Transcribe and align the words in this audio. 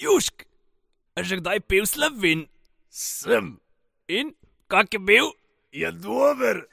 Južk, 0.00 0.48
a 1.12 1.20
že 1.20 1.36
kdaj 1.44 1.60
pil 1.68 1.84
slovin? 1.84 2.48
Sem. 2.88 3.60
In 4.08 4.32
kak 4.64 4.88
je 4.88 4.96
bil? 4.96 5.28
Je 5.76 5.92
dober. 5.92 6.64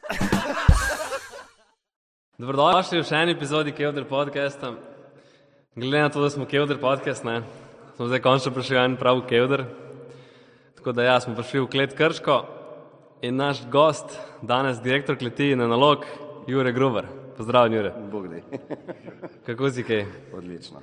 Dobrodošli 2.39 3.01
v 3.01 3.03
še 3.03 3.19
eni 3.19 3.35
epizodi 3.35 3.75
Kevdr 3.75 4.07
podcasta. 4.07 4.79
Glede 5.75 6.07
na 6.07 6.07
to, 6.07 6.23
da 6.23 6.31
smo 6.31 6.47
Kevdr 6.47 6.79
podcast, 6.79 7.27
ne, 7.27 7.43
smo 7.99 8.07
zdaj 8.07 8.23
končno 8.23 8.53
prišli 8.55 8.79
v 8.79 8.83
en 8.87 8.95
pravi 8.95 9.27
Kevdr. 9.27 9.65
Tako 10.79 10.95
da 10.95 11.09
ja, 11.11 11.17
smo 11.19 11.35
prišli 11.35 11.65
v 11.65 11.71
klet 11.73 11.99
Krško 11.99 12.37
in 13.27 13.35
naš 13.35 13.59
gost, 13.67 14.15
danes 14.39 14.79
direktor 14.79 15.19
kleti 15.19 15.51
na 15.51 15.67
nalog, 15.67 16.07
Jure 16.47 16.71
Gruber. 16.71 17.11
Pozdravljen, 17.35 17.75
Jure. 17.75 17.91
Bog 18.07 18.31
dej. 18.31 18.47
Kako 19.51 19.67
si 19.67 19.83
kaj? 19.83 20.07
Odlično. 20.31 20.79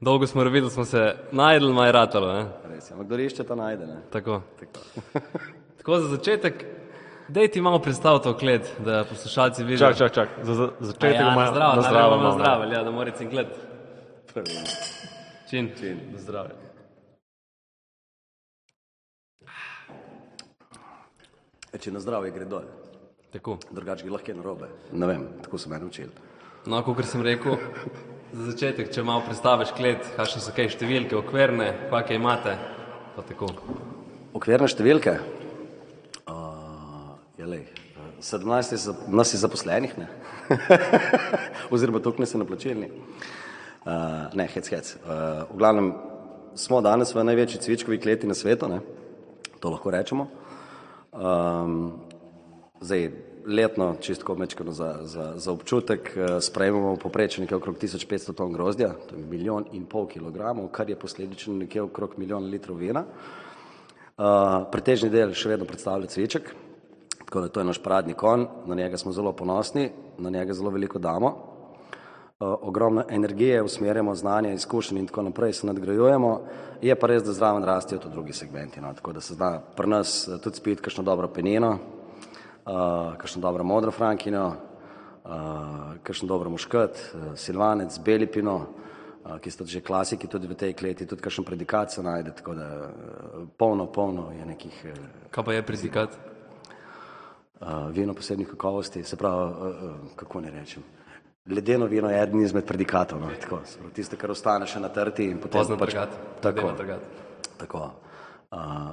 Dolgo 0.00 0.26
smo 0.26 0.44
videli, 0.44 0.70
smo 0.70 0.84
se 0.84 1.16
najdel, 1.32 1.72
maj 1.72 1.92
ratalo, 1.92 2.32
ne? 2.32 2.48
Res 2.68 2.90
je. 2.90 2.92
Ampak 2.92 3.06
kdo 3.06 3.18
išče, 3.18 3.44
ta 3.44 3.54
najde. 3.54 3.86
Ne? 3.86 4.00
Tako. 4.12 4.42
Tako. 4.60 4.80
Tako 5.78 5.98
za 6.00 6.08
začetek, 6.08 6.64
dej 7.28 7.48
ti 7.48 7.60
malo 7.60 7.78
predstav 7.78 8.18
to 8.18 8.34
klet, 8.36 8.68
da 8.84 9.04
poslušalci 9.08 9.64
vidijo. 9.64 9.78
Čak, 9.78 9.96
čak, 9.96 10.12
čak. 10.12 10.28
Za, 10.42 10.54
za 10.54 10.68
začetek 10.80 11.14
ja, 11.14 11.32
ima 11.32 11.44
na 11.44 11.50
zdravo, 11.50 11.76
na 11.76 11.82
zdravo. 11.82 12.16
na 12.22 12.32
zdravo, 12.32 12.64
ja, 12.64 12.82
da 12.84 12.90
mora 12.90 13.10
cinklet. 13.10 13.48
Prvi. 14.34 14.46
Čin. 15.50 15.70
Čin. 15.80 16.00
Na 16.12 16.18
zdravje. 16.18 16.52
E, 21.72 21.78
če 21.78 21.92
na 21.92 22.00
zdravje 22.00 22.34
gre 22.36 22.44
dol, 22.44 22.68
Tako. 23.32 23.56
drugače 23.70 24.04
gre 24.04 24.12
lahko 24.12 24.36
narobe. 24.36 24.68
Ne 24.92 25.06
vem, 25.06 25.26
tako 25.42 25.58
so 25.58 25.72
me 25.72 25.78
naučili. 25.80 26.12
No, 26.66 26.82
kot 26.84 27.04
sem 27.04 27.22
rekel, 27.22 27.56
za 28.36 28.50
začetek, 28.52 28.90
če 28.92 29.04
malo 29.06 29.24
predstaviš 29.24 29.72
klet, 29.76 30.04
kakšne 30.16 30.42
so 30.44 30.52
kaj 30.56 30.68
številke, 30.74 31.16
okvirne, 31.16 31.70
kakšne 31.88 32.18
imate, 32.18 32.52
pa 33.14 33.24
tako. 33.24 33.48
Okvirne 34.36 34.68
številke. 34.68 35.14
Uh, 36.28 37.14
je 37.40 37.48
lej. 37.48 37.64
17 38.20 38.74
je 38.74 38.80
za, 38.80 38.92
nas 39.12 39.32
je 39.32 39.40
zaposlenih, 39.40 39.94
ne? 40.00 40.08
oziroma 41.72 42.02
toliko 42.04 42.24
nas 42.24 42.34
je 42.34 42.40
naplačilni. 42.42 42.90
Uh, 43.86 44.28
ne, 44.36 44.48
hec, 44.52 44.68
hec. 44.72 44.92
Uh, 44.98 45.46
v 45.52 45.60
glavnem 45.60 45.92
smo 46.58 46.82
danes 46.84 47.14
v 47.16 47.24
največji 47.24 47.62
cvičkovi 47.64 48.00
kleti 48.02 48.28
na 48.28 48.36
svetu, 48.36 48.68
ne? 48.68 48.82
to 49.60 49.72
lahko 49.72 49.92
rečemo. 49.94 50.28
Um, 51.16 51.96
zdaj, 52.84 53.08
letno, 53.46 53.94
čisto 54.00 54.34
mečkano 54.34 54.72
za, 54.72 54.98
za, 55.02 55.32
za 55.36 55.52
občutek, 55.52 56.16
eh, 56.16 56.40
sprejemamo 56.40 56.94
v 56.94 56.98
povprečju 56.98 57.44
nekaj 57.44 57.56
okrog 57.56 57.78
1500 57.78 58.34
ton 58.34 58.52
grozdja, 58.52 58.94
to 59.06 59.16
je 59.16 59.22
milijon 59.22 59.64
in 59.72 59.86
pol 59.86 60.06
kilogramov, 60.06 60.68
kar 60.68 60.90
je 60.90 60.98
posledično 60.98 61.54
nekje 61.54 61.82
okrog 61.82 62.18
milijon 62.18 62.50
litrov 62.50 62.76
vina. 62.76 63.04
Uh, 64.16 64.64
pretežni 64.72 65.10
del 65.12 65.34
še 65.36 65.50
vedno 65.50 65.66
predstavlja 65.68 66.08
cviček, 66.08 66.54
tako 67.26 67.40
da 67.40 67.48
to 67.48 67.60
je 67.60 67.68
naš 67.68 67.82
paradni 67.84 68.14
konj, 68.16 68.46
na 68.64 68.74
njega 68.74 68.96
smo 68.96 69.12
zelo 69.12 69.32
ponosni, 69.36 69.90
na 70.18 70.30
njega 70.30 70.54
zelo 70.56 70.70
veliko 70.70 70.98
damo. 70.98 71.28
Uh, 72.40 72.54
ogromno 72.68 73.04
energije 73.08 73.62
usmerjamo, 73.62 74.14
znanja, 74.14 74.52
izkušenj 74.52 74.98
in 74.98 75.06
tako 75.06 75.22
naprej 75.22 75.52
se 75.52 75.66
nadgrajujemo. 75.66 76.40
Je 76.82 76.96
pa 76.96 77.06
res, 77.06 77.22
da 77.24 77.32
zraven 77.32 77.64
rastijo 77.64 77.98
tudi 77.98 78.14
drugi 78.14 78.32
segmenti, 78.32 78.80
no, 78.80 78.94
tako 78.94 79.12
da 79.12 79.20
se 79.20 79.34
zna 79.34 79.60
pri 79.76 79.88
nas 79.88 80.28
tudi 80.42 80.56
spiti 80.56 80.82
kakšno 80.82 81.04
dobro 81.04 81.28
penino, 81.28 81.78
uh, 82.66 83.16
kakšno 83.16 83.42
dobro 83.42 83.64
modro 83.64 83.90
frankinjo, 83.90 84.46
uh, 84.46 85.32
kakšno 86.02 86.28
dobro 86.28 86.50
muškat, 86.50 86.90
uh, 86.90 87.34
silvanec, 87.38 87.98
belipino, 88.04 88.56
uh, 89.24 89.38
ki 89.38 89.50
so 89.50 89.64
že 89.64 89.80
klasiki 89.80 90.26
tudi 90.26 90.46
v 90.46 90.54
tej 90.54 90.74
kleti, 90.74 91.06
tudi 91.06 91.22
kakšen 91.22 91.44
predikat 91.44 91.92
se 91.92 92.02
najde, 92.02 92.30
tako 92.30 92.54
da 92.54 92.68
uh, 92.90 93.48
polno, 93.56 93.86
polno 93.86 94.32
je 94.32 94.46
nekih 94.46 94.84
uh, 94.84 95.30
Kaj 95.30 95.44
pa 95.44 95.52
je 95.52 95.62
predikat? 95.62 96.18
uh, 97.60 97.90
vino 97.90 98.14
posebnih 98.14 98.48
kakovosti, 98.48 99.02
se 99.02 99.16
pravi, 99.16 99.52
uh, 99.52 99.66
uh, 99.66 100.16
kako 100.16 100.40
ne 100.40 100.50
rečem. 100.50 100.82
Ledeno 101.46 101.86
vino 101.86 102.10
je 102.10 102.22
eden 102.22 102.40
izmed 102.40 102.64
predikatov, 102.64 103.20
no, 103.20 103.30
tako, 103.40 103.60
tiste, 103.94 104.16
kar 104.16 104.30
ostane 104.30 104.66
še 104.66 104.80
na 104.80 104.88
trti 104.88 105.24
in 105.30 105.38
potem 105.38 105.60
Pozno 105.60 105.76
trgat. 105.76 106.16
Tako, 106.42 106.72
tako. 107.58 107.90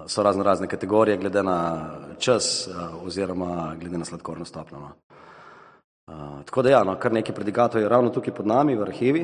So 0.07 0.24
razno 0.24 0.44
razne 0.44 0.68
kategorije 0.68 1.18
glede 1.18 1.44
na 1.44 1.90
čas 2.19 2.69
oziroma 3.03 3.75
glede 3.79 3.97
na 3.97 4.06
sladkorno 4.06 4.46
stopnjo. 4.46 4.79
No. 4.79 4.91
Uh, 6.07 6.46
tako 6.46 6.62
da 6.62 6.69
ja, 6.69 6.84
no, 6.84 6.97
kar 7.00 7.13
nekaj 7.13 7.35
predikatov 7.35 7.81
je 7.81 7.90
ravno 7.90 8.09
tukaj 8.09 8.34
pod 8.35 8.47
nami 8.47 8.75
v 8.75 8.81
arhivi, 8.81 9.22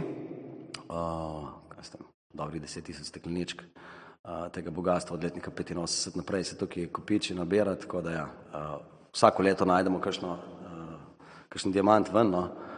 uh, 0.89 1.49
ste, 1.83 1.97
dobrih 2.33 2.61
deset 2.61 2.85
tisoč 2.87 3.07
stekleničk 3.07 3.61
uh, 3.61 4.47
tega 4.51 4.71
bogatstva 4.71 5.17
od 5.17 5.23
letnika 5.23 5.51
85 5.51 6.15
naprej 6.15 6.43
se 6.43 6.57
tukaj 6.57 6.87
kopiči, 6.87 7.35
nabira, 7.35 7.75
tako 7.75 8.01
da 8.01 8.11
ja, 8.11 8.23
uh, 8.23 8.79
vsako 9.11 9.43
leto 9.43 9.65
najdemo 9.65 9.99
kakšno, 9.99 10.31
uh, 10.31 11.27
kakšen 11.49 11.71
diamant 11.75 12.13
ven, 12.13 12.31
no, 12.31 12.39
uh, 12.39 12.68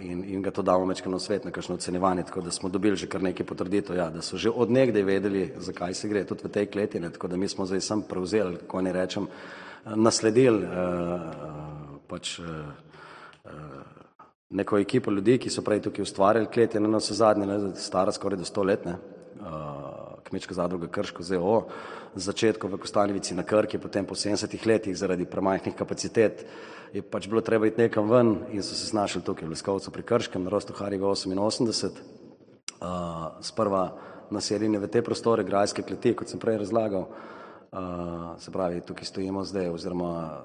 in, 0.00 0.24
in 0.24 0.42
ga 0.42 0.50
to 0.50 0.62
damo 0.62 0.86
večkrat 0.86 1.12
na 1.12 1.18
svet, 1.18 1.44
na 1.44 1.50
kakšno 1.50 1.74
ocenjevanje, 1.74 2.22
tako 2.26 2.40
da 2.40 2.50
smo 2.50 2.68
dobili 2.68 2.96
že 2.96 3.06
kar 3.06 3.22
nekaj 3.22 3.46
potrditev, 3.46 3.96
ja, 3.96 4.10
da 4.10 4.22
so 4.22 4.36
že 4.36 4.50
od 4.50 4.70
nekdaj 4.70 5.02
vedeli, 5.02 5.52
zakaj 5.58 5.94
se 5.94 6.08
gre, 6.08 6.24
tudi 6.24 6.42
v 6.44 6.50
tej 6.50 6.66
kleti, 6.66 7.00
ne, 7.00 7.10
tako 7.10 7.28
da 7.28 7.36
mi 7.36 7.48
smo 7.48 7.66
zdaj 7.66 7.80
sam 7.80 8.02
prevzeli, 8.02 8.56
kako 8.56 8.82
ne 8.82 8.92
rečem, 8.92 9.22
uh, 9.22 9.68
nasledili 9.96 10.64
uh, 10.64 12.00
pač 12.08 12.38
uh, 12.38 12.46
neko 14.50 14.78
ekipo 14.78 15.10
ljudi, 15.10 15.38
ki 15.38 15.50
so 15.50 15.62
prej 15.62 15.82
tukaj 15.84 16.02
ustvarjali 16.02 16.50
klet, 16.52 16.74
je 16.74 16.80
na 16.80 16.98
vse 16.98 17.14
zadnje, 17.14 17.46
ne, 17.46 17.58
stara 17.76 18.12
skoraj 18.12 18.40
do 18.40 18.44
sto 18.48 18.62
let, 18.62 18.84
ne, 18.84 18.96
uh, 19.40 20.07
kmečka 20.28 20.54
zadruga 20.54 20.88
Krško 20.92 21.22
ZO, 21.22 21.66
z 22.14 22.22
začetkom 22.22 22.72
v 22.72 22.80
Kostanjevici 22.80 23.34
na 23.34 23.42
Krki, 23.42 23.80
potem 23.80 24.06
po 24.06 24.14
70 24.14 24.66
letih 24.66 24.96
zaradi 24.96 25.24
premajhnih 25.24 25.74
kapacitet 25.74 26.44
je 26.92 27.02
pač 27.02 27.28
bilo 27.28 27.40
treba 27.40 27.66
iti 27.66 27.80
nekam 27.80 28.08
ven 28.10 28.36
in 28.52 28.62
so 28.62 28.74
se 28.74 28.86
znašli 28.88 29.22
tukaj 29.22 29.48
v 29.48 29.52
Leskovcu 29.52 29.90
pri 29.90 30.02
Krškem, 30.02 30.44
na 30.44 30.50
Rostu 30.50 30.72
Harjega 30.72 31.06
88, 31.06 31.90
uh, 32.80 33.40
sprva 33.40 33.96
naseljeni 34.30 34.78
v 34.78 34.88
te 34.88 35.02
prostore, 35.02 35.44
grajske 35.44 35.82
kleti, 35.82 36.14
kot 36.16 36.28
sem 36.28 36.40
prej 36.40 36.60
razlagal, 36.64 37.08
uh, 37.08 38.36
se 38.40 38.52
pravi, 38.52 38.80
tukaj 38.80 39.04
stojimo 39.04 39.44
zdaj, 39.44 39.68
oziroma 39.72 40.44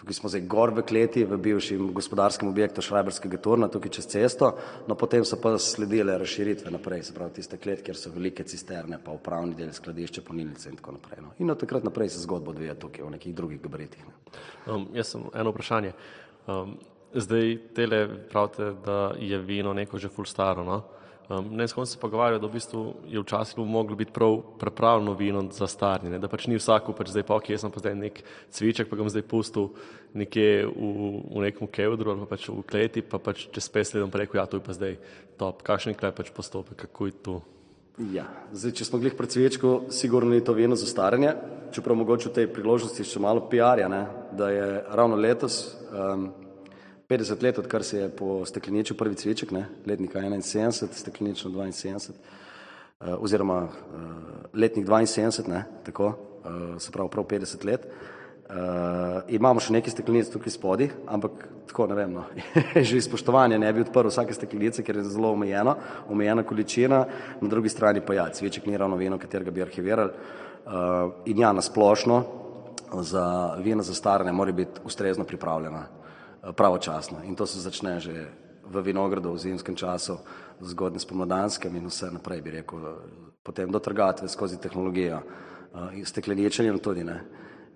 Tukaj 0.00 0.16
smo 0.16 0.28
zdaj 0.32 0.46
gor 0.48 0.70
v 0.72 0.82
kleti, 0.88 1.26
v 1.28 1.36
bivšem 1.36 1.90
gospodarskem 1.92 2.48
objektu 2.48 2.80
Šrajberskega 2.80 3.36
turna, 3.36 3.68
tukaj 3.68 3.92
čez 3.98 4.06
cesto, 4.08 4.54
no 4.88 4.96
potem 4.96 5.26
so 5.28 5.36
pa 5.36 5.52
sledile 5.60 6.14
razširitve 6.18 6.72
naprej, 6.72 7.02
se 7.04 7.12
pravi 7.14 7.36
tiste 7.36 7.58
klet, 7.60 7.82
kjer 7.84 7.98
so 8.00 8.12
velike 8.14 8.46
cisterne, 8.48 8.96
pa 9.04 9.12
upravni 9.12 9.52
del, 9.58 9.74
skladišče, 9.76 10.24
ponilnice 10.24 10.70
in 10.72 10.78
tako 10.80 10.96
naprej. 10.96 11.20
No. 11.20 11.34
In 11.44 11.52
od 11.52 11.60
takrat 11.60 11.84
naprej 11.84 12.14
se 12.14 12.24
zgodba 12.24 12.54
odvija 12.54 12.78
tukaj 12.80 13.04
v 13.04 13.10
nekih 13.18 13.34
drugih 13.36 13.60
gabaritih. 13.60 14.06
Ne. 14.08 14.40
Um, 14.72 14.88
jaz 14.96 15.12
sem 15.12 15.28
eno 15.36 15.52
vprašanje. 15.52 15.92
Um, 16.48 16.78
zdaj 17.12 17.58
tele 17.76 18.00
pravite, 18.32 18.72
da 18.84 19.12
je 19.20 19.38
vino 19.38 19.76
neko 19.76 20.00
že 20.00 20.08
full 20.08 20.24
staro. 20.24 20.64
No? 20.64 20.80
Um, 21.30 21.46
ne, 21.54 21.68
s 21.68 21.72
kom 21.72 21.86
se 21.86 21.98
pogovarjajo, 21.98 22.40
da 22.42 22.48
v 22.48 22.56
bistvu 22.56 22.80
je 23.06 23.20
včasih 23.22 23.58
moglo 23.62 23.96
biti 23.96 24.10
prav 24.10 24.40
pripravljeno 24.58 25.12
vino 25.14 25.44
za 25.54 25.66
starnje, 25.70 26.18
da 26.18 26.28
pač 26.28 26.48
ni 26.50 26.58
vsako, 26.58 26.90
pač 26.98 27.12
zdaj 27.12 27.22
pa 27.28 27.36
ok, 27.38 27.52
jaz 27.54 27.62
sem 27.62 27.70
pa 27.70 27.78
zdaj 27.78 27.94
nek 27.94 28.18
cviček, 28.50 28.88
pa 28.90 28.98
ga 28.98 29.06
bom 29.06 29.12
zdaj 29.14 29.22
pustil 29.30 29.68
nekje 30.10 30.66
v, 30.66 30.90
v 31.30 31.44
nekem 31.46 31.70
kevdru 31.70 32.10
ali 32.10 32.24
pa 32.24 32.32
pač 32.34 32.48
v 32.50 32.64
kleti, 32.66 33.04
pa 33.06 33.22
pač 33.22 33.46
čez 33.54 33.70
pet 33.70 33.94
let 33.94 34.02
bom 34.02 34.10
rekel, 34.10 34.40
ja, 34.42 34.46
to 34.50 34.58
je 34.58 34.66
pa 34.66 34.74
zdaj 34.74 34.98
top. 35.38 35.62
Kakšen 35.62 35.94
je 35.94 36.12
pač 36.18 36.34
postopek, 36.34 36.82
kako 36.88 37.06
je 37.06 37.14
to? 37.22 37.38
Ja, 38.10 38.26
zdaj, 38.50 38.80
če 38.80 38.90
smo 38.90 38.98
glih 38.98 39.14
pred 39.14 39.30
cvečko, 39.30 39.92
sigurno 39.94 40.34
ni 40.34 40.42
to 40.42 40.50
vino 40.58 40.74
za 40.74 40.90
staranje, 40.90 41.36
čeprav 41.70 41.94
mogoče 41.94 42.32
v 42.32 42.36
tej 42.40 42.50
priložnosti 42.50 43.06
še 43.06 43.22
malo 43.22 43.46
PR-ja, 43.46 43.86
da 44.34 44.50
je 44.50 44.68
ravno 44.98 45.14
letos 45.14 45.78
um, 45.94 46.32
50 47.10 47.42
let, 47.42 47.58
odkar 47.58 47.82
se 47.82 47.98
je 47.98 48.08
po 48.08 48.44
stekleniču 48.46 48.94
prvi 48.94 49.14
cviček, 49.14 49.50
ne, 49.50 49.64
letnika 49.86 50.20
71, 50.20 50.86
steklenično 50.92 51.50
72, 51.50 52.10
uh, 52.10 53.08
oziroma 53.18 53.64
uh, 53.64 53.70
letnik 54.54 54.86
72, 54.86 55.48
ne, 55.48 55.64
tako, 55.84 56.06
uh, 56.06 56.78
se 56.78 56.92
pravi 56.92 57.10
prav 57.10 57.26
50 57.26 57.66
let. 57.66 57.88
Uh, 58.50 58.56
imamo 59.28 59.60
še 59.60 59.74
nekaj 59.74 59.96
steklenic 59.96 60.30
tukaj 60.30 60.54
spodaj, 60.54 60.92
ampak 61.10 61.44
tako 61.70 61.88
ne 61.90 61.98
vem, 61.98 62.14
no. 62.14 62.24
že 62.88 62.98
iz 62.98 63.10
spoštovanja 63.10 63.58
ne 63.58 63.74
bi 63.74 63.82
odprl 63.82 64.10
vsake 64.10 64.34
steklenice, 64.34 64.86
ker 64.86 65.02
je 65.02 65.08
zelo 65.10 65.34
omejeno, 65.34 65.76
omejena 66.10 66.46
količina, 66.46 67.04
na 67.42 67.50
drugi 67.50 67.74
strani 67.74 68.06
pa 68.06 68.14
ja, 68.14 68.30
cviček 68.30 68.70
ni 68.70 68.78
ravno 68.78 68.98
vino, 68.98 69.18
katerega 69.18 69.50
bi 69.50 69.66
arhivirali. 69.66 70.10
Uh, 70.62 71.26
in 71.26 71.42
ja, 71.42 71.50
nasplošno 71.52 72.22
za 73.02 73.54
vino 73.62 73.82
za 73.82 73.94
staranje 73.94 74.32
mora 74.32 74.52
biti 74.52 74.82
ustrezno 74.86 75.24
pripravljena, 75.24 75.86
pravočasno. 76.56 77.22
In 77.24 77.36
to 77.36 77.46
se 77.46 77.60
začne 77.60 78.00
že 78.00 78.28
v 78.70 78.82
vinogradu 78.82 79.32
v 79.34 79.38
zimskem 79.38 79.76
času, 79.76 80.18
zgodne 80.60 81.00
spomladanskem 81.00 81.74
in 81.76 81.86
vse 81.90 82.10
naprej, 82.10 82.40
bi 82.40 82.50
rekel, 82.50 82.78
potem 83.42 83.70
do 83.70 83.78
trgatve 83.78 84.28
skozi 84.28 84.60
tehnologijo, 84.60 85.22
in 85.92 86.06
stekleničenjem 86.06 86.78
tudi 86.78 87.04
ne. 87.04 87.20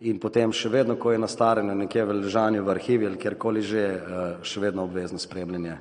In 0.01 0.19
potem 0.21 0.53
še 0.53 0.69
vedno, 0.69 0.97
ko 0.97 1.13
je 1.13 1.19
na 1.19 1.31
starem 1.31 1.71
nekje 1.79 2.05
v 2.05 2.19
ležanju 2.21 2.65
v 2.65 2.71
arhivi 2.71 3.07
ali 3.07 3.19
kjerkoli 3.19 3.63
že, 3.63 3.83
eh, 3.83 4.01
še 4.43 4.61
vedno 4.61 4.85
obvezno 4.85 5.19
spremljanje 5.19 5.79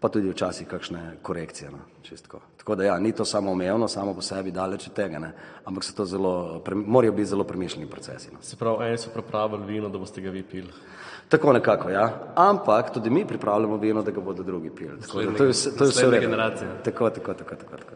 pa 0.00 0.08
tudi 0.08 0.30
včasih 0.30 0.66
kakšne 0.66 1.18
korekcije. 1.22 1.70
No, 1.70 1.78
čistko. 2.02 2.40
Tako 2.56 2.74
da 2.74 2.84
ja, 2.84 2.98
ni 2.98 3.12
to 3.12 3.24
samo 3.24 3.50
omejeno, 3.50 3.88
samo 3.88 4.14
po 4.14 4.22
sebi 4.22 4.50
daleč 4.50 4.86
od 4.86 4.94
tega, 4.94 5.18
ne? 5.18 5.32
ampak 5.64 5.84
so 5.84 5.92
to 5.92 6.04
zelo, 6.04 6.62
morajo 6.86 7.12
biti 7.12 7.26
zelo 7.26 7.44
premišljeni 7.44 7.90
procesi. 7.90 8.30
No. 8.32 8.38
Se 8.42 8.56
pravi, 8.56 8.88
eni 8.88 8.98
so 8.98 9.10
pripravili 9.14 9.66
vino, 9.66 9.88
da 9.88 9.98
boste 9.98 10.20
ga 10.20 10.30
vi 10.30 10.42
pili. 10.42 10.70
Tako 11.28 11.52
nekako, 11.52 11.90
ja. 11.90 12.10
Ampak 12.34 12.92
tudi 12.94 13.10
mi 13.10 13.26
pripravljamo 13.26 13.76
vino, 13.76 14.02
da 14.02 14.10
ga 14.10 14.20
bodo 14.20 14.42
drugi 14.42 14.70
pili. 14.70 15.00
Tako 15.00 15.22
da 15.22 15.36
To 15.36 15.44
je 15.44 15.50
vse, 15.50 15.76
to 15.76 15.84
je 15.84 15.90
vse 15.90 16.20
generacije. 16.20 16.70
Tako, 16.84 17.10
tako, 17.10 17.34
tako, 17.34 17.54
tako, 17.54 17.76
tako. 17.76 17.92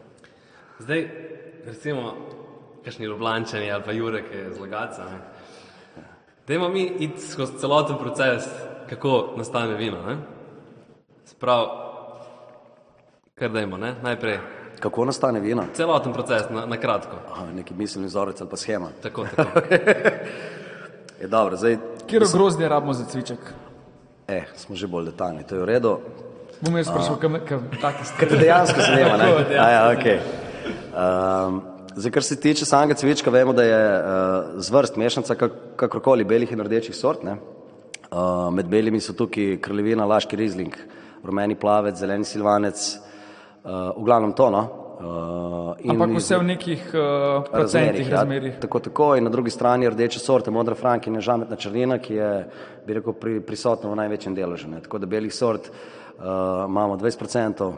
Zdaj, 0.79 1.09
recimo, 1.65 2.13
kakšni 2.83 3.05
Ljubljančani 3.05 3.71
ali 3.71 3.83
pa 3.83 3.91
Jurek 3.91 4.25
je 4.33 4.53
zlagaca. 4.53 5.03
Ne? 5.03 5.19
Dajmo 6.47 6.69
mi 6.69 6.83
iti 6.99 7.21
skozi 7.21 7.57
celoten 7.57 7.97
proces, 7.97 8.43
kako 8.89 9.33
nastane 9.37 9.73
vino. 9.73 10.01
Ne? 10.01 10.17
Sprav, 11.25 11.65
kar 13.35 13.51
dajmo, 13.51 13.77
ne? 13.77 13.95
najprej 14.03 14.39
Kako 14.79 15.05
nastane 15.05 15.39
vino? 15.39 15.63
celoten 15.73 16.13
proces, 16.13 16.41
na, 16.49 16.65
na 16.65 16.77
kratko. 16.77 17.15
Aha, 17.31 17.45
neki 17.55 17.73
miselni 17.73 18.07
vzorec 18.07 18.41
ali 18.41 18.49
pa 18.49 18.57
schema. 18.57 18.89
Tako, 19.01 19.25
tako. 19.35 19.59
Je 21.21 21.27
dobro, 21.27 21.55
zdaj 21.57 21.77
Kjer 22.07 22.23
grozdje 22.33 22.69
rabimo 22.69 22.93
za 22.93 23.05
cviček? 23.05 23.39
eh, 24.27 24.45
smo 24.55 24.75
že 24.75 24.87
bolj 24.87 25.11
detaljni, 25.11 25.43
to 25.43 25.55
je 25.55 25.61
v 25.61 25.65
redu. 25.65 25.97
Bom 26.61 26.77
jaz 26.77 26.87
prišel 26.87 27.17
kam, 27.19 27.35
taki 27.81 27.97
Ker 27.97 28.07
stvari. 28.07 28.29
te 28.29 28.37
dejansko 28.37 28.79
zanima, 28.81 29.17
ne? 29.17 29.25
A 29.63 29.69
ja, 29.69 29.81
okay. 29.91 30.17
um, 30.95 31.61
zdaj, 31.95 32.11
kar 32.11 32.23
se 32.23 32.39
tiče 32.39 32.65
samega 32.65 32.95
cvička, 32.95 33.29
vemo, 33.29 33.53
da 33.53 33.63
je 33.63 33.81
uh, 33.99 34.05
zvrst 34.63 34.95
mešanica 34.95 35.35
kak, 35.35 35.57
kakorkoli 35.75 36.23
belih 36.23 36.51
in 36.51 36.63
rdečih 36.63 36.95
sort. 36.95 37.23
Ne? 37.23 37.35
Uh, 38.13 38.47
med 38.53 38.69
belimi 38.71 39.01
so 39.01 39.13
tukaj 39.13 39.57
kraljevina, 39.61 40.05
laški 40.05 40.39
rizling, 40.39 40.77
rumeni 41.23 41.55
plavec, 41.59 41.97
zeleni 41.99 42.25
silvanec, 42.25 42.85
uh, 43.65 43.91
v 43.97 44.05
glavnem 44.05 44.31
to. 44.37 44.49
No? 44.53 44.63
Uh, 45.03 45.75
in 45.83 45.91
Ampak 45.91 46.15
vse 46.15 46.37
v 46.39 46.43
nekih 46.47 46.83
uh, 46.95 47.43
procentih, 47.51 48.07
ja, 48.07 48.21
razmerih. 48.21 48.55
Tako, 48.61 48.79
tako 48.79 49.07
in 49.19 49.27
na 49.27 49.29
drugi 49.29 49.51
strani 49.51 49.89
rdeče 49.89 50.19
sorte, 50.19 50.51
modra 50.51 50.77
frankinja, 50.79 51.19
žametna 51.19 51.57
črnina, 51.59 51.97
ki 51.99 52.13
je, 52.15 52.29
bi 52.87 52.95
rekel, 52.95 53.13
pri, 53.19 53.41
prisotna 53.43 53.91
v 53.91 53.97
največjem 53.99 54.37
deležu. 54.37 54.69
Ne. 54.71 54.79
Tako 54.85 55.01
da 55.03 55.09
belih 55.11 55.33
sort 55.35 55.67
uh, 55.67 56.23
imamo 56.69 56.95
20%, 56.95 57.71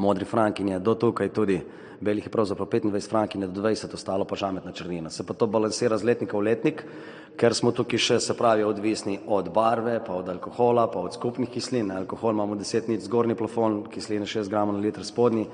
modri 0.00 0.24
frankinje 0.24 0.80
do 0.80 0.94
tukaj 0.94 1.28
tudi, 1.28 1.60
belih 2.00 2.24
je 2.24 2.32
pravzaprav 2.32 2.68
25 2.72 3.10
frankinje 3.10 3.52
do 3.52 3.60
20, 3.60 3.92
ostalo 3.94 4.24
pa 4.24 4.36
žametna 4.36 4.72
črnina. 4.72 5.10
Se 5.10 5.26
pa 5.26 5.34
to 5.34 5.46
balansira 5.46 5.98
z 5.98 6.08
letnika 6.08 6.40
v 6.40 6.48
letnik, 6.48 6.84
ker 7.36 7.54
smo 7.54 7.72
tukaj 7.72 8.00
še, 8.00 8.20
se 8.20 8.36
pravi, 8.36 8.64
odvisni 8.64 9.18
od 9.26 9.52
barve, 9.52 10.00
pa 10.06 10.16
od 10.16 10.28
alkohola, 10.32 10.88
pa 10.88 11.04
od 11.04 11.20
skupnih 11.20 11.52
kislin. 11.52 11.92
Alkohol 11.92 12.32
imamo 12.32 12.56
10 12.56 12.88
nič 12.88 13.10
zgornji 13.10 13.36
plafon, 13.36 13.82
kisline 13.92 14.24
6 14.24 14.48
gramov 14.48 14.80
na 14.80 14.88
liter 14.88 15.04
spodnji. 15.04 15.50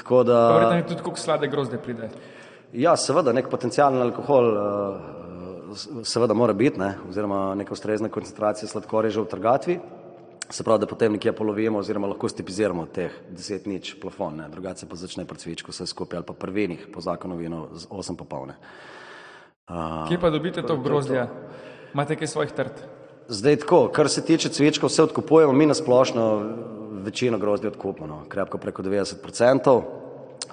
Tako 0.00 0.22
da. 0.24 0.40
Verjetno 0.54 0.76
je 0.76 0.86
tudi, 0.86 1.02
koliko 1.02 1.20
slade 1.20 1.48
grozdje 1.48 1.78
pride. 1.78 2.08
Ja, 2.72 2.96
seveda, 2.96 3.34
nek 3.36 3.50
potencijalen 3.52 4.00
alkohol 4.02 4.46
uh, 4.56 6.06
seveda 6.08 6.34
mora 6.34 6.54
biti, 6.56 6.80
ne, 6.80 6.94
oziroma 7.08 7.50
neka 7.54 7.74
ustrezna 7.76 8.08
koncentracija 8.08 8.68
sladkorja 8.68 9.20
v 9.20 9.26
trgatvi. 9.28 9.78
Se 10.50 10.64
pravi, 10.64 10.80
da 10.82 10.86
potem 10.86 11.12
nekje 11.12 11.32
polovimo 11.36 11.78
oziroma 11.78 12.08
lahko 12.10 12.28
stipiziramo 12.28 12.86
teh 12.90 13.12
10 13.30 13.68
nič 13.70 13.92
plafon, 14.00 14.40
ne, 14.40 14.48
drugače 14.50 14.88
pa 14.90 14.96
začne 14.96 15.24
pri 15.28 15.38
cvičku 15.38 15.70
vse 15.70 15.86
skupaj 15.86 16.18
ali 16.18 16.26
pa 16.26 16.32
prvenih 16.32 16.88
po 16.94 17.00
zakonu 17.00 17.36
vino 17.36 17.68
z 17.74 17.86
8 17.86 18.16
popolne. 18.18 18.56
Kje 20.08 20.18
pa 20.20 20.30
dobite 20.30 20.62
to 20.66 20.76
grozdje? 20.76 21.28
Imate 21.94 22.16
kaj 22.16 22.26
svojih 22.26 22.52
trd? 22.56 22.82
Zdaj 23.28 23.56
tako, 23.62 23.88
kar 23.94 24.08
se 24.08 24.24
tiče 24.26 24.48
cvičkov, 24.48 24.90
vse 24.90 25.02
odkupujemo, 25.02 25.52
mi 25.52 25.70
nasplošno 25.70 26.24
večino 27.04 27.38
grozdja 27.38 27.70
odkupimo, 27.70 28.06
no, 28.06 28.22
krepko 28.28 28.58
preko 28.58 28.82
90%. 28.82 29.80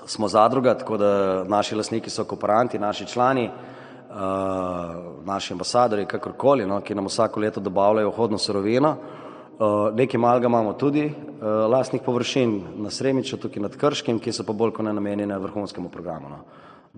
Smo 0.06 0.28
zadruga, 0.28 0.74
tako 0.78 0.98
da 0.98 1.44
naši 1.44 1.76
lasniki 1.76 2.10
so 2.10 2.24
kooperanti, 2.24 2.80
naši 2.80 3.06
člani, 3.06 3.50
uh, 3.50 4.16
naši 5.26 5.54
ambasadori, 5.54 6.06
kakorkoli, 6.06 6.66
no, 6.66 6.82
ki 6.82 6.96
nam 6.96 7.06
vsako 7.06 7.40
leto 7.40 7.60
dobavljajo 7.60 8.10
vhodno 8.10 8.38
surovino. 8.38 8.96
Uh, 9.60 9.96
nekaj 9.96 10.20
malega 10.20 10.48
imamo 10.48 10.74
tudi 10.74 11.06
uh, 11.06 11.48
lastnih 11.72 12.02
površin 12.06 12.62
na 12.76 12.90
Sremiču, 12.90 13.38
tukaj 13.38 13.62
nad 13.62 13.78
Krškim, 13.78 14.20
ki 14.20 14.32
so 14.32 14.46
pa 14.46 14.54
bolj 14.54 14.72
kot 14.78 14.86
ne 14.86 14.94
namenjene 14.94 15.40
vrhunskemu 15.40 15.90
programu. 15.90 16.30
No. 16.30 16.44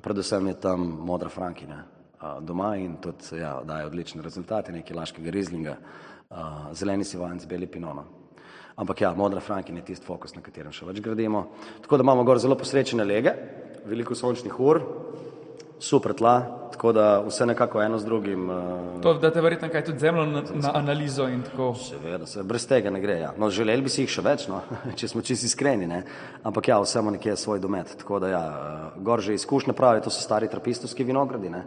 Predvsem 0.02 0.48
je 0.48 0.60
tam 0.60 0.86
modra 1.08 1.30
frankinja 1.30 1.82
uh, 2.22 2.44
doma 2.44 2.76
in 2.76 2.98
tudi 3.02 3.40
ja, 3.40 3.62
daje 3.64 3.86
odlične 3.86 4.22
rezultate, 4.22 4.72
nekaj 4.72 4.98
laškega 4.98 5.32
rizlinga, 5.32 5.76
uh, 6.30 6.72
zeleni 6.74 7.04
sivanc, 7.04 7.46
beli 7.46 7.68
pinono. 7.68 8.19
Ampak 8.80 9.02
ja, 9.02 9.12
modra 9.16 9.42
frankinja 9.44 9.82
je 9.82 9.92
tisti 9.92 10.08
fokus, 10.08 10.32
na 10.38 10.42
katerem 10.42 10.72
še 10.72 10.86
več 10.88 11.02
gradimo. 11.04 11.50
Tako 11.84 12.00
da 12.00 12.06
imamo 12.06 12.24
gor 12.24 12.40
zelo 12.40 12.56
posrečene 12.56 13.04
lege, 13.04 13.34
veliko 13.90 14.16
sončnih 14.16 14.56
ur, 14.64 14.80
super 15.84 16.14
tla, 16.16 16.70
tako 16.72 16.94
da 16.96 17.08
vse 17.26 17.48
nekako 17.50 17.82
eno 17.84 18.00
z 18.00 18.08
drugim. 18.08 18.46
Uh, 18.48 19.02
To 19.04 19.14
date 19.20 19.44
verjetno 19.44 19.68
kaj 19.74 19.84
tudi 19.90 20.00
zemljo 20.00 20.26
na, 20.32 20.44
na 20.64 20.72
analizo 20.80 21.28
in 21.28 21.44
tako. 21.44 21.74
Seveda, 21.76 22.28
se 22.28 22.44
brez 22.48 22.70
tega 22.72 22.94
ne 22.96 23.04
gre. 23.04 23.20
Ja. 23.20 23.34
No, 23.38 23.50
želeli 23.52 23.84
bi 23.84 23.92
si 23.92 24.06
jih 24.06 24.16
še 24.16 24.24
več, 24.24 24.48
no, 24.48 24.62
če 25.00 25.12
smo 25.12 25.28
čisto 25.28 25.52
iskreni, 25.52 25.88
ne. 25.88 26.02
ampak 26.48 26.72
ja, 26.72 26.80
vse 26.80 27.04
ima 27.04 27.18
nekje 27.18 27.36
svoj 27.36 27.60
domet. 27.60 27.98
Tako 28.00 28.24
da 28.24 28.32
ja, 28.32 28.44
eh, 28.48 29.00
gor 29.04 29.20
že 29.20 29.36
izkušnje 29.36 29.76
pravijo, 29.76 30.08
to 30.08 30.16
so 30.16 30.24
stari 30.24 30.48
trapistovski 30.48 31.04
vinogradi, 31.04 31.52
ne, 31.52 31.66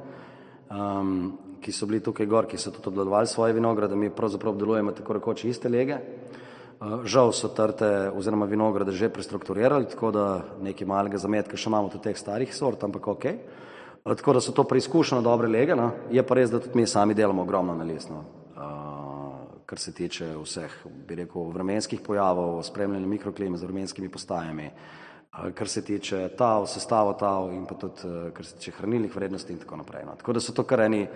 um, 0.72 1.16
ki 1.60 1.76
so 1.76 1.86
bili 1.86 2.00
tukaj 2.00 2.26
gor, 2.26 2.48
ki 2.48 2.56
so 2.56 2.72
tudi 2.72 2.88
obdelovali 2.88 3.28
svoje 3.28 3.52
vinograde, 3.52 3.96
mi 3.96 4.08
pravzaprav 4.08 4.56
obdelujemo 4.56 4.96
tako 4.96 5.20
rekoč 5.20 5.44
iste 5.44 5.68
lege. 5.68 6.00
Uh, 6.00 6.41
Žal 6.82 7.30
so 7.30 7.48
trte 7.54 8.10
oziroma 8.10 8.46
vinograde 8.50 8.92
že 8.92 9.08
prestrukturirali, 9.08 9.86
tako 9.86 10.10
da 10.10 10.24
nekaj 10.62 10.86
malega 10.86 11.18
zametka 11.18 11.56
še 11.56 11.70
imamo 11.70 11.88
tudi 11.92 12.10
teh 12.10 12.18
starih 12.18 12.50
sort, 12.54 12.82
ampak 12.82 13.06
ok. 13.06 13.24
Uh, 13.24 13.62
Tako 14.02 14.32
da 14.32 14.40
so 14.40 14.52
to 14.52 14.64
preizkušeno 14.64 15.22
dobre 15.22 15.48
lege, 15.48 15.76
no. 15.76 15.90
je 16.10 16.22
pa 16.26 16.34
res, 16.34 16.50
da 16.50 16.58
tudi 16.58 16.78
mi 16.78 16.86
sami 16.86 17.14
delamo 17.14 17.42
ogromno 17.42 17.72
analiz. 17.72 18.08
No. 18.10 18.24
Uh, 18.56 19.62
kar 19.66 19.78
se 19.78 19.92
tiče 19.94 20.32
vseh, 20.42 20.74
bi 21.06 21.14
rekel, 21.14 21.52
vremenskih 21.54 22.00
pojavov, 22.00 22.62
spremljanja 22.66 23.06
mikroklime 23.06 23.58
z 23.58 23.62
vremenskimi 23.62 24.10
postajami, 24.10 24.66
uh, 24.66 25.11
kar 25.54 25.68
se 25.68 25.84
tiče 25.84 26.28
tav, 26.28 26.66
sestavo 26.66 27.12
tav 27.12 27.52
in 27.52 27.66
pa 27.66 27.74
tudi, 27.74 27.94
uh, 28.04 28.32
kar 28.32 28.44
se 28.46 28.54
tiče 28.56 28.70
hranilnih 28.70 29.16
vrednosti 29.16 29.52
in 29.52 29.58
tako 29.58 29.76
naprej. 29.76 30.04
No. 30.04 30.14
Tako 30.16 30.32
da 30.32 30.40
so 30.40 30.52
to 30.52 30.62
kar 30.62 30.80
eni 30.80 31.06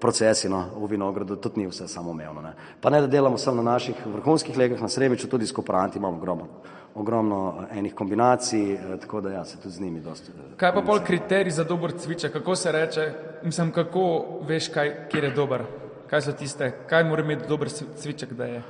procesi 0.00 0.48
no, 0.48 0.64
v 0.76 0.86
vinogradu, 0.86 1.36
tudi 1.36 1.60
ni 1.60 1.66
vse 1.66 1.88
samoumevno. 1.88 2.40
Ne. 2.40 2.52
Pa 2.80 2.90
ne, 2.90 3.00
da 3.00 3.06
delamo 3.06 3.38
samo 3.38 3.62
na 3.62 3.72
naših 3.72 4.06
vrhunskih 4.06 4.58
legah, 4.58 4.80
na 4.80 4.88
sremiču 4.88 5.28
tudi 5.28 5.46
s 5.46 5.52
kooperanti 5.52 5.98
imamo 5.98 6.16
ogromno, 6.16 6.46
ogromno 6.94 7.40
eh, 7.70 7.78
enih 7.78 7.94
kombinacij, 7.94 8.72
eh, 8.72 8.96
tako 9.00 9.20
da 9.20 9.30
ja, 9.30 9.44
se 9.44 9.56
tudi 9.56 9.74
z 9.74 9.80
njimi 9.80 10.00
dosti. 10.00 10.30
eh, 10.30 10.56
Kaj 10.56 10.74
pa 10.74 10.82
pol 10.82 11.00
kriterij 11.00 11.50
za 11.50 11.64
dober 11.64 11.92
cviček? 11.92 12.32
Kako 12.32 12.56
se 12.56 12.72
reče, 12.72 13.12
mislim, 13.42 13.72
kako 13.72 14.24
veš, 14.48 14.68
kaj, 14.68 15.08
kjer 15.10 15.24
je 15.24 15.30
dober? 15.30 15.64
Kaj 16.06 16.22
so 16.22 16.32
tiste, 16.32 16.72
kaj 16.86 17.04
mora 17.04 17.22
imeti 17.22 17.48
dober 17.48 17.68
cv- 17.68 17.92
cviček, 17.96 18.32
da 18.32 18.44
je? 18.44 18.62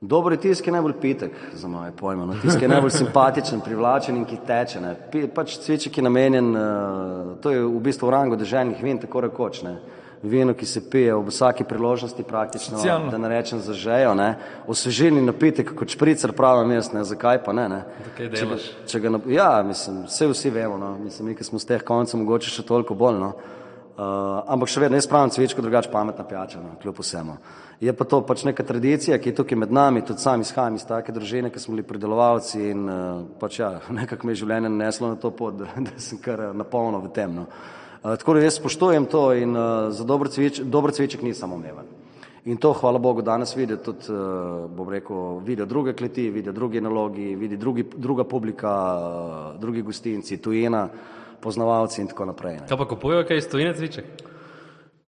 Dober 0.00 0.32
je 0.32 0.38
tisk, 0.40 0.66
je 0.66 0.72
najbolj 0.72 0.94
pitek, 1.00 1.32
za 1.52 1.68
moje 1.68 1.92
pojme. 1.92 2.26
No. 2.26 2.34
Tisk 2.42 2.62
je 2.62 2.68
najbolj 2.68 2.90
simpatičen, 2.90 3.60
privlačen 3.60 4.16
in 4.16 4.24
ki 4.24 4.38
teče. 4.46 4.80
Ne. 4.80 4.94
Pi, 5.12 5.26
pač 5.28 5.58
cviček 5.60 5.98
je 5.98 6.04
namenjen, 6.04 6.54
uh, 6.56 7.34
to 7.44 7.50
je 7.52 7.60
v 7.60 7.80
bistvu 7.84 8.08
v 8.08 8.14
rangu 8.14 8.36
državnih 8.36 8.80
vin, 8.82 8.98
tako 8.98 9.20
rekoč. 9.28 9.60
Ne. 9.62 9.76
Vino, 10.22 10.54
ki 10.56 10.66
se 10.66 10.80
pije 10.90 11.14
ob 11.14 11.28
vsaki 11.28 11.64
priložnosti, 11.64 12.22
praktično, 12.22 12.78
Socialno. 12.78 13.10
da 13.10 13.18
ne 13.18 13.28
rečem 13.28 13.60
za 13.60 13.72
žejo, 13.72 14.14
ne. 14.14 14.34
osvežilni 14.66 15.20
napitek 15.20 15.74
kot 15.74 15.88
špricer, 15.88 16.32
pravim 16.32 16.72
jaz, 16.72 16.92
ne, 16.92 17.04
zakaj 17.04 17.44
pa 17.44 17.52
ne. 17.52 17.68
ne. 17.68 17.84
kaj 18.16 18.26
Če 18.26 18.32
ga- 18.32 18.40
delaš? 18.40 18.72
Če 18.86 19.00
ga, 19.00 19.14
ja, 19.28 19.62
mislim, 19.62 20.02
vse 20.08 20.28
vsi 20.28 20.50
vemo, 20.50 20.76
no. 20.78 20.98
mislim, 20.98 21.28
mi, 21.28 21.34
ki 21.34 21.44
smo 21.44 21.58
z 21.58 21.74
teh 21.74 21.84
koncev, 21.84 22.20
mogoče 22.20 22.50
še 22.50 22.64
toliko 22.64 22.94
bolj. 22.94 23.20
No. 23.20 23.32
Uh, 23.36 23.59
ampak 24.46 24.70
še 24.70 24.80
vedno 24.84 24.96
jaz 24.96 25.08
pravim 25.10 25.32
cvičko, 25.34 25.62
drugače 25.62 25.90
pametna 25.92 26.24
pijača, 26.24 26.60
no, 26.62 26.76
kljub 26.82 27.00
vsemu. 27.02 27.36
Je 27.80 27.92
pa 27.96 28.04
to 28.04 28.20
pač 28.26 28.44
neka 28.44 28.64
tradicija, 28.64 29.18
ki 29.18 29.30
je 29.30 29.36
tukaj 29.40 29.58
med 29.58 29.72
nami, 29.72 30.02
tudi 30.04 30.20
sam 30.20 30.44
izhajam 30.44 30.76
iz 30.76 30.84
take 30.84 31.12
družine, 31.16 31.50
ki 31.50 31.60
smo 31.60 31.74
bili 31.74 31.86
pridelovalci 31.88 32.60
in 32.70 32.84
uh, 32.84 33.22
pač 33.40 33.60
ja, 33.62 33.70
nekako 34.00 34.28
me 34.28 34.34
je 34.34 34.42
življenje 34.42 34.72
neslo 34.72 35.14
na 35.14 35.20
to 35.20 35.32
pot, 35.32 35.56
da, 35.56 35.70
da 35.80 35.96
sem 35.96 36.20
kar 36.20 36.50
uh, 36.50 36.56
napolno 36.56 37.00
v 37.00 37.12
tem. 37.16 37.32
No. 37.34 37.46
Uh, 38.00 38.16
tako 38.20 38.36
da 38.36 38.44
jaz 38.44 38.58
spoštujem 38.60 39.08
to 39.08 39.24
in 39.36 39.56
uh, 39.56 39.88
za 39.96 40.04
dober, 40.04 40.28
cvič, 40.32 40.60
dober 40.64 40.92
cviček 40.96 41.24
ni 41.24 41.32
samoumeven. 41.34 41.88
In 42.48 42.56
to, 42.56 42.72
hvala 42.72 43.00
Bogu, 43.00 43.20
danes 43.24 43.52
vidijo 43.56 43.80
tudi, 43.84 44.12
uh, 44.12 44.68
bom 44.76 44.88
rekel, 44.88 45.40
vidijo 45.44 45.68
druge 45.68 45.92
kleti, 45.96 46.30
vidijo 46.32 46.52
drugi 46.56 46.80
nalogi, 46.80 47.34
vidi 47.36 47.56
drugi, 47.56 47.84
druga 47.96 48.24
publika, 48.24 48.74
uh, 48.96 49.60
drugi 49.60 49.82
gostinci, 49.84 50.40
tujina, 50.40 50.86
poznavalci 51.42 52.00
in 52.00 52.08
tako 52.08 52.28
naprej. 52.30 52.60
Ne. 52.60 52.68
Kaj 52.68 52.78
pa 52.78 52.88
kupujejo, 52.88 53.24
kaj 53.28 53.42
iz 53.42 53.48
tujine 53.48 53.74
cviček? 53.74 54.04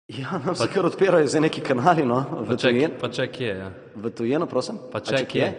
Ja, 0.10 0.40
nam 0.46 0.56
se 0.56 0.68
kar 0.74 0.86
odpirajo 0.86 1.28
za 1.28 1.40
neki 1.40 1.62
kanali, 1.62 2.06
no, 2.06 2.24
v 2.42 2.58
tujino. 2.58 2.96
pa 3.02 3.12
če 3.14 3.28
kje, 3.30 3.50
ja. 3.58 3.70
V 3.96 4.10
tujino, 4.10 4.48
prosim. 4.50 4.80
Pa 4.92 5.04
če 5.06 5.22
kje? 5.30 5.50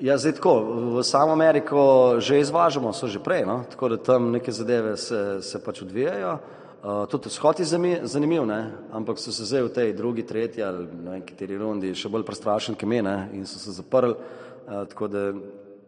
Ja, 0.00 0.18
zdaj 0.20 0.34
tako, 0.36 0.52
v 0.96 1.04
samo 1.04 1.32
Ameriko 1.32 2.16
že 2.20 2.40
izvažamo, 2.40 2.92
so 2.92 3.08
že 3.08 3.20
prej, 3.24 3.44
no, 3.48 3.64
tako 3.70 3.88
da 3.88 3.96
tam 3.96 4.30
neke 4.32 4.52
zadeve 4.52 4.96
se, 4.96 5.40
se 5.42 5.60
pač 5.64 5.82
odvijajo. 5.82 6.38
Uh, 6.80 7.04
tudi 7.08 7.28
shod 7.28 7.60
je 7.60 7.66
zanimiv, 8.08 8.46
ne? 8.46 8.72
ampak 8.92 9.18
so 9.20 9.32
se 9.32 9.44
zdaj 9.44 9.62
v 9.62 9.72
tej 9.72 9.92
drugi, 9.92 10.22
tretji 10.24 10.64
ali 10.64 10.86
ne 11.04 11.10
vem, 11.10 11.24
kateri 11.28 11.58
rundi 11.60 11.92
še 11.94 12.08
bolj 12.08 12.24
prestrašili, 12.24 12.76
kot 12.80 12.88
mene 12.88 13.28
in 13.36 13.44
so 13.44 13.60
se 13.60 13.72
zaprli. 13.76 14.16
Uh, 14.16 14.84
tako 14.88 15.08
da 15.08 15.24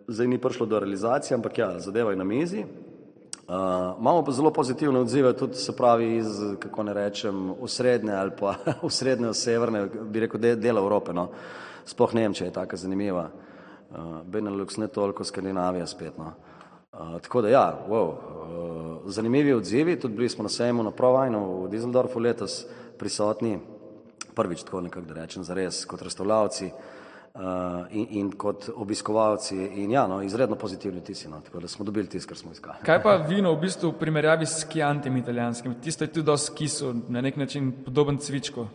zdaj 0.09 0.29
ni 0.29 0.41
prišlo 0.41 0.67
do 0.67 0.81
realizacije, 0.81 1.37
ampak 1.37 1.59
ja, 1.59 1.71
zadeva 1.81 2.13
je 2.13 2.21
na 2.21 2.25
mizi. 2.25 2.65
Uh, 3.49 3.55
imamo 4.01 4.23
pa 4.25 4.33
zelo 4.33 4.51
pozitivne 4.51 5.01
odzive 5.01 5.37
tudi, 5.37 5.55
se 5.55 5.77
pravi, 5.77 6.17
iz, 6.17 6.27
kako 6.59 6.83
ne 6.83 6.95
rečem, 6.95 7.51
osrednje 7.61 8.13
ali 8.13 8.31
pa 8.41 8.55
osrednje, 8.83 9.35
severne, 9.35 9.87
bi 9.87 10.21
rekel, 10.21 10.41
del, 10.41 10.61
del 10.61 10.79
Evrope. 10.79 11.13
No. 11.13 11.29
Sploh 11.85 12.15
Nemčija 12.15 12.47
je 12.47 12.53
tako 12.53 12.77
zanimiva. 12.77 13.29
Uh, 13.91 14.23
Benelux 14.25 14.79
ne 14.79 14.89
toliko, 14.89 15.25
Skandinavija 15.25 15.87
spet. 15.87 16.19
No. 16.19 16.33
Uh, 16.93 17.21
tako 17.21 17.43
da 17.43 17.49
ja, 17.49 17.67
wow, 17.89 18.09
uh, 18.09 19.11
zanimivi 19.11 19.55
odzivi, 19.55 20.01
tudi 20.01 20.15
bili 20.15 20.29
smo 20.29 20.43
na 20.43 20.49
sejmu 20.49 20.83
na 20.83 20.91
Provajnu 20.91 21.65
v 21.65 21.69
Dizeldorfu 21.69 22.21
letos 22.21 22.67
prisotni, 22.99 23.59
prvič 24.35 24.63
tako 24.63 24.81
nekako, 24.81 25.07
da 25.07 25.15
rečem, 25.15 25.45
zares 25.45 25.85
kot 25.85 26.03
razstavljavci 26.03 26.67
uh, 26.67 27.02
in, 27.91 28.07
in 28.11 28.33
kot 28.37 28.69
obiskovalci 28.75 29.57
in 29.57 29.91
ja, 29.91 30.07
no, 30.07 30.21
izredno 30.23 30.57
pozitivni 30.57 31.01
vtisi, 31.01 31.29
no, 31.29 31.41
tako 31.41 31.61
da 31.61 31.69
smo 31.69 31.85
dobili 31.85 32.09
tisto, 32.09 32.29
kar 32.29 32.37
smo 32.37 32.53
iskali. 32.53 32.85
Kaj 32.85 33.03
pa 33.03 33.15
vino 33.17 33.55
v 33.55 33.61
bistvu 33.65 33.93
v 33.93 33.99
primerjavi 34.01 34.47
s 34.47 34.67
kiantim 34.69 35.17
italijanskim? 35.17 35.75
Tisto 35.81 36.05
je 36.05 36.13
tudi 36.13 36.27
dosti 36.27 36.57
kiso, 36.57 36.93
na 37.09 37.21
nek 37.21 37.37
način 37.37 37.73
podoben 37.85 38.19
cvičku. 38.19 38.67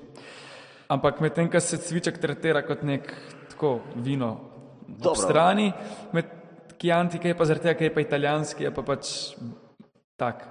Ampak 0.88 1.20
medtem, 1.22 1.52
ko 1.52 1.60
se 1.60 1.78
cviček 1.78 2.18
tretira 2.18 2.64
kot 2.66 2.82
nek 2.84 3.14
tako 3.52 3.80
vino 3.96 4.38
Dobro. 4.88 5.12
ob 5.12 5.18
strani, 5.18 5.72
med 6.14 6.26
kianti, 6.78 7.20
ki 7.20 7.28
je 7.28 7.38
pa 7.38 7.46
zaradi 7.46 7.68
tega, 7.68 7.78
ker 7.78 7.90
je 7.90 7.94
pa 7.94 8.02
italijanski, 8.02 8.64
je 8.64 8.74
pa 8.74 8.82
pač 8.82 9.14
tak. 10.18 10.48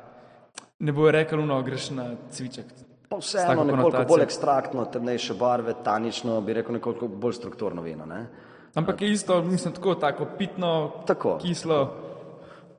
Ne 0.79 0.93
bo 0.93 1.11
rekel, 1.11 1.41
no, 1.47 1.63
greš 1.65 1.91
na 1.97 2.13
cviček. 2.31 2.86
Pa 3.09 3.21
vseeno 3.21 3.49
tako 3.49 3.65
nekoliko 3.65 4.05
bolj 4.09 4.23
ekstraktno, 4.23 4.85
temnejše 4.85 5.35
barve, 5.35 5.75
tanično, 5.85 6.41
bi 6.41 6.57
rekel 6.59 6.75
nekoliko 6.75 7.09
bolj 7.09 7.33
strukturno 7.33 7.83
vino. 7.83 8.07
Ne? 8.07 8.27
Ampak 8.75 9.03
je 9.03 9.13
isto, 9.13 9.43
mislim, 9.43 9.75
tako, 9.75 9.95
tako 9.95 10.27
pitno, 10.39 10.93
Tako. 11.07 11.39
kislo. 11.43 12.07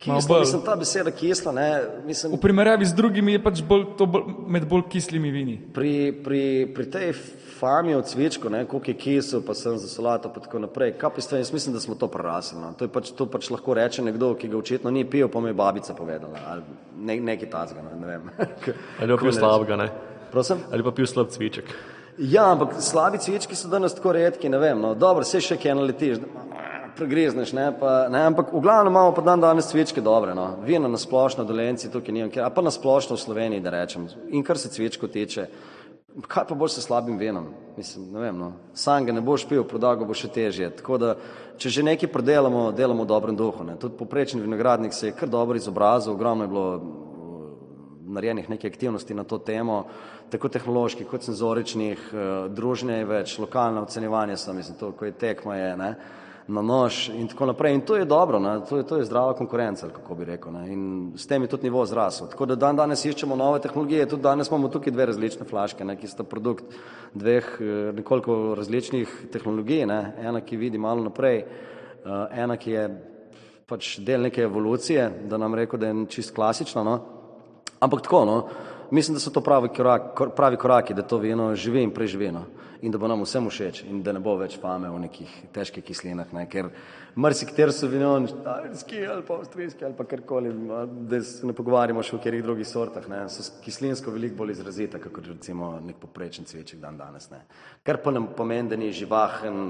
Malo 0.05 0.19
Kisla, 0.19 0.35
bolj. 0.35 0.39
mislim, 0.39 0.61
ta 0.61 0.75
beseda 0.75 1.11
kisla, 1.11 1.51
ne, 1.51 1.81
mislim, 2.05 2.33
V 2.33 2.37
primerjavi 2.37 2.85
z 2.85 2.93
drugimi 2.93 3.31
je 3.31 3.43
pač 3.43 3.61
bolj, 3.65 3.85
to 3.97 4.05
bolj, 4.05 4.27
med 4.47 4.67
bolj 4.69 4.83
kislimi 4.89 5.31
vini. 5.31 5.57
pri, 5.73 6.21
pri, 6.23 6.71
pri 6.75 6.85
tej 6.91 7.13
fami 7.59 7.95
od 7.95 8.05
cvičko, 8.05 8.49
ne, 8.49 8.65
koliko 8.65 8.91
je 8.91 8.93
kisel, 8.97 9.41
pa 9.41 9.53
sem 9.53 9.77
za 9.77 9.87
solato, 9.89 10.29
pa 10.29 10.39
tako 10.39 10.59
naprej, 10.59 10.93
pa 11.01 11.37
jaz 11.37 11.53
mislim, 11.53 11.73
da 11.73 11.79
smo 11.79 11.95
to 11.95 12.07
prerasli. 12.07 12.59
No. 12.61 12.73
To, 12.77 12.85
je 12.85 12.89
pač, 12.89 13.09
to 13.11 13.25
pač 13.25 13.49
lahko 13.49 13.73
reče 13.73 14.01
nekdo, 14.05 14.35
ki 14.35 14.47
ga 14.47 14.57
očitno 14.57 14.91
ni 14.91 15.05
pil, 15.05 15.29
pa 15.29 15.39
mi 15.39 15.49
je 15.49 15.53
babica 15.53 15.93
povedala, 15.93 16.37
ali 16.47 16.61
ne, 16.97 17.19
nekaj 17.19 17.49
tazga, 17.49 17.81
no, 17.81 17.97
ne 17.99 18.07
vem. 18.07 18.29
Ali 19.01 19.17
pa 19.17 19.17
pil 19.17 19.33
slabega, 19.33 19.75
ne? 19.75 19.89
Prosim? 20.31 20.63
Ali 20.71 20.83
pa 20.83 20.91
pil 20.91 21.07
slab 21.07 21.31
cviček. 21.31 21.71
Ja, 22.17 22.51
ampak 22.51 22.79
slabi 22.81 23.19
cvički 23.21 23.55
so 23.55 23.69
danes 23.69 23.93
tako 23.93 24.11
redki, 24.17 24.49
ne 24.49 24.57
vem, 24.57 24.79
no, 24.81 24.95
dobro, 24.97 25.25
se 25.25 25.37
še 25.43 25.53
kaj 25.61 25.75
naletiš, 25.77 26.17
pregrizneš, 26.97 27.51
ne, 27.53 27.67
pa, 27.77 28.07
ne, 28.09 28.23
ampak 28.31 28.49
v 28.53 28.61
glavnem 28.65 28.89
imamo 28.89 29.11
pa 29.13 29.21
dan 29.21 29.41
danes 29.41 29.69
cvičke 29.69 30.01
dobre, 30.01 30.33
no, 30.33 30.47
vino 30.65 30.89
na 30.89 30.97
splošno, 30.97 31.45
dolenci 31.45 31.91
tukaj 31.93 32.15
nimam, 32.15 32.31
a 32.41 32.49
pa 32.49 32.65
na 32.65 32.73
splošno 32.73 33.13
v 33.15 33.21
Sloveniji, 33.21 33.61
da 33.61 33.75
rečem, 33.75 34.07
in 34.33 34.41
kar 34.43 34.57
se 34.57 34.73
cvičko 34.73 35.11
tiče, 35.13 35.45
kaj 36.25 36.47
pa 36.49 36.57
boš 36.57 36.79
s 36.79 36.87
slabim 36.87 37.19
vinom, 37.21 37.51
mislim, 37.77 38.09
ne 38.15 38.25
vem, 38.25 38.39
no, 38.41 38.51
sam 38.73 39.05
ga 39.05 39.13
ne 39.13 39.21
boš 39.21 39.45
pil, 39.45 39.61
prodal 39.69 39.99
ga 40.01 40.07
bo 40.09 40.17
še 40.17 40.31
težje, 40.33 40.71
tako 40.81 40.97
da, 40.97 41.13
če 41.61 41.69
že 41.69 41.85
nekaj 41.85 42.09
predelamo, 42.09 42.71
delamo 42.73 43.05
v 43.05 43.13
dobrem 43.13 43.37
duhu, 43.37 43.61
ne, 43.67 43.77
tudi 43.77 43.93
poprečni 43.99 44.41
vinogradnik 44.41 44.93
se 44.93 45.11
je 45.11 45.17
kar 45.19 45.29
dobro 45.29 45.61
izobrazil, 45.61 46.17
ogromno 46.17 46.49
je 46.49 46.53
bilo 46.55 46.67
narejenih 48.07 48.49
nekaj 48.49 48.69
aktivnosti 48.69 49.13
na 49.13 49.23
to 49.23 49.37
temo, 49.37 49.83
tako 50.29 50.49
tehnoloških 50.49 51.07
kot 51.07 51.23
senzoričnih, 51.23 52.09
eh, 52.13 52.47
družne 52.49 52.99
je 52.99 53.05
več, 53.05 53.39
lokalno 53.39 53.83
ocenjevanje 53.83 54.37
so, 54.37 54.53
mislim, 54.53 54.77
to, 54.79 54.91
ko 54.91 55.05
je 55.05 55.11
tekma 55.11 55.55
je, 55.55 55.75
ne, 55.77 55.95
na 56.47 56.61
nož 56.61 57.09
in 57.09 57.27
tako 57.27 57.45
naprej. 57.45 57.73
In 57.73 57.81
to 57.81 57.95
je 57.95 58.05
dobro, 58.05 58.39
ne, 58.39 58.59
to, 58.69 58.77
je, 58.77 58.83
to 58.87 58.97
je 58.97 59.05
zdrava 59.05 59.33
konkurenca, 59.35 59.89
kako 59.91 60.15
bi 60.15 60.25
rekel. 60.25 60.51
Ne, 60.51 60.63
in 60.73 61.11
s 61.15 61.27
tem 61.27 61.43
je 61.43 61.51
tudi 61.51 61.67
nivo 61.67 61.85
zrasel. 61.85 62.29
Tako 62.31 62.45
da 62.45 62.55
dan 62.55 62.75
danes 62.75 63.05
iščemo 63.05 63.35
nove 63.35 63.59
tehnologije, 63.59 64.07
tudi 64.07 64.23
danes 64.23 64.47
imamo 64.47 64.71
tukaj 64.71 64.93
dve 64.93 65.05
različne 65.11 65.45
flaške, 65.45 65.85
ne, 65.85 65.97
ki 65.99 66.07
sta 66.07 66.23
produkt 66.23 66.77
dveh 67.13 67.51
eh, 67.59 67.91
nekoliko 67.99 68.55
različnih 68.55 69.27
tehnologij, 69.31 69.85
ne, 69.85 70.01
ena, 70.23 70.41
ki 70.41 70.57
vidi 70.57 70.77
malo 70.77 71.03
naprej, 71.09 71.43
eh, 71.43 72.41
ena, 72.43 72.57
ki 72.57 72.71
je 72.71 72.87
pač 73.67 73.97
del 73.99 74.23
neke 74.23 74.41
evolucije, 74.47 75.09
da 75.27 75.37
nam 75.37 75.55
reko, 75.55 75.77
da 75.77 75.91
je 75.91 76.05
čist 76.07 76.31
klasična, 76.35 76.83
no, 76.87 76.99
Ampak 77.79 78.01
tako, 78.01 78.25
no, 78.25 78.37
mislim, 78.91 79.15
da 79.15 79.19
so 79.19 79.31
to 79.31 79.41
pravi, 79.41 79.69
korak, 79.69 80.13
kor- 80.17 80.35
pravi 80.35 80.57
koraki, 80.57 80.93
da 80.93 81.01
to 81.01 81.17
vino 81.17 81.55
živi 81.55 81.83
in 81.83 81.91
preživi 81.91 82.31
in 82.81 82.91
da 82.91 82.97
bo 82.97 83.07
nam 83.07 83.21
vsem 83.21 83.49
všeč 83.49 83.83
in 83.89 84.03
da 84.03 84.13
ne 84.13 84.19
bo 84.19 84.35
več 84.37 84.57
fame 84.61 84.89
v 84.89 84.99
nekih 85.07 85.31
težkih 85.53 85.83
kislinah, 85.83 86.29
ne, 86.33 86.45
ker 86.49 86.69
marsikateri 87.17 87.73
so 87.73 87.87
vino 87.89 88.11
štajerski 88.29 89.01
ali 89.09 89.23
pa 89.25 89.37
avstrijski 89.39 89.85
ali 89.85 89.95
pa 89.97 90.05
karkoli, 90.05 90.51
da 91.09 91.21
se 91.25 91.47
ne 91.47 91.55
pogovarjamo 91.57 92.03
še 92.03 92.15
o 92.15 92.19
katerih 92.21 92.43
drugih 92.45 92.67
sortah, 92.69 93.07
ne, 93.09 93.23
so 93.33 93.45
kislinsko 93.63 94.13
veliko 94.13 94.37
bolj 94.43 94.53
izrazita, 94.57 95.01
kot 95.01 95.25
recimo 95.25 95.71
nek 95.83 95.97
poprečen 96.01 96.45
cveček 96.45 96.79
dan 96.81 96.99
danes. 97.01 97.31
Ne. 97.33 97.41
Kar 97.83 98.01
pa 98.03 98.13
nam 98.13 98.29
pomeni, 98.37 98.69
da 98.69 98.77
ni 98.77 98.91
živahen, 98.93 99.63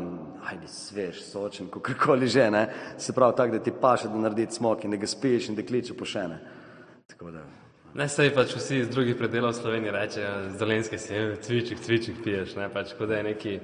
ajde 0.51 0.71
svež, 0.71 1.21
sočen, 1.29 1.71
kakorkoli 1.71 2.27
že, 2.27 2.49
ne, 2.51 2.65
se 2.97 3.15
pravi 3.15 3.39
tako, 3.39 3.55
da 3.55 3.63
ti 3.63 3.71
paše, 3.71 4.11
da 4.11 4.19
naredi 4.19 4.49
smok 4.51 4.83
in 4.83 4.91
da 4.91 4.99
ga 4.99 5.07
spiješ 5.07 5.49
in 5.49 5.55
da 5.55 5.63
kliče 5.63 5.95
pošene. 5.95 6.41
Tako 7.07 7.31
da. 7.31 7.45
Ne, 7.95 8.07
sej 8.09 8.33
pač 8.35 8.55
vsi 8.55 8.81
iz 8.83 8.89
drugih 8.89 9.15
predelov 9.15 9.53
Slovenije 9.53 9.91
rečejo, 9.91 10.31
z 10.51 10.59
dolenske 10.59 10.97
si, 10.97 11.13
"Eh, 11.15 11.35
cvičik, 11.41 11.79
cvičik 11.79 12.23
piješ, 12.23 12.55
ne, 12.55 12.69
pač 12.69 12.93
kot 12.93 13.07
da 13.07 13.15
je 13.15 13.23
neki. 13.23 13.59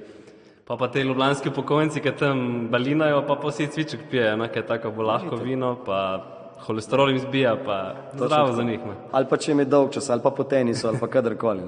Pa 0.64 0.76
pa 0.76 0.88
te 0.88 1.04
ljubljanski 1.04 1.48
upokojenci, 1.48 2.00
ki 2.00 2.12
tam 2.18 2.68
balinajo, 2.68 3.26
pa 3.26 3.36
pa 3.36 3.48
vsi 3.48 3.66
cvičik 3.66 4.00
pijejo, 4.10 4.36
ne, 4.36 4.48
ker 4.48 4.66
tako 4.66 4.90
bolj 4.90 5.06
lahko 5.06 5.36
vino, 5.36 5.76
pa 5.84 6.24
holesterol 6.60 7.10
jim 7.10 7.18
zbija, 7.18 7.56
pa 7.64 7.94
zdravo 8.14 8.52
za 8.52 8.62
njih. 8.62 8.80
Ne. 8.86 8.94
Ali 9.12 9.26
pa 9.30 9.36
če 9.36 9.50
jim 9.50 9.58
je 9.58 9.64
dolg 9.64 9.92
čas, 9.92 10.10
ali 10.10 10.22
pa 10.22 10.30
po 10.30 10.44
tenisu, 10.44 10.88
ali 10.88 10.98
pa 10.98 11.06
kadarkoli. 11.06 11.62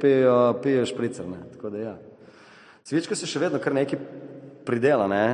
Pijejo 0.00 0.54
pijejo 0.62 0.86
špricer. 0.86 1.28
Ne. 1.28 1.38
Tako 1.52 1.70
da 1.70 1.78
ja. 1.78 1.96
Cvička 2.84 3.16
se 3.16 3.26
še 3.26 3.38
vedno 3.38 3.58
kar 3.58 3.74
nekaj 3.74 3.98
pridela, 4.66 5.06
ne. 5.06 5.24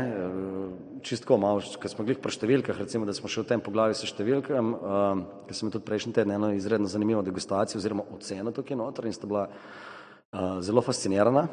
Čistko 1.03 1.37
malo, 1.37 1.63
ker 1.83 1.91
smo 1.91 2.05
glih 2.07 2.21
pri 2.23 2.35
številkah, 2.35 2.79
recimo, 2.79 3.07
da 3.09 3.15
smo 3.17 3.31
še 3.31 3.43
v 3.43 3.49
tem 3.51 3.63
poglavju 3.65 3.97
s 3.99 4.07
številkam, 4.07 4.69
um, 4.75 5.23
ker 5.49 5.59
sem 5.59 5.71
tudi 5.73 5.87
prejšnji 5.89 6.15
teden 6.15 6.37
eno 6.37 6.53
izredno 6.55 6.87
zanimivo 6.91 7.25
degustacijo 7.27 7.81
oziroma 7.81 8.07
oceno 8.15 8.53
tukaj 8.55 8.79
noter 8.79 9.09
in 9.11 9.17
sta 9.17 9.27
bila 9.27 9.49
uh, 9.49 10.61
zelo 10.63 10.85
fascinirana, 10.87 11.49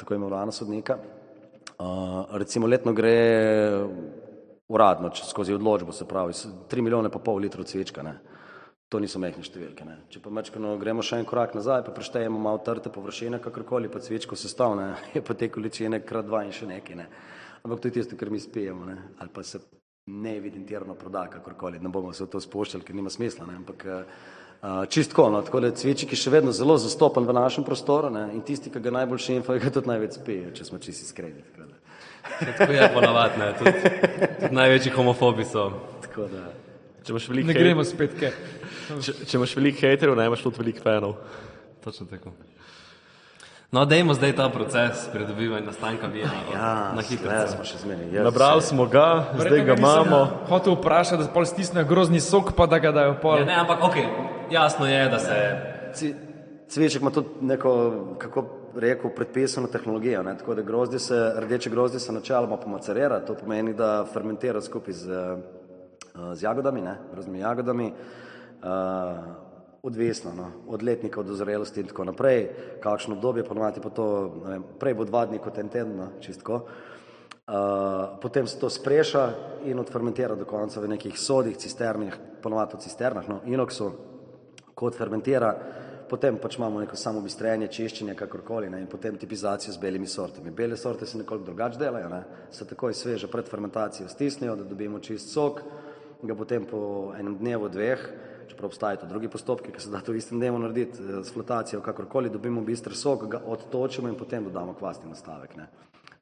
tako 0.00 0.16
imenovana 0.16 0.54
sodnika. 0.56 0.96
Uh, 1.74 2.32
recimo 2.40 2.70
letno 2.70 2.94
gre 2.96 3.18
uradno, 4.68 5.10
skozi 5.14 5.52
odločbo, 5.54 5.92
se 5.92 6.08
pravi, 6.08 6.32
tri 6.68 6.82
milijone 6.82 7.10
pa 7.12 7.18
pol 7.18 7.42
litrov 7.44 7.68
cvička. 7.68 8.02
Ne. 8.02 8.16
To 8.88 9.00
niso 9.00 9.18
mehke 9.18 9.42
številke. 9.42 9.84
Ne. 9.84 9.96
Če 10.12 10.20
pa 10.22 10.30
mečkano 10.32 10.76
gremo 10.78 11.02
še 11.02 11.18
en 11.20 11.28
korak 11.28 11.56
nazaj, 11.56 11.82
pa 11.86 11.92
preštejemo 11.92 12.38
malo 12.40 12.60
trte 12.64 12.92
površine, 12.94 13.40
kakorkoli 13.42 13.90
pa 13.92 14.00
cvičko 14.00 14.38
sestavne, 14.38 14.94
je 15.16 15.22
pa 15.24 15.36
te 15.36 15.50
količine 15.52 16.00
krat 16.06 16.28
dva 16.28 16.44
in 16.46 16.54
še 16.54 16.68
nekaj. 16.70 17.00
Ne. 17.00 17.08
Ampak 17.64 17.80
to 17.80 17.88
je 17.88 17.92
tisto, 17.92 18.16
kar 18.16 18.30
mi 18.30 18.40
spijemo, 18.40 18.84
ne. 18.84 18.96
ali 19.18 19.30
pa 19.34 19.42
se 19.42 19.58
neevidentirano 20.06 20.94
proda, 20.94 21.26
kakorkoli. 21.32 21.78
Ne 21.80 21.88
bomo 21.88 22.12
se 22.12 22.24
v 22.24 22.28
to 22.28 22.40
spuščali, 22.40 22.84
ker 22.84 22.92
nima 22.94 23.08
smisla. 23.10 23.46
Ne. 23.48 23.54
Ampak 23.56 23.84
uh, 23.88 24.82
čistko, 24.88 25.30
no, 25.32 25.40
tako 25.42 25.62
da 25.64 25.70
cvičik 25.72 26.12
je 26.12 26.18
še 26.20 26.30
vedno 26.30 26.52
zelo 26.52 26.76
zastopan 26.76 27.24
v 27.24 27.32
našem 27.32 27.64
prostoru 27.64 28.10
ne. 28.12 28.26
in 28.36 28.42
tisti, 28.44 28.68
ki 28.68 28.82
ga 28.84 28.92
najbolj 28.98 29.22
šimfa, 29.28 29.56
ga 29.56 29.72
tudi 29.72 29.88
največ 29.88 30.18
spije, 30.20 30.50
če 30.58 30.66
smo 30.68 30.78
čisti 30.78 31.08
iskreni. 31.08 31.40
Tako 31.48 31.70
da. 31.70 31.80
Tako 32.52 32.68
je 32.72 32.90
ponavadi, 32.92 33.40
ne, 33.40 33.48
tudi, 33.56 33.72
tudi 34.42 34.54
največji 34.60 34.92
homofobi 34.92 35.48
so. 35.48 35.64
Tako 36.04 36.28
da. 36.36 36.44
Če 37.00 37.16
imaš 37.16 37.30
veliko 37.32 37.48
Ne 37.48 37.56
hej- 37.56 37.64
gremo 37.64 37.84
spet, 37.84 38.18
kaj. 38.20 38.32
če, 39.00 39.16
če 39.24 39.38
imaš 39.40 39.56
veliko 39.56 39.86
hejterjev, 39.86 40.20
ne 40.20 40.28
imaš 40.28 40.44
tudi 40.44 40.60
veliko 40.60 40.84
fanov. 40.84 41.16
Točno 41.84 42.06
tako. 42.12 42.36
No, 43.74 43.82
dajmo 43.84 44.14
zdaj 44.14 44.32
ta 44.32 44.46
proces 44.48 45.08
pridobivanja 45.12 45.66
nastanka 45.66 46.06
vina 46.06 46.30
Ja, 46.52 46.92
na 46.94 47.02
hitro. 47.02 47.26
ne, 47.28 47.48
smo 47.48 47.64
še 47.64 47.78
zmeraj. 47.78 48.06
Jaz 48.12 48.24
Nabrali 48.24 48.62
se- 48.62 48.68
smo 48.68 48.86
ga, 48.86 49.06
zdaj 49.36 49.60
ga 49.60 49.74
imamo. 49.74 50.20
Hotel 50.48 50.74
vprašati, 50.74 51.22
da 51.22 51.28
pol 51.28 51.44
stisnejo 51.44 51.84
grozni 51.84 52.20
sok, 52.20 52.52
pa 52.52 52.66
da 52.66 52.78
ga 52.78 52.92
dajo 52.92 53.16
pol. 53.18 53.38
Ja, 53.38 53.44
ne, 53.44 53.54
ampak 53.56 53.82
ok, 53.82 53.96
jasno 54.48 54.86
je, 54.86 55.08
da 55.08 55.18
se 55.18 55.34
Ci- 55.92 56.14
Cviček 56.68 57.02
ima 57.02 57.10
tudi 57.10 57.28
neko, 57.40 57.72
kako 58.18 58.44
rekel, 58.76 59.10
predpisano 59.10 59.66
tehnologijo. 59.68 60.22
Ne? 60.22 60.38
Tako 60.38 60.54
da 60.54 60.62
grozdje 60.62 60.98
se, 60.98 61.18
rdeče 61.36 61.70
grozdje 61.70 62.00
se 62.00 62.12
načeloma 62.12 62.56
pomacerira, 62.56 63.20
to 63.20 63.34
pomeni, 63.34 63.74
da 63.74 64.06
fermentira 64.06 64.60
skupaj 64.60 64.94
z, 64.94 65.10
eh, 65.10 65.36
z 66.34 66.42
jagodami, 66.42 66.80
ne? 66.80 66.96
raznimi 67.12 67.38
jagodami, 67.40 67.92
uh, 68.62 68.68
odvisno 69.84 70.32
no? 70.36 70.50
od 70.66 70.82
letnika, 70.82 71.20
od 71.20 71.26
dozrelosti 71.26 71.80
in 71.80 71.86
tako 71.86 72.04
naprej. 72.04 72.48
Kakšno 72.80 73.14
obdobje, 73.14 73.44
ponovadi 73.44 73.80
pa 73.84 73.90
to, 73.92 74.06
vem, 74.46 74.64
prej 74.80 74.94
bo 74.96 75.04
dva 75.04 75.26
dni 75.28 75.38
kot 75.38 75.58
en 75.60 75.68
teden, 75.68 75.96
no? 75.98 76.08
čistko. 76.24 76.64
Uh, 77.44 78.16
potem 78.22 78.46
se 78.48 78.56
to 78.58 78.70
spreša 78.72 79.24
in 79.68 79.78
odfermentira 79.78 80.34
do 80.34 80.48
konca 80.48 80.80
v 80.80 80.88
nekih 80.88 81.18
sodih, 81.20 81.56
cisternih, 81.60 82.16
ponovadi 82.42 82.78
v 82.78 82.80
cisternah, 82.80 83.28
no, 83.28 83.42
inoksu, 83.44 83.90
kot 84.72 84.96
fermentira, 84.96 85.50
potem 86.08 86.38
pač 86.40 86.56
imamo 86.56 86.80
neko 86.80 86.96
samo 86.96 87.20
bistrenje, 87.20 87.68
čiščenje, 87.68 88.14
kakorkoli, 88.16 88.70
ne, 88.72 88.80
in 88.80 88.88
potem 88.88 89.20
tipizacijo 89.20 89.74
z 89.76 89.82
belimi 89.82 90.08
sortami. 90.08 90.54
Bele 90.56 90.76
sorte 90.80 91.04
se 91.06 91.20
nekoliko 91.20 91.50
drugače 91.50 91.78
delajo, 91.78 92.08
ne, 92.08 92.22
se 92.50 92.64
takoj 92.64 92.96
sveže 92.96 93.28
pred 93.28 93.48
fermentacijo 93.50 94.08
stisnejo, 94.08 94.56
da 94.56 94.64
dobimo 94.64 95.02
čist 95.04 95.28
sok, 95.28 95.60
ga 96.22 96.34
potem 96.34 96.64
po 96.64 97.12
enem 97.18 97.36
dnevu, 97.36 97.68
dveh, 97.68 98.08
čeprav 98.48 98.66
obstajajo 98.66 99.00
tudi 99.00 99.12
drugi 99.12 99.28
postopki, 99.28 99.72
ki 99.72 99.80
se 99.80 99.90
da 99.90 100.00
to 100.00 100.12
v 100.12 100.20
istem 100.20 100.38
dnevu 100.38 100.58
narediti, 100.58 100.98
eh, 101.02 101.24
s 101.24 101.32
flotacijo, 101.32 101.80
kakorkoli, 101.80 102.30
dobimo 102.30 102.62
bister 102.62 102.96
sok, 102.96 103.26
ga 103.28 103.40
odtočimo 103.46 104.08
in 104.08 104.14
potem 104.14 104.44
dodamo 104.44 104.74
kvasni 104.74 105.10
nastavek. 105.10 105.56
Ne. 105.56 105.68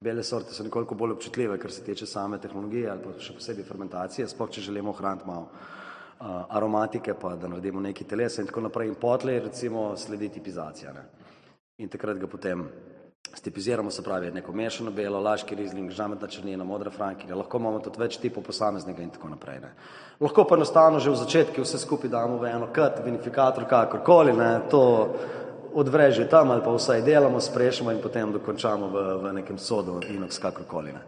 Bele 0.00 0.22
sorte 0.22 0.54
so 0.54 0.64
nekoliko 0.66 0.94
bolj 0.94 1.12
občutljive, 1.12 1.58
kar 1.58 1.70
se 1.70 1.84
tiče 1.84 2.06
same 2.06 2.38
tehnologije 2.38 2.90
ali 2.90 3.02
pa 3.02 3.12
še 3.22 3.36
posebej 3.38 3.64
fermentacije, 3.64 4.28
sploh 4.28 4.50
če 4.50 4.60
želimo 4.60 4.90
ohraniti 4.90 5.26
malo 5.26 5.46
uh, 5.46 6.42
aromatike, 6.48 7.14
pa 7.14 7.36
da 7.36 7.48
naredimo 7.48 7.80
neki 7.80 8.04
telesa 8.04 8.42
in 8.42 8.50
tako 8.50 8.64
naprej. 8.66 8.88
In 8.88 8.94
potlej 8.98 9.38
recimo 9.44 9.92
sledi 9.96 10.28
tipizacija. 10.28 10.92
Ne. 10.92 11.04
In 11.78 11.88
takrat 11.88 12.18
ga 12.18 12.26
potem 12.26 12.66
stipiziramo, 13.34 13.90
se 13.90 14.02
pravi 14.02 14.30
neko 14.30 14.52
mešano 14.52 14.90
belo, 14.90 15.20
laški 15.20 15.54
rizling, 15.54 15.90
žametna 15.90 16.28
črnina, 16.28 16.64
modra 16.64 16.90
frankinja, 16.90 17.36
lahko 17.36 17.58
imamo 17.58 17.80
tudi 17.80 18.00
več 18.00 18.18
tipov 18.20 18.44
posameznega 18.44 19.02
in 19.02 19.10
tako 19.10 19.28
naprej. 19.32 19.60
Ne. 19.60 19.70
Lahko 20.20 20.44
pa 20.44 20.56
enostavno 20.56 21.00
že 21.00 21.10
v 21.10 21.16
začetku 21.16 21.64
vse 21.64 21.78
skupaj 21.78 22.10
damo 22.10 22.36
v 22.38 22.50
eno 22.52 22.68
kat, 22.72 23.00
vinifikator, 23.04 23.64
kakorkoli, 23.68 24.32
ne, 24.36 24.60
to 24.70 24.82
odvreže 25.74 26.28
tam 26.28 26.50
ali 26.50 26.62
pa 26.62 26.70
vsaj 26.70 27.02
delamo, 27.02 27.40
sprešamo 27.40 27.90
in 27.90 28.02
potem 28.02 28.32
dokončamo 28.32 28.88
v, 28.88 29.04
v 29.22 29.32
nekem 29.32 29.58
sodu, 29.58 30.00
inox, 30.08 30.38
kakorkoli. 30.38 30.92
Ne. 30.92 31.02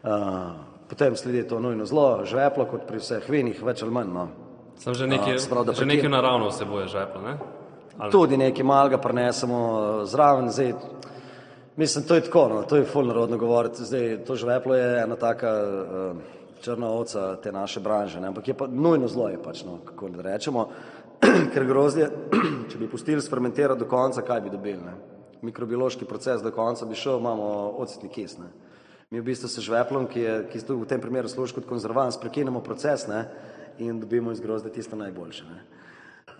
Uh, 0.00 0.54
potem 0.88 1.16
sledi 1.16 1.42
to 1.48 1.58
nujno 1.60 1.84
zlo, 1.84 2.22
žveplo, 2.24 2.64
kot 2.70 2.86
pri 2.86 3.02
vseh 3.02 3.26
vinih, 3.28 3.58
več 3.62 3.82
ali 3.82 3.92
manj. 3.92 4.14
No. 4.14 4.28
Sem 4.80 4.94
že 4.94 5.06
nekaj, 5.06 5.38
se 5.38 5.50
pravi, 5.50 5.66
da 5.66 5.72
že 5.74 5.84
nekaj 5.84 6.08
naravno 6.08 6.48
vsebuje 6.48 6.86
žveplo, 6.88 7.20
ne? 7.20 7.34
Ali- 7.98 8.12
Tudi 8.12 8.38
nekaj 8.40 8.64
malega 8.64 8.98
prenesemo 8.98 9.58
uh, 9.58 10.08
zraven, 10.08 10.48
zdaj, 10.48 10.72
mislim, 11.80 12.04
to 12.04 12.14
je 12.14 12.20
tako, 12.20 12.48
no, 12.48 12.62
to 12.62 12.76
je 12.76 12.84
ful 12.84 13.06
narodno 13.06 13.38
govoriti, 13.38 13.84
zdaj, 13.84 14.24
to 14.24 14.36
žveplo 14.36 14.76
je 14.76 15.02
ena 15.02 15.16
taka 15.16 15.52
uh, 15.64 16.16
črna 16.60 16.90
ovca 16.90 17.36
te 17.36 17.52
naše 17.52 17.80
branže, 17.80 18.20
ne, 18.20 18.28
ampak 18.28 18.48
je 18.48 18.54
pa 18.54 18.66
nujno 18.66 19.08
zlo 19.08 19.28
je 19.28 19.38
pač, 19.42 19.64
no, 19.64 19.78
kako 19.84 20.08
da 20.08 20.22
rečemo, 20.22 20.68
ker 21.54 21.64
grozdje, 21.64 22.10
če 22.70 22.78
bi 22.78 22.88
pustili 22.88 23.22
sfermentirati 23.22 23.80
do 23.80 23.88
konca, 23.88 24.22
kaj 24.22 24.44
bi 24.44 24.52
dobili, 24.52 24.82
ne? 24.84 24.98
Mikrobiološki 25.42 26.04
proces 26.04 26.42
do 26.44 26.52
konca 26.52 26.84
bi 26.84 26.94
šel, 26.94 27.16
imamo 27.16 27.48
ocetni 27.80 28.12
kis, 28.12 28.36
ne? 28.38 28.50
Mi 29.10 29.20
v 29.20 29.30
bistvu 29.32 29.48
se 29.48 29.64
žveplom, 29.64 30.04
ki 30.06 30.20
je, 30.20 30.34
ki 30.52 30.60
v 30.68 30.86
tem 30.86 31.00
primeru 31.00 31.32
služi 31.32 31.56
kot 31.56 31.66
konzervans, 31.66 32.20
prekinemo 32.20 32.60
proces, 32.60 33.08
ne, 33.08 33.24
in 33.80 34.00
dobimo 34.00 34.36
iz 34.36 34.40
grozda 34.44 34.68
tisto 34.68 35.00
najboljše, 35.00 35.48
ne. 35.48 35.62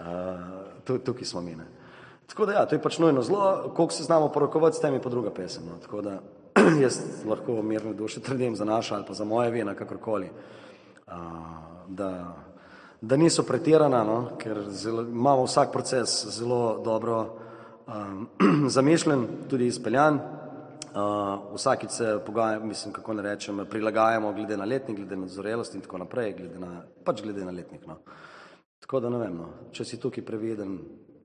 Uh, 0.00 0.84
tu, 0.84 0.98
tukaj 0.98 1.32
smo 1.32 1.40
mi, 1.40 1.56
ne. 1.56 1.79
Tako 2.30 2.46
da 2.46 2.52
ja, 2.52 2.66
to 2.66 2.74
je 2.74 2.82
pač 2.82 2.98
nujno 2.98 3.22
zlo, 3.22 3.72
koliko 3.76 3.94
se 3.94 4.04
znamo 4.04 4.28
porokovati 4.28 4.76
s 4.76 4.80
tem 4.80 4.94
je 4.94 5.02
pa 5.02 5.08
druga 5.08 5.30
pesem, 5.30 5.64
no. 5.66 5.78
Tako 5.82 6.02
da 6.02 6.20
jaz 6.82 7.00
lahko 7.26 7.62
mirno 7.62 7.92
duše 7.92 8.20
trdim 8.20 8.56
za 8.56 8.64
naša 8.64 8.94
ali 8.94 9.04
pa 9.06 9.14
za 9.14 9.24
moje 9.24 9.50
vina, 9.50 9.74
kakorkoli, 9.74 10.30
uh, 11.06 11.12
da, 11.88 12.36
da 13.00 13.16
niso 13.16 13.42
pretirana, 13.42 14.04
no, 14.04 14.30
ker 14.38 14.62
zelo, 14.68 15.02
imamo 15.02 15.44
vsak 15.44 15.72
proces 15.72 16.26
zelo 16.38 16.78
dobro 16.84 17.36
um, 17.86 18.28
zamišljen, 18.76 19.26
tudi 19.50 19.66
izpeljan. 19.66 20.20
Uh, 20.90 21.54
vsakič 21.54 21.90
se 21.90 22.18
pogajamo, 22.26 22.66
mislim, 22.66 22.92
kako 22.92 23.14
ne 23.14 23.22
rečem, 23.22 23.66
prilagajamo 23.70 24.32
glede 24.32 24.56
na 24.56 24.64
letnik, 24.64 24.96
glede 24.96 25.16
na 25.16 25.26
zorelost 25.26 25.74
in 25.74 25.80
tako 25.80 25.98
naprej, 25.98 26.32
glede 26.38 26.58
na, 26.58 26.82
pač 27.04 27.22
glede 27.22 27.44
na 27.44 27.50
letnik. 27.50 27.86
No. 27.86 27.98
Tako 28.80 29.00
da 29.00 29.10
ne 29.10 29.18
vem, 29.18 29.36
no. 29.36 29.48
če 29.72 29.84
si 29.84 30.00
tukaj 30.00 30.24
previden, 30.24 30.78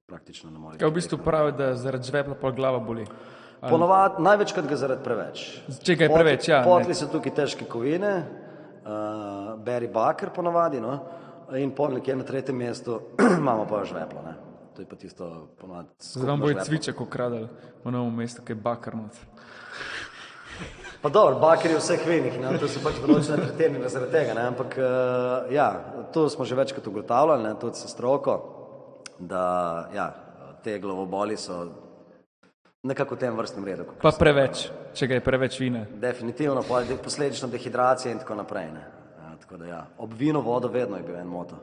praktično 0.07 0.51
ne 0.51 0.59
moreš. 0.59 0.81
Ja, 0.81 0.87
v 0.87 0.93
bistvu 0.93 1.17
pravi, 1.17 1.51
da 1.57 1.73
zaradi 1.75 2.07
žvepla 2.07 2.35
pol 2.35 2.53
glava 2.53 2.79
boli. 2.79 3.05
Ponovadi, 3.65 4.21
največkrat 4.21 4.67
ga 4.69 4.77
zaradi 4.77 5.03
preveč. 5.03 5.45
Če 5.81 5.95
ga 5.97 6.05
je 6.05 6.13
preveč, 6.13 6.49
ja. 6.51 6.59
ne. 6.61 6.69
Potli 6.69 6.97
so 6.97 7.07
tukaj 7.09 7.33
težke 7.33 7.65
kovine, 7.69 8.11
uh, 8.85 9.55
beri 9.65 9.89
bakar 9.89 10.29
ponovadi, 10.35 10.81
no, 10.83 10.99
in 11.57 11.71
pol 11.73 11.97
nekje 11.97 12.17
na 12.19 12.27
tretjem 12.27 12.57
mestu 12.61 12.99
imamo 13.41 13.65
pa 13.69 13.81
žveplo, 13.87 14.21
ne. 14.25 14.35
To 14.75 14.83
je 14.83 14.89
pa 14.89 14.99
tisto 14.99 15.29
ponovadi. 15.61 15.87
Zdaj 16.03 16.29
vam 16.29 16.43
bojo 16.43 16.65
cviček 16.67 17.01
ukradali 17.01 17.47
v 17.83 17.95
novem 17.95 18.21
mestu, 18.21 18.43
ki 18.45 18.53
je 18.53 18.61
bakar 18.61 18.97
not. 18.99 19.17
Pa 21.01 21.09
dobro, 21.09 21.39
bakar 21.39 21.71
je 21.71 21.77
v 21.77 21.81
vseh 21.81 22.03
vinih, 22.07 22.37
ne, 22.41 22.57
to 22.59 22.67
so 22.71 22.81
pač 22.83 22.97
določene 23.01 23.37
tretirnine 23.37 23.89
zaradi 23.93 24.13
tega, 24.13 24.33
ne, 24.37 24.45
ampak 24.51 24.77
uh, 24.79 25.51
ja, 25.53 25.67
to 26.13 26.25
smo 26.33 26.45
že 26.49 26.57
večkrat 26.57 26.87
ugotavljali, 26.87 27.43
ne, 27.45 27.51
tudi 27.61 27.77
s 27.77 27.91
stroko, 27.93 28.54
da 29.19 29.43
ja, 29.95 30.09
te 30.63 30.79
glavoboli 30.79 31.37
so 31.37 31.65
nekako 32.83 33.15
v 33.15 33.19
tem 33.19 33.37
vrstnem 33.37 33.65
redu. 33.65 33.85
Pa 34.01 34.13
preveč, 34.19 34.67
če 34.93 35.07
ga 35.07 35.19
je 35.19 35.25
preveč 35.25 35.59
vina. 35.59 35.85
Definitivno, 35.89 36.63
posledično 37.03 37.49
dehidracija 37.49 38.11
in 38.13 38.19
tako 38.21 38.35
naprej. 38.41 38.71
Ne. 38.73 38.83
Ja, 39.21 39.37
tako 39.41 39.57
da, 39.57 39.65
ja. 39.65 39.85
Ob 39.97 40.13
vino 40.13 40.41
vodo 40.41 40.67
vedno 40.67 40.97
je 40.97 41.03
bil 41.03 41.17
en 41.17 41.27
moto. 41.27 41.61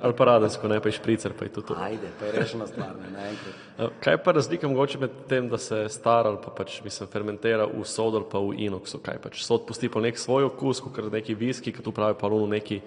Ali 0.00 0.14
pa 0.18 0.24
radensko, 0.24 0.68
ne 0.68 0.80
pa 0.82 0.88
je 0.88 0.98
špricer, 0.98 1.32
pa 1.38 1.44
je 1.44 1.52
to. 1.52 1.62
to. 1.62 1.76
Ajde, 1.78 2.10
pa 2.18 2.26
je 2.26 2.32
rešena 2.32 2.66
stvar, 2.66 2.94
ne 3.02 3.10
naenkrat. 3.10 3.54
Eh, 3.76 3.88
Kaj 4.00 4.14
je 4.14 4.18
pa 4.24 4.32
razlika 4.32 4.68
mogoče 4.68 4.98
med 4.98 5.10
tem, 5.28 5.48
da 5.48 5.58
se 5.58 5.88
star 5.88 6.26
ali 6.26 6.38
pa 6.44 6.50
pač, 6.50 6.78
mislim, 6.84 7.08
fermentira 7.12 7.66
v 7.66 7.84
sodu 7.84 8.16
ali 8.16 8.26
pa 8.32 8.40
v 8.40 8.54
inoxu? 8.66 8.98
Kaj 9.04 9.18
pač 9.22 9.42
sod 9.44 9.66
pusti 9.68 9.90
pa 9.92 10.00
nek 10.00 10.18
svoj 10.18 10.48
okus, 10.48 10.80
kot 10.80 11.12
neki 11.12 11.34
viski, 11.34 11.72
ki 11.72 11.84
tu 11.84 11.92
pravi 11.92 12.16
pa 12.18 12.26
luno 12.26 12.46
neki, 12.46 12.80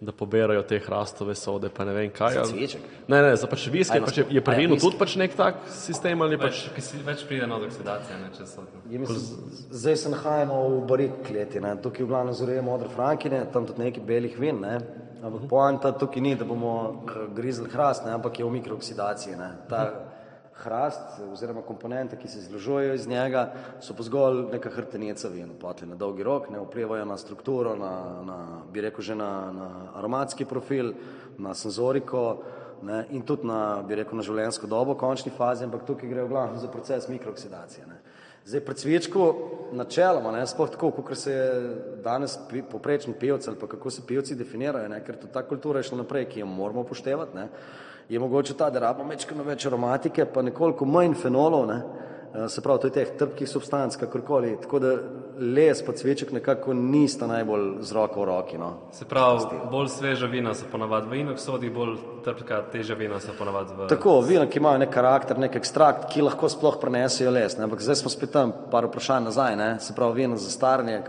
da 0.00 0.12
poberajo 0.12 0.62
te 0.62 0.78
hrastove 0.78 1.34
sode, 1.34 1.68
pa 1.68 1.84
ne 1.84 1.92
vem 1.92 2.10
kaj. 2.10 2.34
Za 2.34 2.44
cviček? 2.44 2.80
Ne, 3.08 3.22
ne, 3.22 3.36
za 3.36 3.46
pač 3.46 3.66
viski, 3.72 3.96
Aj, 3.96 4.00
no, 4.00 4.06
pač 4.06 4.18
je, 4.18 4.24
je 4.30 4.42
pri 4.44 4.56
vinu 4.58 4.78
tudi 4.80 4.98
pač 4.98 5.16
nek 5.20 5.36
tak 5.38 5.60
sistem 5.72 6.22
ali 6.22 6.38
pač. 6.40 6.64
Ki 6.74 6.84
si 6.84 7.00
več 7.04 7.24
pride 7.28 7.48
na 7.50 7.58
oksidacijo, 7.60 8.18
ne, 8.20 8.30
če 8.36 8.48
so. 8.48 8.66
Ja, 8.90 9.18
zdaj 9.70 9.96
se 10.02 10.12
nahajamo 10.12 10.60
v 10.68 10.82
barik 10.90 11.22
kleti, 11.26 11.62
ne. 11.64 11.76
tukaj 11.82 12.04
v 12.04 12.10
glavnem 12.10 12.36
zoreje 12.36 12.64
modre 12.64 12.90
frankine, 12.92 13.44
tam 13.52 13.68
tudi 13.68 13.86
nekaj 13.86 14.04
belih 14.08 14.38
vin, 14.40 14.60
ne. 14.64 14.78
ampak 15.24 15.46
poanta 15.48 15.94
tukaj 15.96 16.22
ni, 16.22 16.34
da 16.36 16.44
bomo 16.48 16.74
eh, 17.08 17.28
grizli 17.36 17.70
hrast, 17.72 18.04
ne, 18.04 18.16
ampak 18.18 18.38
je 18.38 18.48
v 18.48 18.56
mikrooksidaciji. 18.58 19.38
Ne. 19.40 19.52
Ta 19.70 19.86
hrast 20.64 21.20
oziroma 21.32 21.62
komponente, 21.62 22.16
ki 22.16 22.28
se 22.28 22.38
izložujejo 22.38 22.94
iz 22.94 23.06
njega, 23.08 23.52
so 23.80 23.94
pa 23.94 24.02
zgolj 24.02 24.42
neka 24.52 24.70
hrtenica 24.70 25.28
vin, 25.28 25.54
potli 25.60 25.88
na 25.88 25.94
dolgi 25.94 26.22
rok, 26.22 26.50
ne 26.50 26.60
vplivajo 26.64 27.04
na 27.04 27.16
strukturo, 27.20 27.76
na, 27.76 27.94
na 28.24 28.38
bi 28.72 28.80
rekel 28.80 29.04
že 29.04 29.14
na, 29.14 29.30
na 29.52 29.70
aromatski 30.00 30.44
profil, 30.44 30.92
na 31.38 31.54
senzoriko, 31.54 32.42
ne, 32.82 33.04
in 33.10 33.22
tudi 33.22 33.46
na, 33.46 33.82
bi 33.86 34.00
rekel, 34.00 34.16
na 34.18 34.24
življenjsko 34.26 34.68
dobo 34.70 34.94
v 34.94 35.00
končni 35.00 35.32
fazi, 35.32 35.64
ampak 35.64 35.86
tukaj 35.86 36.10
gre 36.10 36.24
v 36.24 36.32
glavnem 36.32 36.60
za 36.60 36.68
proces 36.72 37.08
mikrooksidacije. 37.08 37.86
Ne. 37.88 38.00
Zdaj, 38.44 38.60
pri 38.60 38.74
cvičku, 38.76 39.22
načeloma, 39.72 40.34
ne, 40.34 40.42
sploh 40.46 40.68
tako, 40.70 40.90
kot 40.92 41.16
se 41.16 41.32
je 41.32 41.46
danes 42.04 42.36
pi, 42.50 42.60
poprečen 42.60 43.16
pivec 43.16 43.48
ali 43.48 43.56
pa 43.60 43.66
kako 43.66 43.90
se 43.90 44.04
pivci 44.06 44.36
definirajo, 44.36 44.88
ne, 44.92 45.00
ker 45.04 45.16
tudi 45.16 45.32
ta 45.32 45.42
kultura 45.48 45.80
je 45.80 45.88
šla 45.88 46.02
naprej, 46.02 46.28
ki 46.28 46.42
jo 46.42 46.46
moramo 46.46 46.84
upoštevati, 46.84 47.36
ne, 47.36 47.48
je 48.08 48.20
mogoče 48.20 48.54
ta, 48.54 48.70
da 48.70 48.80
rabimo 48.80 49.08
mečkano 49.08 49.44
več 49.44 49.66
aromatike, 49.66 50.26
pa 50.26 50.42
nekoliko 50.42 50.84
manj 50.84 51.14
fenolov, 51.22 51.66
ne, 51.66 51.82
eh, 52.34 52.48
se 52.48 52.60
pravi, 52.60 52.80
to 52.80 52.86
je 52.86 52.96
teh 52.98 53.12
trpkih 53.18 53.48
substanc, 53.48 53.96
kakorkoli, 53.96 54.56
tako 54.62 54.78
da 54.78 54.96
les 55.38 55.82
pa 55.82 55.92
cviček 55.92 56.32
nekako 56.32 56.74
nista 56.74 57.26
najbolj 57.26 57.64
z 57.80 57.92
roko 57.92 58.20
v 58.20 58.24
roki, 58.24 58.58
no. 58.58 58.72
Se 58.92 59.04
pravi, 59.04 59.60
bolj 59.70 59.88
sveža 59.88 60.26
vina 60.26 60.54
so 60.54 60.68
ponavadi 60.72 61.08
v 61.10 61.20
inoksodih, 61.22 61.72
bolj 61.72 61.96
trpka, 62.24 62.62
težja 62.72 62.96
vina 62.96 63.20
so 63.20 63.32
ponavadi 63.38 63.74
v. 63.78 63.88
Tako, 63.88 64.20
vina, 64.20 64.46
ki 64.46 64.60
imajo 64.60 64.84
nek 64.84 64.92
karakter, 64.94 65.38
nek 65.38 65.56
ekstrakt, 65.56 66.06
ki 66.12 66.22
lahko 66.22 66.48
sploh 66.48 66.78
prenesejo 66.80 67.32
les. 67.34 67.58
Ne? 67.58 67.64
Ampak 67.64 67.82
zdaj 67.82 68.02
smo 68.02 68.12
spet 68.12 68.30
tam, 68.36 68.52
par 68.70 68.86
vprašanj 68.90 69.30
nazaj, 69.30 69.56
ne? 69.56 69.70
se 69.80 69.96
pravi, 69.96 70.22
vino 70.22 70.36
za 70.36 70.50
staranje, 70.50 71.02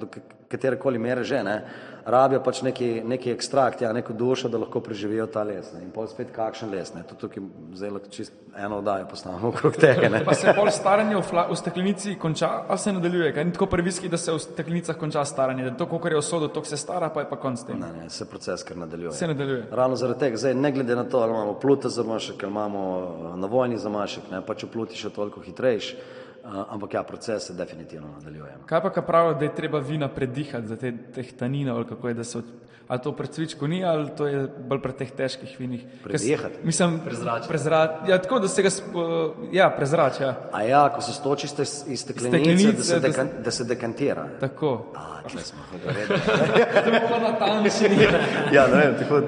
do 0.00 0.08
katere 0.50 0.78
koli 0.78 0.98
mere 0.98 1.24
že, 1.24 1.42
ne? 1.44 1.56
Rabijo 2.04 2.42
pač 2.42 2.62
neki, 2.62 3.02
neki 3.04 3.32
ekstrakt, 3.32 3.82
ja, 3.82 3.92
neko 3.92 4.12
dušo, 4.12 4.48
da 4.48 4.58
lahko 4.58 4.80
preživijo 4.80 5.26
ta 5.26 5.42
les. 5.42 5.72
Ne? 5.72 5.82
In 5.84 5.90
pol 5.94 6.06
spet 6.10 6.32
kakšen 6.34 6.70
les, 6.70 6.94
ne? 6.94 7.02
to 7.08 7.14
tukaj 7.14 7.42
lahko 7.90 8.10
čist 8.10 8.32
eno 8.56 8.78
oddajo 8.78 9.06
postavimo 9.10 9.48
okrog 9.48 9.76
tega. 9.76 10.08
Ne? 10.08 10.22
Pa 10.24 10.34
se 10.34 10.52
pol 10.56 10.70
staranje 10.74 11.16
v, 11.16 11.22
fla, 11.22 11.46
v 11.50 11.56
steklenici 11.56 12.14
konča, 12.18 12.50
ali 12.68 12.78
se 12.78 12.92
nadaljuje? 12.92 13.32
Kaj 13.34 13.44
ni 13.44 13.52
tako 13.52 13.66
pri 13.66 13.82
viski, 13.82 14.08
da 14.08 14.18
se 14.18 14.32
v 14.32 14.38
steklenicah 14.42 14.96
konča 14.98 15.24
staranje, 15.24 15.68
da 15.70 15.76
to, 15.76 15.86
koliko 15.86 16.08
je 16.08 16.16
v 16.16 16.22
sodu, 16.22 16.48
to 16.48 16.64
se 16.64 16.76
stara, 16.76 17.10
pa 17.14 17.24
je 17.24 17.30
pa 17.30 17.36
konc 17.40 17.64
tem. 17.66 17.80
Ne, 17.80 17.92
ne, 17.92 18.10
se 18.10 18.28
proces 18.28 18.64
kar 18.66 18.76
nadaljuje. 18.76 19.12
Se 19.12 19.26
nadaljuje. 19.26 19.66
Ravno 19.70 19.96
zaradi 19.96 20.20
tega, 20.20 20.36
zdaj 20.36 20.54
ne 20.54 20.72
glede 20.72 20.96
na 20.96 21.04
to, 21.04 21.18
ali 21.18 21.34
imamo 21.34 21.54
plute 21.60 21.88
zamašek, 21.88 22.42
ali 22.42 22.50
imamo 22.50 22.82
navojni 23.36 23.78
zamašek, 23.78 24.30
ne, 24.30 24.42
pač 24.46 24.64
v 24.64 24.72
pluti 24.72 24.98
še 24.98 25.12
toliko 25.14 25.40
hitrejši, 25.44 25.96
ampak 26.44 26.94
ja, 26.94 27.02
proces 27.02 27.42
se 27.42 27.54
definitivno 27.54 28.08
nadaljuje. 28.10 28.52
no. 28.52 28.66
Kaj 28.66 28.82
pa, 28.82 28.90
kaj 28.90 29.02
pravijo, 29.02 29.34
da 29.34 29.44
je 29.44 29.54
treba 29.54 29.78
vina 29.78 30.08
predihati 30.08 30.66
za 30.66 30.76
te, 30.76 30.92
teh 31.14 31.32
taninov, 31.32 31.76
ali 31.76 31.86
kako 31.86 32.08
je, 32.08 32.14
da 32.14 32.24
so, 32.24 32.42
ali 32.88 33.00
to 33.00 33.12
pri 33.12 33.26
cvičku 33.26 33.68
ni, 33.68 33.84
ali 33.84 34.10
to 34.10 34.26
je 34.26 34.48
bolj 34.58 34.80
pri 34.80 34.92
teh 34.92 35.10
težkih 35.10 35.56
vinih? 35.58 35.84
Predihati? 36.04 36.54
Mislim, 36.62 37.00
Prezračiti. 37.04 37.48
prezračiti. 37.48 38.10
Ja, 38.10 38.18
tako, 38.18 38.38
da 38.38 38.48
se 38.48 38.62
ga, 38.62 38.68
ja, 39.52 39.70
prezrači, 39.70 40.22
ja. 40.22 40.34
A 40.52 40.62
ja, 40.62 40.88
ko 40.88 41.00
se 41.00 41.12
stoči 41.12 41.46
iz 41.46 41.54
te- 41.54 41.62
iz 41.86 42.00
steklenice, 42.00 42.38
Steklenice, 42.38 42.72
da 42.72 42.82
se, 42.84 42.94
da 42.94 43.08
dekan, 43.08 43.28
da 43.44 43.50
se 43.50 43.64
dekantira. 43.64 44.26
Tako. 44.40 44.92
A, 44.96 45.28
tle 45.28 45.42
smo. 45.42 45.58
To 46.80 46.90
je 46.90 47.02
pa 47.10 47.18
natančni. 47.20 47.88
Ja, 48.52 48.66
ne 48.66 48.76
vem, 48.78 48.94
tako, 48.98 49.20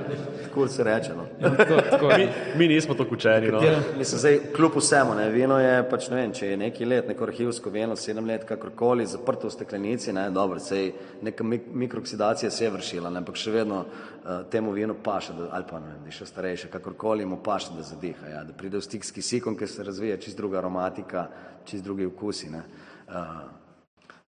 kul 0.54 0.68
se 0.68 0.84
reče. 0.84 1.14
No. 1.16 1.26
To, 1.40 1.80
tako, 1.90 2.08
Mi, 2.18 2.28
mi 2.56 2.68
nismo 2.68 2.94
tako 2.94 3.14
učeni. 3.14 3.50
No. 3.52 3.60
Mislim, 3.98 4.18
zdaj, 4.20 4.38
kljub 4.56 4.76
vsemu, 4.76 5.14
ne, 5.14 5.28
vino 5.30 5.58
je 5.60 5.74
pač, 5.90 6.08
ne 6.10 6.16
vem, 6.16 6.32
če 6.32 6.50
je 6.52 6.56
neki 6.56 6.88
let, 6.88 7.08
neko 7.08 7.24
arhivsko 7.24 7.70
vino, 7.70 7.96
sedem 7.96 8.26
let, 8.26 8.44
kakorkoli, 8.48 9.06
zaprto 9.06 9.48
v 9.48 9.54
steklenici, 9.54 10.12
ne, 10.12 10.28
dobro, 10.30 10.60
sej 10.60 10.92
neka 11.22 11.44
mik 11.44 11.70
mikrooksidacija 11.84 12.50
se 12.50 12.64
je 12.64 12.70
vršila, 12.70 13.10
ne, 13.10 13.22
ampak 13.22 13.36
še 13.36 13.54
vedno 13.54 13.80
uh, 13.84 14.42
temu 14.50 14.72
vinu 14.72 14.96
paše, 15.04 15.36
da, 15.38 15.48
ali 15.56 15.68
pa 15.70 15.80
ne 15.80 15.94
vem, 15.94 16.12
še 16.12 16.28
starejše, 16.28 16.70
kakorkoli 16.72 17.26
mu 17.26 17.40
paše, 17.44 17.76
da 17.76 17.86
zadiha, 17.86 18.28
ja, 18.36 18.44
da 18.44 18.56
pride 18.56 18.80
v 18.80 18.86
stik 18.86 19.04
s 19.04 19.14
kisikom, 19.14 19.56
ker 19.56 19.68
se 19.68 19.84
razvija 19.84 20.20
čist 20.20 20.36
druga 20.36 20.60
aromatika, 20.62 21.26
čist 21.68 21.84
drugi 21.84 22.06
okusi. 22.08 22.52
Ne. 22.52 22.62
Uh, 23.08 23.62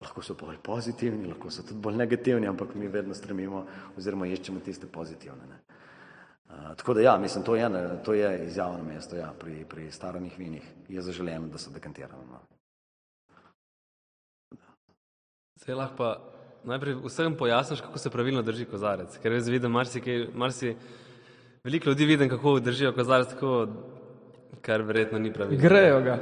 lahko 0.00 0.22
so 0.22 0.34
bolj 0.34 0.56
pozitivni, 0.64 1.28
lahko 1.28 1.50
so 1.52 1.62
tudi 1.62 1.80
bolj 1.80 1.98
negativni, 2.00 2.48
ampak 2.48 2.74
mi 2.74 2.88
vedno 2.88 3.14
stremimo 3.14 3.66
oziroma 3.98 4.26
iščemo 4.26 4.60
tiste 4.64 4.88
pozitivne. 4.88 5.48
Ne. 5.48 5.59
Uh, 6.50 6.76
tako 6.76 6.94
da 6.94 7.00
ja, 7.00 7.18
mislim, 7.18 7.44
to 7.44 7.56
je, 7.56 7.70
to 8.04 8.14
je 8.14 8.46
izjavno 8.46 8.84
mesto 8.84 9.16
ja, 9.16 9.32
pri, 9.40 9.64
pri 9.64 9.90
staranjih 9.90 10.38
vinih. 10.38 10.62
Je 10.88 11.02
zaželeno, 11.02 11.46
da 11.48 11.58
so 11.58 11.70
dekantirane. 11.70 12.24
No. 12.30 12.40
Zdaj 15.62 15.74
lahko 15.74 15.96
pa 15.96 16.18
najprej 16.64 16.96
vsem 17.04 17.36
pojasniš, 17.36 17.80
kako 17.80 17.98
se 17.98 18.10
pravilno 18.10 18.42
drži 18.42 18.64
kozarec. 18.64 19.18
Ker 19.22 19.32
jaz 19.32 19.48
vidim, 19.48 19.72
marsikaj, 19.72 20.26
marsi, 20.34 20.76
veliko 21.64 21.88
ljudi 21.88 22.04
vidim, 22.04 22.28
kako 22.28 22.58
držijo 22.60 22.92
kozarec, 22.92 23.28
tako, 23.28 23.66
kar 24.62 24.82
verjetno 24.82 25.18
ni 25.18 25.32
pravilno. 25.32 25.62
grejo 25.62 26.00
ga. 26.00 26.18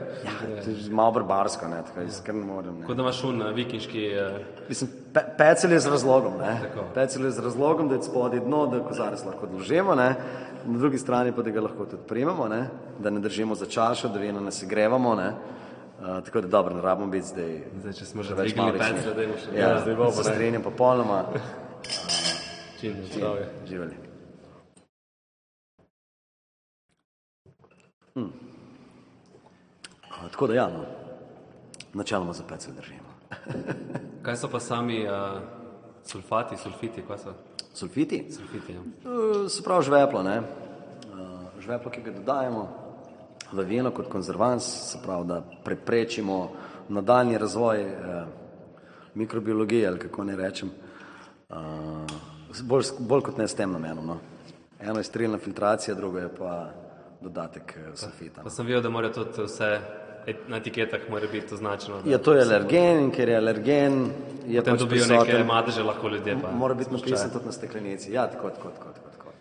To 0.64 0.70
je 0.70 0.90
malo 0.90 1.12
barbarsko, 1.12 1.68
ne, 1.68 1.82
tako 1.86 2.00
iskreno 2.06 2.46
moram. 2.46 2.82
Kot 2.86 2.96
da 2.96 3.02
imaš 3.02 3.20
šun 3.20 3.38
na 3.38 3.50
vikinški. 3.50 4.04
Eh, 4.06 4.44
Mislim, 4.68 4.90
pe, 5.14 5.20
pecel 5.38 5.72
je 5.72 5.80
z 5.80 5.90
razlogom, 5.90 6.38
ne. 6.38 6.60
Tako. 6.62 6.84
Pecel 6.94 7.24
je 7.24 7.30
z 7.30 7.44
razlogom, 7.44 7.88
da 7.88 7.94
je 7.94 8.02
spodaj 8.02 8.40
dno, 8.40 8.66
da 8.66 8.80
kozarec 8.84 9.24
lahko 9.24 9.46
odložimo, 9.46 9.94
ne. 9.94 10.14
Na 10.66 10.78
drugi 10.78 10.98
strani 10.98 11.32
pa, 11.32 11.42
da 11.42 11.50
ga 11.50 11.60
lahko 11.60 11.84
tudi 11.84 12.02
primemo, 12.08 12.48
ne. 12.48 12.68
Da 12.98 13.10
ne 13.10 13.20
držimo 13.20 13.54
za 13.54 13.66
čašo, 13.66 14.08
da 14.08 14.18
vino 14.18 14.40
ne 14.40 14.52
segrevamo, 14.52 15.14
ne. 15.14 15.32
Uh, 15.98 16.24
tako 16.24 16.40
da 16.40 16.48
dobro, 16.48 16.74
ne 16.74 16.82
rabimo 16.82 17.08
biti 17.10 17.26
zdaj. 17.26 17.62
zdaj, 17.80 17.92
če 17.92 18.04
smo 18.04 18.22
že 18.22 18.34
več 18.34 18.52
dvignili 18.52 18.78
malični. 18.78 18.98
peclje, 18.98 19.14
dajmo 19.14 19.34
še. 19.34 19.58
Ja, 19.58 19.80
zdaj 19.82 19.94
bomo, 19.94 20.10
se 20.10 20.28
ne. 20.28 20.34
strinjam 20.34 20.62
popolnoma. 20.62 21.24
Čim, 22.80 22.94
zdravje. 23.14 23.48
Živeli. 23.66 24.07
Hm. 28.18 28.30
Tako 30.30 30.46
da 30.46 30.54
ja, 30.54 30.68
no. 30.68 30.84
načeloma 31.94 32.32
za 32.32 32.42
pecel 32.48 32.74
držimo. 32.74 33.08
Kaj 34.24 34.36
so 34.36 34.48
pa 34.50 34.60
sami 34.60 35.04
uh, 35.06 35.40
sulfati, 36.04 36.56
sulfiti? 36.56 37.02
Sulfiti? 37.74 38.26
Sulfiti, 38.32 38.72
ja. 38.72 38.80
Eh, 38.80 39.48
Se 39.48 39.62
pravi 39.62 39.84
žveplo, 39.84 40.22
ne? 40.22 40.36
Eh, 40.36 41.60
Žveplo, 41.60 41.90
ki 41.90 42.02
ga 42.02 42.10
dodajemo 42.10 42.68
v 43.52 43.64
vino 43.64 43.90
kot 43.90 44.08
konzervans, 44.08 44.64
se 44.92 44.98
pravi, 45.02 45.26
da 45.26 45.42
preprečimo 45.64 46.50
nadaljni 46.88 47.38
razvoj 47.38 47.82
eh, 47.82 48.24
mikrobiologije 49.14 49.88
ali 49.88 49.98
kako 49.98 50.24
ne 50.24 50.36
rečem, 50.36 50.70
eh, 51.50 51.54
bolj, 52.62 52.84
bolj 52.98 53.22
kot 53.22 53.38
ne 53.38 53.48
s 53.48 53.54
tem 53.54 53.72
namenom. 53.72 54.06
No? 54.06 54.18
Eno 54.80 54.98
je 54.98 55.04
sterilna 55.04 55.38
filtracija, 55.38 55.94
drugo 55.94 56.18
je 56.18 56.34
pa 56.38 56.70
dodatek 57.20 57.76
eh, 57.76 57.96
sulfita. 57.96 58.42
Pa 58.42 58.50
sem 58.50 58.66
videl, 58.66 58.82
da 58.82 58.90
morajo 58.90 59.24
tudi 59.24 59.46
vse 59.46 59.72
na 60.48 60.56
etiketah 60.56 61.00
mora 61.10 61.26
biti 61.32 61.54
označeno. 61.54 62.02
Ja, 62.04 62.18
to 62.18 62.34
je 62.34 62.42
alergen 62.42 63.04
in 63.04 63.10
ker 63.10 63.28
je 63.28 63.36
alergen, 63.36 64.10
je 64.46 64.60
Potem 64.60 64.74
pač 64.74 64.80
dobijo 64.80 65.06
neke 65.06 65.24
prisoten. 65.24 65.46
madeže, 65.46 65.82
lahko 65.82 66.08
ljudje 66.08 66.36
pa. 66.42 66.50
Mora 66.50 66.74
biti 66.74 66.90
spuščajo. 66.90 67.10
napisan 67.10 67.30
tudi 67.30 67.46
na 67.46 67.52
steklenici. 67.52 68.12
Ja, 68.12 68.26
tako, 68.26 68.50
tako, 68.50 68.68
tako, 68.68 68.92
tako. 68.92 69.10
tako. 69.16 69.32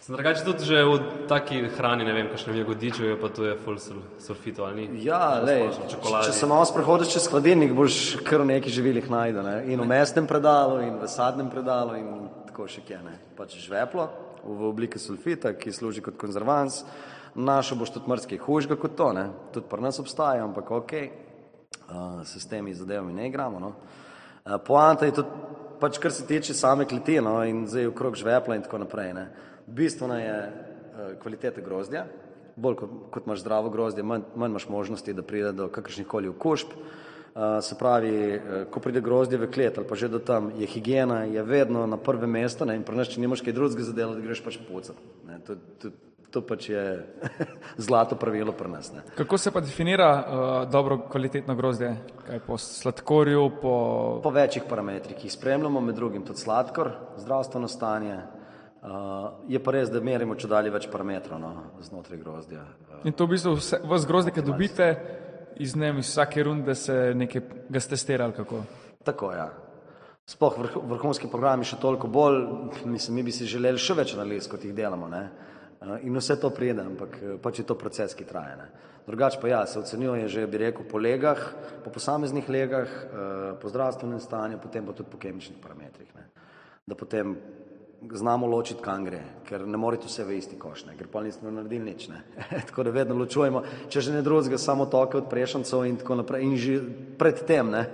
Sem 0.00 0.14
drugače 0.14 0.44
tudi 0.44 0.64
že 0.64 0.84
v 0.84 1.00
taki 1.28 1.64
hrani, 1.76 2.04
ne 2.04 2.12
vem, 2.12 2.28
kakšnem 2.30 2.56
jagodiču 2.56 3.04
je 3.04 3.16
pa 3.20 3.28
tu 3.28 3.44
je 3.44 3.56
full 3.64 3.78
sul, 3.78 4.02
sulfitov 4.22 4.66
ali 4.66 4.86
ni. 4.86 5.02
Ja, 5.04 5.40
lej, 5.42 5.66
Splošno 5.72 6.22
če, 6.22 6.32
se 6.32 6.46
malo 6.46 6.64
sprehodiš 6.64 7.10
čez 7.16 7.26
hladilnik, 7.26 7.74
boš 7.74 8.22
kar 8.22 8.40
v 8.40 8.52
nekih 8.52 8.72
živilih 8.72 9.10
najdel. 9.10 9.42
Ne? 9.42 9.56
In 9.74 9.82
v 9.82 9.88
mesnem 9.90 10.26
predalu, 10.30 10.78
in 10.86 10.94
v 11.02 11.10
sadnem 11.10 11.50
predalu, 11.50 11.98
in 11.98 12.30
tako 12.46 12.68
še 12.70 12.86
kje. 12.86 13.02
Ne? 13.02 13.18
Pač 13.34 13.58
žveplo 13.58 14.06
v 14.46 14.70
obliki 14.70 14.98
sulfita, 15.02 15.56
ki 15.58 15.74
služi 15.74 16.06
kot 16.06 16.14
konzervans. 16.14 16.84
Našel 17.36 17.76
boš 17.76 17.90
tudi 17.92 18.08
mrzke 18.08 18.38
hujšega 18.40 18.78
kot 18.80 18.94
to, 18.96 19.10
ne? 19.12 19.28
tudi 19.52 19.68
pri 19.68 19.84
nas 19.84 19.98
obstaja, 20.00 20.44
ampak 20.44 20.70
ok, 20.70 20.92
uh, 20.96 22.22
se 22.24 22.40
s 22.40 22.48
temi 22.48 22.74
zadevami 22.74 23.12
ne 23.12 23.28
igramo. 23.28 23.60
No? 23.60 23.72
Uh, 24.44 24.56
poanta 24.64 25.04
je 25.04 25.18
tudi, 25.18 25.28
pač, 25.80 25.98
kar 26.00 26.12
se 26.12 26.24
tiče 26.26 26.54
same 26.56 26.86
kleti 26.88 27.20
no? 27.20 27.42
in 27.44 27.66
zdaj 27.68 27.90
okrog 27.92 28.16
žvepla 28.16 28.56
in 28.56 28.64
tako 28.64 28.80
naprej. 28.86 29.12
Ne? 29.14 29.26
Bistvena 29.66 30.20
je 30.20 30.38
uh, 30.46 31.10
kvaliteta 31.20 31.60
grozdja, 31.60 32.06
bolj 32.56 32.78
kot, 32.80 32.96
kot 33.12 33.28
imaš 33.28 33.44
zdravo 33.44 33.70
grozdje, 33.70 34.02
manj, 34.02 34.24
manj 34.34 34.56
imaš 34.56 34.68
možnosti, 34.72 35.12
da 35.12 35.22
pride 35.22 35.52
do 35.52 35.68
kakršnih 35.68 36.08
koli 36.08 36.32
okužb. 36.32 36.72
Uh, 36.72 37.60
se 37.60 37.76
pravi, 37.76 38.16
uh, 38.32 38.56
ko 38.72 38.80
pride 38.80 39.04
grozdje 39.04 39.36
v 39.36 39.50
klet 39.52 39.76
ali 39.76 39.84
pa 39.84 39.94
že 39.94 40.08
do 40.08 40.24
tam, 40.24 40.54
je 40.56 40.64
higiena 40.66 41.26
je 41.28 41.42
vedno 41.44 41.84
na 41.86 42.00
prvem 42.00 42.30
mestu 42.30 42.64
ne? 42.64 42.80
in 42.80 42.82
pri 42.82 42.96
nas, 42.96 43.12
če 43.12 43.20
nimaš 43.20 43.44
kaj 43.44 43.52
drugega 43.52 43.84
za 43.84 43.92
delo, 43.92 44.16
greš 44.16 44.40
pač 44.40 44.56
pucat. 44.56 44.96
ne. 45.28 45.36
To, 46.30 46.42
pač 46.42 46.68
je 46.68 46.82
zlato 47.86 48.16
pravilo 48.18 48.52
pri 48.52 48.68
nas. 48.68 48.92
Ne? 48.92 49.02
Kako 49.16 49.38
se 49.38 49.50
pa 49.50 49.60
definira 49.60 50.08
uh, 50.10 50.70
dobro 50.70 50.98
kvalitetno 51.08 51.54
grozdje? 51.54 51.96
Kaj 52.26 52.40
po 52.46 52.58
sladkorju, 52.58 53.50
po... 53.62 53.74
Po 54.22 54.30
večjih 54.30 54.66
parametrih, 54.68 55.16
ki 55.16 55.30
jih 55.30 55.32
spremljamo, 55.32 55.80
med 55.80 55.94
drugim 55.94 56.26
tudi 56.26 56.42
sladkor, 56.42 56.90
zdravstveno 57.16 57.68
stanje. 57.68 58.18
Uh, 58.86 59.30
je 59.48 59.58
pa 59.62 59.72
res, 59.74 59.90
da 59.90 60.00
merimo 60.00 60.34
če 60.38 60.50
dalje 60.50 60.70
več 60.70 60.84
parametrov 60.92 61.40
no, 61.42 61.52
znotraj 61.82 62.20
grozdja. 62.20 62.66
Uh, 62.90 63.06
In 63.08 63.14
to 63.16 63.26
v 63.26 63.34
bistvu 63.34 63.56
vse, 63.58 63.80
vas 63.86 64.06
grozdje, 64.06 64.34
ki 64.36 64.44
dobite, 64.46 64.90
iz, 65.56 65.74
ne, 65.74 65.90
iz 65.98 66.10
vsake 66.10 66.42
runde 66.42 66.74
se 66.74 66.94
nekaj 67.14 67.42
ga 67.68 67.80
stestirali 67.80 68.36
kako. 68.36 68.62
tako 69.04 69.32
ja. 69.32 69.48
Sploh 70.26 70.58
vrh, 70.58 70.76
vrhunski 70.90 71.28
programi 71.30 71.64
še 71.64 71.78
toliko 71.78 72.08
bolj, 72.10 72.40
mislim, 72.84 73.14
mi 73.14 73.22
bi 73.22 73.32
si 73.32 73.46
želeli 73.46 73.78
še 73.78 73.94
več 73.94 74.14
analiz, 74.14 74.48
kot 74.50 74.64
jih 74.64 74.74
delamo. 74.74 75.08
Ne? 75.08 75.28
Uh, 75.80 76.00
in 76.02 76.16
vse 76.16 76.36
to 76.40 76.50
pride, 76.50 76.80
ampak 76.80 77.18
eh, 77.20 77.36
pač 77.36 77.60
je 77.60 77.66
to 77.68 77.74
proces, 77.76 78.14
ki 78.16 78.24
traja. 78.24 78.56
Ne? 78.56 78.68
Drugače 79.06 79.38
pa 79.40 79.48
ja, 79.48 79.60
se 79.66 79.78
ocenjuje 79.78 80.28
že, 80.28 80.46
bi 80.46 80.58
rekel, 80.58 80.88
po 80.88 80.98
legah, 80.98 81.38
po 81.84 81.92
posameznih 81.92 82.48
legah, 82.48 82.88
uh, 82.88 83.58
po 83.60 83.68
zdravstvenem 83.68 84.20
stanju, 84.20 84.58
potem 84.62 84.86
pa 84.86 84.96
tudi 84.96 85.10
po 85.12 85.20
kemičnih 85.20 85.60
parametrih. 85.60 86.08
Ne? 86.16 86.24
Da 86.86 86.96
potem 86.96 87.36
znamo 88.12 88.46
ločiti, 88.46 88.80
kam 88.82 89.04
gre, 89.04 89.20
ker 89.44 89.66
ne 89.66 89.76
morete 89.76 90.08
vse 90.08 90.24
v 90.24 90.38
isti 90.38 90.56
koš, 90.56 90.86
ne? 90.88 90.96
ker 90.96 91.12
pa 91.12 91.20
nismo 91.22 91.50
naredili 91.50 91.92
nič. 91.92 92.08
Tako 92.72 92.88
da 92.88 92.96
vedno 92.96 93.16
ločujemo, 93.20 93.62
če 93.92 94.00
že 94.00 94.16
ne 94.16 94.22
drugega, 94.24 94.58
samo 94.58 94.86
toke 94.88 95.20
od 95.20 95.28
prešancov 95.28 95.84
in 95.84 96.00
tako 96.00 96.22
naprej. 96.22 96.44
In 96.44 96.56
že 96.56 96.80
predtem 97.18 97.70
ne? 97.70 97.84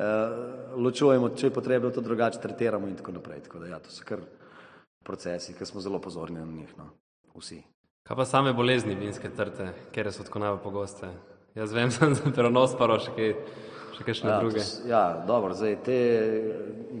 ločujemo, 0.86 1.30
če 1.38 1.46
je 1.46 1.54
potrebno, 1.54 1.90
to 1.90 2.02
drugače 2.02 2.42
tretiramo 2.42 2.90
in 2.90 2.98
tako 2.98 3.16
naprej. 3.16 3.46
Tako 3.46 3.62
da 3.62 3.70
ja, 3.70 3.78
to 3.78 3.94
so 3.94 4.04
kar 4.04 4.20
procesi, 5.06 5.54
ki 5.54 5.66
smo 5.66 5.80
zelo 5.80 6.02
pozorni 6.02 6.42
na 6.42 6.46
njih, 6.46 6.74
no? 6.78 6.90
vsi. 7.38 7.62
Kaj 8.06 8.16
pa 8.16 8.24
same 8.24 8.52
bolezni 8.52 8.94
vinske 8.94 9.30
trte, 9.34 9.72
kjer 9.94 10.12
so 10.12 10.24
tako 10.26 10.38
najbolj 10.38 10.62
pogoste? 10.62 11.08
Jaz 11.54 11.72
vem, 11.72 11.90
sem 11.94 12.14
za 12.14 12.30
prenos 12.34 12.76
paro 12.78 12.98
še 13.02 13.14
kaj, 13.16 13.32
še 13.96 14.04
kakšne 14.06 14.30
Ja, 14.30 14.36
druge. 14.42 14.60
to 14.62 14.90
ja, 14.90 15.04
dobro, 15.26 15.56
zdaj 15.58 15.78
te 15.86 15.96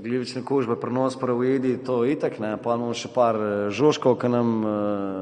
glivične 0.02 0.42
kužbe, 0.46 0.78
prenos 0.80 1.18
pravojedi, 1.20 1.76
to 1.86 2.00
itak, 2.08 2.40
ne, 2.42 2.56
pa 2.58 2.74
imamo 2.74 2.94
še 2.96 3.12
par 3.14 3.38
eh, 3.38 3.54
žužkov, 3.70 4.18
ki 4.22 4.32
nam 4.32 4.56
uh, 4.64 4.72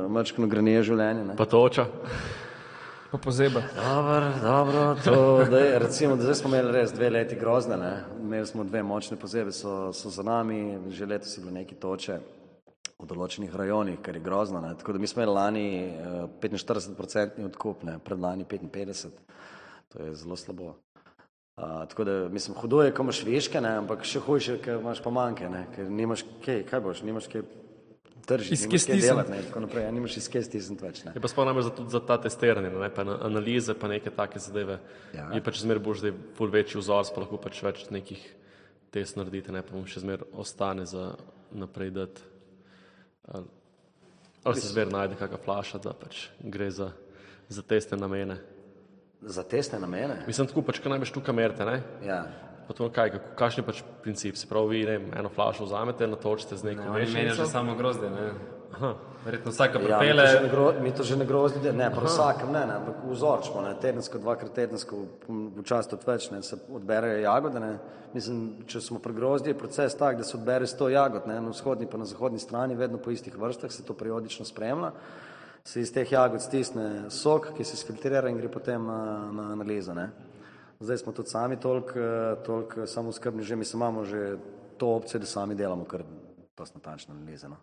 mečkano 0.08 0.48
grenijo 0.48 0.86
življenje. 0.92 1.26
Ne. 1.32 1.36
Pa 1.36 1.46
toča. 1.50 1.88
Pa 3.12 3.20
pozeba. 3.22 3.60
Dobro, 3.76 4.30
dobro, 4.42 4.86
to, 5.04 5.18
da 5.50 5.60
je, 5.62 5.74
recimo, 5.78 6.16
da 6.16 6.26
zdaj 6.26 6.40
smo 6.40 6.50
imeli 6.50 6.72
res 6.74 6.94
dve 6.96 7.12
leti 7.14 7.36
grozne, 7.38 7.76
ne. 7.78 7.92
imeli 8.24 8.48
smo 8.48 8.64
dve 8.66 8.82
močne 8.82 9.20
pozebe, 9.20 9.52
so, 9.54 9.92
so 9.94 10.10
za 10.10 10.24
nami, 10.26 10.90
že 10.90 11.06
letos 11.06 11.36
je 11.36 11.44
bilo 11.44 11.54
neki 11.54 11.76
toče 11.78 12.18
v 12.94 13.06
določenih 13.06 13.50
rajonih, 13.52 13.98
kar 14.00 14.14
je 14.14 14.22
grozno. 14.22 14.60
Ne. 14.60 14.74
Tako 14.74 14.92
da 14.92 14.98
mi 14.98 15.06
smo 15.06 15.22
imeli 15.22 15.34
lani 15.34 15.66
uh, 15.84 16.30
45-odstotni 16.38 17.44
odkup, 17.44 17.82
ne, 17.82 17.98
predlani 17.98 18.44
55, 18.44 19.10
to 19.88 20.02
je 20.02 20.14
zelo 20.14 20.36
slabo. 20.36 20.74
Uh, 21.54 21.84
tako 21.86 22.04
da 22.04 22.14
mislim, 22.28 22.56
hudo 22.56 22.82
je, 22.82 22.90
ko 22.90 23.02
imaš 23.02 23.24
viške, 23.24 23.60
ne, 23.60 23.76
ampak 23.78 24.02
še 24.02 24.18
hujše, 24.20 24.56
ker 24.58 24.80
imaš 24.80 25.02
pa 25.02 25.10
manjke, 25.10 25.46
ne, 25.48 25.66
ker 25.70 25.86
nimaš 25.86 26.24
kaj, 26.42 26.64
kaj 26.66 26.80
boš, 26.80 27.02
nimaš 27.02 27.28
kaj 27.30 27.44
tržiti, 28.26 28.56
Iz 28.56 28.62
nimaš 28.62 28.70
kje 28.70 28.72
kaj 28.72 28.80
stisniti. 28.80 29.06
delati, 29.06 29.30
ne, 29.30 29.42
tako 29.42 29.60
naprej, 29.60 29.84
ja, 29.84 29.90
nimaš 29.92 30.16
iz 30.16 30.28
kje 30.28 30.42
stisniti 30.42 30.82
več. 30.82 31.02
Ne. 31.04 31.12
Je 31.14 31.22
pa 31.22 31.30
sploh 31.30 31.46
namreč 31.46 31.68
za, 31.68 31.86
za 31.88 32.00
ta 32.00 32.16
testiranje, 32.18 32.72
ne, 32.72 32.90
pa 32.90 33.04
na- 33.04 33.18
analize, 33.22 33.74
pa 33.74 33.86
neke 33.86 34.10
take 34.10 34.40
zadeve. 34.40 34.80
Ja. 35.14 35.28
Je 35.30 35.42
pač 35.44 35.60
zmer 35.62 35.78
boš 35.78 36.02
zdaj 36.02 36.14
ful 36.34 36.50
večji 36.50 36.80
vzor, 36.80 37.06
pa 37.14 37.22
lahko 37.22 37.38
pač 37.38 37.62
več 37.62 37.84
nekih 37.90 38.22
test 38.90 39.14
naredite, 39.14 39.52
ne 39.54 39.62
pa 39.62 39.76
vam 39.76 39.86
še 39.86 40.02
zmer 40.02 40.24
ostane 40.32 40.86
za 40.86 41.12
naprej 41.52 41.90
dati. 41.92 42.22
Ali, 43.32 43.44
ali 44.44 44.60
se 44.60 44.68
zmer 44.68 44.92
najde 44.92 45.16
kakšna 45.16 45.38
flaša, 45.44 45.78
da 45.78 45.92
pač 45.92 46.28
gre 46.40 46.70
za, 46.70 46.90
za 47.48 47.62
testne 47.62 47.96
namene. 47.96 48.36
Za 49.22 49.42
testne 49.42 49.78
namene? 49.80 50.22
Mislim, 50.26 50.46
tako 50.46 50.62
pač, 50.62 50.82
kaj 50.84 50.92
največ 50.92 51.12
tu 51.14 51.22
kamerate, 51.24 51.64
ne? 51.64 51.78
Ja. 52.04 52.24
Pa 52.68 52.72
to 52.76 52.88
kaj, 52.92 53.10
kako, 53.12 53.30
kakšen 53.36 53.62
je 53.62 53.66
pač 53.66 53.80
princip? 54.04 54.36
Se 54.36 54.48
pravi, 54.48 54.76
vi 54.76 54.84
ne, 54.88 54.98
eno 55.16 55.28
flašo 55.32 55.64
vzamete, 55.64 56.06
natočite 56.08 56.56
z 56.56 56.64
neko 56.64 56.82
Oni 56.82 56.90
menijo 56.90 57.10
že 57.10 57.22
mešanico. 57.22 57.46
samo 57.52 57.74
grozdje, 57.76 58.10
ne? 58.10 58.28
Verjetno 59.24 59.50
vsaka 59.50 59.78
Ja, 59.78 59.98
mi 60.00 60.08
to 60.08 60.14
pripele. 60.16 60.50
gro- 60.50 60.80
mi 60.80 60.92
to 60.92 61.02
že 61.02 61.16
ne 61.16 61.24
grozi, 61.24 61.60
da 61.62 61.72
ne, 61.72 61.90
prav 61.90 62.04
vsakem 62.04 62.52
ne, 62.52 62.66
ne, 62.66 62.74
ampak 62.74 62.94
vzorčimo, 63.08 63.62
ne, 63.62 63.74
tedensko, 63.80 64.18
dvakrat 64.18 64.52
tedensko, 64.52 64.96
včasih 65.56 65.90
tudi 65.90 66.04
več, 66.06 66.30
ne, 66.30 66.42
se 66.42 66.56
odberejo 66.68 67.22
jagode, 67.22 67.60
ne. 67.60 67.78
Mislim, 68.14 68.64
če 68.66 68.80
smo 68.80 68.98
pri 68.98 69.12
grozdju, 69.12 69.50
je 69.50 69.58
proces 69.58 69.94
tak, 69.94 70.16
da 70.16 70.24
se 70.24 70.36
odbere 70.36 70.66
100 70.66 70.88
jagod, 70.88 71.26
ne, 71.26 71.40
na 71.40 71.50
vzhodni 71.50 71.86
pa 71.86 71.96
na 71.96 72.04
zahodni 72.04 72.38
strani, 72.38 72.74
vedno 72.74 72.98
po 72.98 73.10
istih 73.10 73.38
vrstah, 73.38 73.72
se 73.72 73.82
to 73.82 73.94
periodično 73.94 74.44
spremlja. 74.44 74.92
Se 75.64 75.80
iz 75.80 75.92
teh 75.92 76.12
jagod 76.12 76.42
stisne 76.42 77.10
sok, 77.10 77.54
ki 77.56 77.64
se 77.64 77.76
sfiltrira 77.76 78.28
in 78.28 78.36
gre 78.36 78.48
potem 78.48 78.84
na, 78.86 79.00
na 79.32 79.52
analizo, 79.52 79.94
ne. 79.94 80.10
Zdaj 80.80 80.98
smo 80.98 81.12
tudi 81.12 81.28
sami 81.28 81.56
toliko, 81.56 81.98
eh, 81.98 82.36
toliko 82.44 82.86
samoskrbni, 82.86 83.42
že 83.42 83.56
mi 83.56 83.64
se 83.64 83.76
imamo 83.76 84.04
že 84.04 84.36
to 84.76 84.86
opcijo, 84.88 85.20
da 85.20 85.26
sami 85.26 85.54
delamo 85.54 85.84
kar 85.84 86.04
dosti 86.56 86.78
natančne 86.78 87.14
analize, 87.14 87.48
no. 87.48 87.56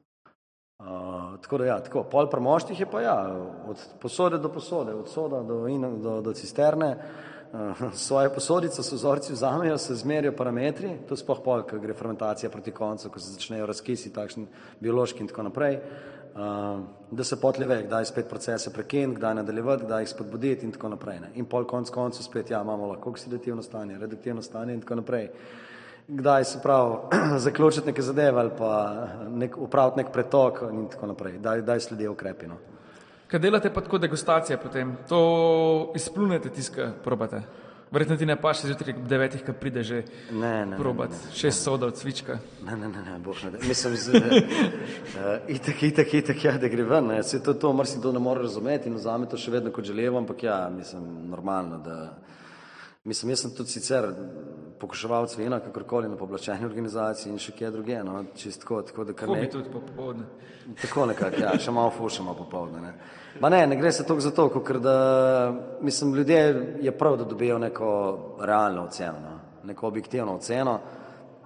Uh, 0.82 1.40
tako 1.42 1.58
da 1.58 1.66
ja, 1.66 1.80
tako. 1.80 2.04
Pol 2.04 2.30
pri 2.30 2.42
moštih 2.42 2.80
je 2.80 2.86
pa 2.92 3.02
ja, 3.02 3.38
od 3.68 3.78
posode 4.02 4.38
do 4.38 4.50
posode, 4.50 4.94
od 4.94 5.10
soda 5.10 5.44
do, 5.44 5.68
in, 5.68 6.02
do, 6.02 6.22
do 6.22 6.34
cisterne, 6.34 6.98
uh, 7.54 7.94
svoje 8.08 8.34
posodice 8.34 8.84
so 8.84 8.96
vzorci 8.96 9.34
vzamejo, 9.34 9.78
se 9.78 9.96
zmerijo 9.96 10.34
parametri, 10.38 10.96
to 11.10 11.16
sploh 11.16 11.44
pol, 11.46 11.62
ko 11.70 11.78
gre 11.80 11.94
fermentacija 11.94 12.50
proti 12.50 12.72
koncu, 12.72 13.10
ko 13.10 13.20
se 13.20 13.36
začnejo 13.36 13.70
razkisi, 13.70 14.14
takšni 14.14 14.48
biološki 14.80 15.22
in 15.22 15.30
tako 15.30 15.44
naprej, 15.52 15.78
uh, 15.78 16.82
da 17.12 17.24
se 17.24 17.42
potlje 17.42 17.68
ve, 17.68 17.84
kdaj 17.84 18.06
spet 18.06 18.30
procese 18.30 18.74
prekiniti, 18.74 19.20
kdaj 19.20 19.36
nadaljevati, 19.36 19.86
kdaj 19.86 20.02
jih 20.02 20.10
spodbuditi 20.10 20.66
in 20.66 20.72
tako 20.72 20.96
naprej. 20.96 21.20
Ne. 21.20 21.36
In 21.36 21.46
pol 21.46 21.70
konc 21.70 21.94
koncu 21.94 22.24
spet, 22.24 22.50
ja, 22.50 22.62
imamo 22.62 22.90
lahko 22.96 23.14
oksidativno 23.14 23.62
stanje, 23.62 24.02
reduktivno 24.02 24.42
stanje 24.42 24.74
in 24.74 24.82
tako 24.82 25.04
naprej 25.04 25.30
kdaj 26.12 26.46
se 26.46 26.60
pravi 26.64 26.96
zaključiti 27.46 27.88
neke 27.88 28.02
zadeve 28.02 28.40
ali 28.40 28.52
pa 28.58 29.08
nek, 29.30 29.58
upraviti 29.58 29.98
nek 30.04 30.12
pretok 30.14 30.62
in 30.72 30.88
tako 30.90 31.08
naprej, 31.08 31.38
daj, 31.40 31.62
daj 31.62 31.80
sledijo 31.80 32.12
ukrepi. 32.12 32.48
No. 32.48 32.58
Kaj 33.28 33.40
delate 33.40 33.74
pa 33.74 33.82
tako 33.82 33.98
degustacije 33.98 34.58
potem? 34.58 34.98
To 35.10 35.92
izplunete 35.96 36.50
tiska, 36.50 36.92
probate. 37.04 37.42
Verjetno 37.92 38.16
ti 38.16 38.26
ne 38.26 38.38
pa 38.40 38.54
še 38.56 38.70
zjutraj 38.70 38.94
ob 38.96 39.08
devetih, 39.08 39.42
ko 39.44 39.52
pride 39.54 39.82
že 39.84 39.98
Ne, 40.32 40.66
ne, 40.66 40.78
probat, 40.80 41.12
ne, 41.12 41.18
ne, 41.28 41.36
šest 41.36 41.64
sodov 41.64 41.92
cvička. 41.92 42.38
Ne, 42.64 42.78
ne, 42.80 42.88
ne, 42.88 43.02
ne, 43.04 43.18
boh 43.20 43.36
ne. 43.44 43.50
da- 43.52 43.60
Mislim, 43.68 43.96
z, 44.00 44.14
uh, 44.16 45.50
itak, 45.56 45.84
itak, 45.84 46.14
itak, 46.14 46.44
ja, 46.44 46.54
da 46.58 46.70
gre 46.72 46.86
ven. 46.88 47.08
Ne. 47.12 47.24
Se 47.24 47.42
to, 47.44 47.54
to 47.54 47.74
marsikdo 47.76 48.14
ne 48.16 48.20
more 48.20 48.42
razumeti 48.42 48.88
in 48.88 48.96
vzame 48.96 49.28
to 49.28 49.36
še 49.38 49.52
vedno 49.52 49.74
kot 49.76 49.84
želevo, 49.84 50.22
ampak 50.24 50.44
ja, 50.44 50.70
mislim, 50.72 51.04
normalno, 51.30 51.82
da. 51.84 51.98
Mislim, 53.04 53.34
jaz 53.36 53.44
sem 53.44 53.52
tudi 53.58 53.76
sicer 53.76 54.08
pokuševalc 54.82 55.38
vina, 55.38 55.60
kakorkoli 55.60 56.10
na 56.10 56.18
poblačeni 56.18 56.66
organizaciji 56.66 57.32
in 57.32 57.40
še 57.40 57.54
kje 57.58 57.72
druge, 57.72 58.00
no, 58.04 58.24
čistko, 58.38 58.82
tako 58.88 59.06
da 59.06 59.14
kar 59.14 59.30
ne. 59.30 59.50
tudi 59.50 59.70
popoldne. 59.70 60.26
Tako 60.82 61.06
nekako, 61.12 61.42
ja, 61.42 61.52
še 61.60 61.74
malo 61.74 61.94
fušamo 61.96 62.34
popovdne. 62.38 62.82
Ne. 62.82 62.94
Ma 63.40 63.50
ne, 63.50 63.62
ne 63.68 63.78
gre 63.80 63.92
se 63.92 64.06
toliko 64.08 64.26
za 64.26 64.32
to, 64.36 64.48
ker 64.66 64.80
da, 64.80 64.96
mislim, 65.82 66.16
ljudje 66.16 66.42
je 66.82 66.92
prav, 66.98 67.18
da 67.18 67.30
dobijo 67.30 67.60
neko 67.60 67.92
realno 68.42 68.88
oceno, 68.90 69.22
no. 69.24 69.38
neko 69.68 69.88
objektivno 69.88 70.36
oceno. 70.36 70.80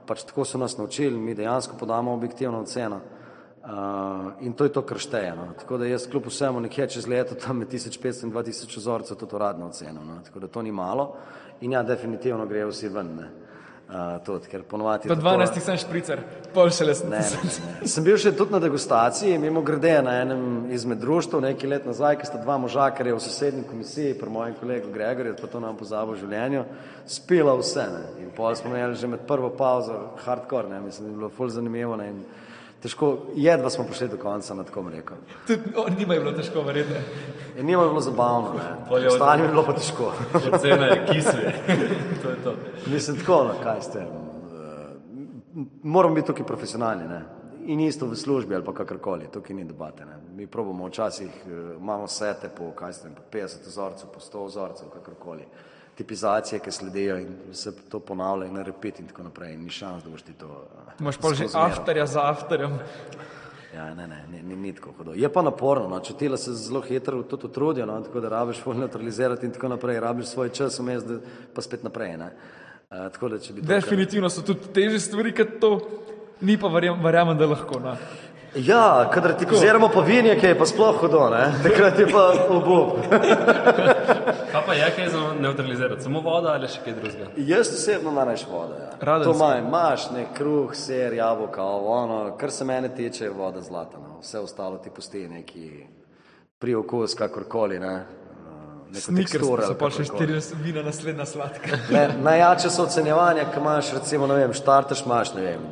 Pač 0.06 0.24
tako 0.24 0.45
so 0.45 0.62
nas 0.62 0.78
naučili, 0.78 1.17
mi 1.17 1.36
dejansko 1.36 1.78
podamo 1.80 2.13
objektivno 2.13 2.62
oceno. 2.62 3.02
Uh, 3.65 3.71
in 4.45 4.54
to 4.54 4.63
je 4.63 4.69
to, 4.69 4.82
kar 4.86 5.00
šteje. 5.02 5.32
No. 5.36 5.48
Tako 5.58 5.80
da 5.82 5.88
jaz 5.89 6.06
kljub 6.08 6.28
vsemu 6.30 6.60
nekje 6.67 6.86
čez 6.98 7.08
leto 7.10 7.36
tam 7.36 7.63
med 7.63 7.71
1500 7.71 8.28
in 8.28 8.34
2000 8.34 8.78
vzorcev 8.78 9.17
tudi 9.17 9.36
uradno 9.36 9.71
oceno. 9.74 10.04
No. 10.06 10.19
Tako 10.26 10.39
da 10.39 10.48
to 10.48 10.62
ni 10.62 10.71
malo. 10.71 11.15
In 11.62 11.72
ja, 11.72 11.84
definitivno 11.84 12.46
grejo 12.46 12.70
vsi 12.74 12.89
ven. 12.89 13.15
Ne. 13.15 13.32
Uh, 13.86 14.15
tudi, 14.26 14.50
ker 14.50 14.63
ponovadi. 14.65 15.06
Po 15.06 15.13
12 15.13 15.60
sem 15.62 15.76
špricer, 15.78 16.22
pol 16.56 16.72
šele 16.74 16.96
sem 16.98 17.12
Ne, 17.13 17.20
ne, 17.22 17.41
ne. 17.46 17.88
Sem 17.88 18.02
bil 18.04 18.18
še 18.18 18.32
tudi 18.34 18.56
na 18.56 18.58
degustaciji, 18.63 19.36
mimo 19.38 19.62
grede 19.62 19.91
na 20.02 20.15
enem 20.24 20.72
izmed 20.74 20.98
društv 21.04 21.38
nekaj 21.44 21.70
let 21.70 21.86
nazaj, 21.86 22.18
ki 22.18 22.26
sta 22.26 22.41
dva 22.41 22.56
moža, 22.58 22.88
ker 22.98 23.12
je 23.12 23.13
v 23.13 23.22
sosednji 23.22 23.68
komisiji, 23.70 24.15
pri 24.18 24.34
mojem 24.34 24.56
kolegu 24.58 24.89
Gregorju, 24.89 25.36
pa 25.38 25.52
to 25.52 25.62
nam 25.62 25.78
pozabo 25.78 26.15
v 26.15 26.24
življenju, 26.24 26.63
spila 27.06 27.54
vse. 27.62 27.86
Ne. 27.94 28.02
In 28.26 28.34
pol 28.34 28.58
smo 28.58 28.74
imeli 28.74 28.98
že 28.98 29.12
med 29.12 29.28
prvo 29.30 29.54
pauzo 29.54 30.00
hardcore, 30.26 30.72
ne. 30.74 30.82
mislim, 30.88 31.06
da 31.06 31.13
je 31.13 31.20
bilo 31.22 31.30
ful 31.38 31.54
zanimivo. 31.54 31.94
Ne. 32.02 32.10
In 32.10 32.26
težko, 32.86 33.10
jedva 33.36 33.69
smo 33.69 33.84
prišli 33.89 34.08
do 34.13 34.17
konca, 34.21 34.54
na 34.54 34.63
tako 34.63 34.84
bom 34.86 34.93
rekel. 34.93 35.17
Tudi 35.48 35.95
njima 36.00 36.13
je 36.13 36.19
bilo 36.19 36.32
težko, 36.38 36.62
verjetno. 36.62 36.95
In 37.58 37.65
njima 37.65 37.84
je 37.84 37.89
bilo 37.89 38.02
zabavno, 38.02 38.60
je 39.02 39.08
ostalim 39.08 39.45
je 39.45 39.52
bilo 39.52 39.63
pa 39.65 39.74
težko. 39.74 40.12
Ocena 40.54 40.86
je 40.86 41.06
kisve. 41.10 41.54
to 42.21 42.30
je 42.30 42.38
to. 42.43 42.54
Mislim, 42.88 43.17
tako, 43.19 43.43
no, 43.43 43.56
kaj 43.63 43.82
ste. 43.82 44.00
eh, 44.00 44.08
Moramo 45.84 46.15
biti 46.15 46.28
tukaj 46.28 46.45
profesionalni. 46.45 47.08
Ne? 47.08 47.21
In 47.65 47.80
isto 47.80 48.06
v 48.06 48.15
službi 48.15 48.56
ali 48.56 48.65
kakorkoli, 48.74 49.32
tukaj 49.34 49.56
ni 49.56 49.63
debate. 49.65 50.06
Ne? 50.06 50.19
Mi 50.36 50.48
probamo 50.48 50.88
včasih, 50.88 51.32
eh, 51.48 51.76
imamo 51.80 52.08
sete 52.08 52.50
po, 52.50 52.71
kaj 52.76 52.93
ste, 52.93 53.10
po 53.10 53.21
50 53.32 53.65
vzorcev, 53.67 54.10
po 54.13 54.19
100 54.19 54.45
vzorcev, 54.45 54.88
kakorkoli. 54.93 55.48
Tipizacije, 55.95 56.60
ki 56.60 56.71
sledijo 56.71 57.17
in 57.17 57.27
se 57.53 57.71
to 57.89 57.99
ponavlja 57.99 58.45
in 58.45 58.53
na 58.53 58.63
repeat 58.63 58.99
in 58.99 59.08
tako 59.08 59.23
naprej. 59.23 59.53
In 59.53 59.63
ni 59.63 59.69
šans, 59.69 60.03
da 60.03 60.10
boš 60.10 60.21
ti 60.21 60.34
to. 60.34 60.49
eh, 60.88 60.91
Imaš 60.99 61.17
pa 61.17 61.34
že 61.34 61.45
afterja 61.53 62.05
za 62.05 62.29
afterjem. 62.29 62.79
Ja, 63.75 63.93
ne, 63.93 64.08
ne, 64.08 64.25
ni, 64.31 64.41
ni, 64.41 64.55
ni 64.55 64.73
tako 64.73 64.91
hudo. 64.91 65.13
Je 65.13 65.29
pa 65.29 65.41
naporno, 65.41 65.88
no. 65.88 65.99
čutila 65.99 66.38
se 66.38 66.53
zelo 66.53 66.81
hitro 66.81 67.23
tudi 67.23 67.45
utrudijo, 67.45 67.86
no. 67.86 68.01
tako 68.01 68.19
da 68.19 68.29
rabiš 68.29 68.60
ful 68.60 68.73
neutralizirati 68.73 69.45
in 69.45 69.51
tako 69.51 69.67
naprej, 69.67 69.99
rabiš 69.99 70.25
svoj 70.25 70.49
čas 70.49 70.79
vmes, 70.79 71.03
pa 71.53 71.62
spet 71.62 71.84
naprej. 71.84 72.17
Ne. 72.17 72.29
Uh, 72.86 73.12
tako 73.12 73.29
da, 73.29 73.38
to 73.38 73.43
kar- 73.45 73.62
Definitivno 73.62 74.29
so 74.29 74.41
tudi 74.41 74.60
teže 74.73 74.99
stvari, 74.99 75.34
kot 75.34 75.60
to. 75.62 75.79
Ni 76.41 76.58
pa 76.58 76.67
verjam, 76.67 77.03
verjamem, 77.03 77.38
da 77.38 77.45
lahko. 77.45 77.79
No. 77.79 77.95
Ja, 78.56 79.10
kadar 79.13 79.34
ti 79.38 79.46
poziramo 79.46 79.89
po 79.89 80.02
vinjake, 80.02 80.48
je 80.48 80.58
pa 80.58 80.65
sploh 80.65 80.96
hudo, 81.02 81.30
ne? 81.30 81.54
takrat 81.63 82.00
je 82.00 82.08
pa 82.08 82.32
obup. 82.50 82.98
Kaj 84.52 84.62
pa 84.65 84.74
je 84.74 84.91
kaj 84.96 85.10
za 85.10 85.34
neutralizirati? 85.39 86.04
Samo 86.04 86.22
voda 86.24 86.54
ali 86.56 86.68
še 86.72 86.80
kaj 86.86 86.94
drugega? 86.96 87.26
Jaz 87.36 87.74
osebno 87.76 88.12
najraš 88.15 88.46
voda. 88.48 88.78
Ja. 88.80 88.91
Radensko. 89.02 89.34
To 89.34 89.39
maj, 89.39 89.60
imaš 89.60 90.06
nek 90.15 90.32
kruh, 90.38 90.72
ser, 90.76 91.13
jabolka, 91.13 91.63
ono, 91.63 92.20
kar 92.39 92.52
se 92.52 92.65
mene 92.65 92.89
tiče, 92.96 93.26
je 93.26 93.34
voda 93.36 93.62
zlata. 93.62 94.00
No. 94.00 94.22
Vse 94.24 94.39
ostalo 94.39 94.78
ti 94.78 94.89
pusti 94.89 95.28
neki 95.28 95.68
priokus, 96.60 97.13
kakorkoli. 97.20 97.80
Ne? 97.80 97.96
Snickers 98.94 99.32
teksturo 99.32 99.68
so 99.68 99.76
pa 99.76 99.89
še. 99.91 100.08
40 100.08 100.62
vina, 100.63 100.84
naslednja 100.86 101.26
sladka. 101.28 101.80
Ne, 101.96 102.08
najjače 102.24 102.72
so 102.72 102.88
ocenjevanja, 102.88 103.50
ko 103.52 103.60
imaš, 103.60 103.91
recimo, 104.00 104.32
ne 104.32 104.39
vem, 104.39 104.56
štartaš, 104.56 105.04
imaš, 105.06 105.34
ne 105.36 105.44
vem, 105.50 105.65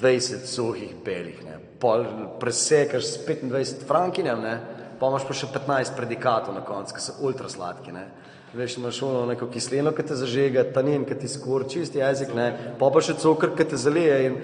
20 0.00 0.48
suhih 0.48 0.94
belih, 1.04 1.42
ne, 1.44 1.58
pol 1.82 2.06
presekaš 2.40 3.04
s 3.04 3.20
25 3.26 3.86
frankinjem, 3.88 4.42
ne, 4.42 4.54
pa 5.00 5.10
imaš 5.10 5.26
pa 5.26 5.34
še 5.34 5.50
15 5.50 5.96
predikatov 5.98 6.54
na 6.54 6.62
koncu, 6.66 6.94
ki 6.94 7.02
so 7.02 7.18
ultra 7.26 7.50
sladki, 7.50 7.94
ne. 7.94 8.06
Veš, 8.54 8.76
imaš 8.78 9.00
ono 9.02 9.24
neko 9.30 9.48
kislino, 9.50 9.94
ki 9.96 10.04
te 10.06 10.16
zažega, 10.18 10.66
tanin, 10.74 11.06
ki 11.08 11.16
ti 11.22 11.30
skur, 11.32 11.64
čist 11.72 11.96
jezik, 11.96 12.34
ne, 12.36 12.50
pa 12.78 12.90
pa 12.92 13.02
še 13.02 13.16
cukor, 13.18 13.56
ki 13.56 13.66
te 13.72 13.80
zalije 13.80 14.18
in 14.28 14.36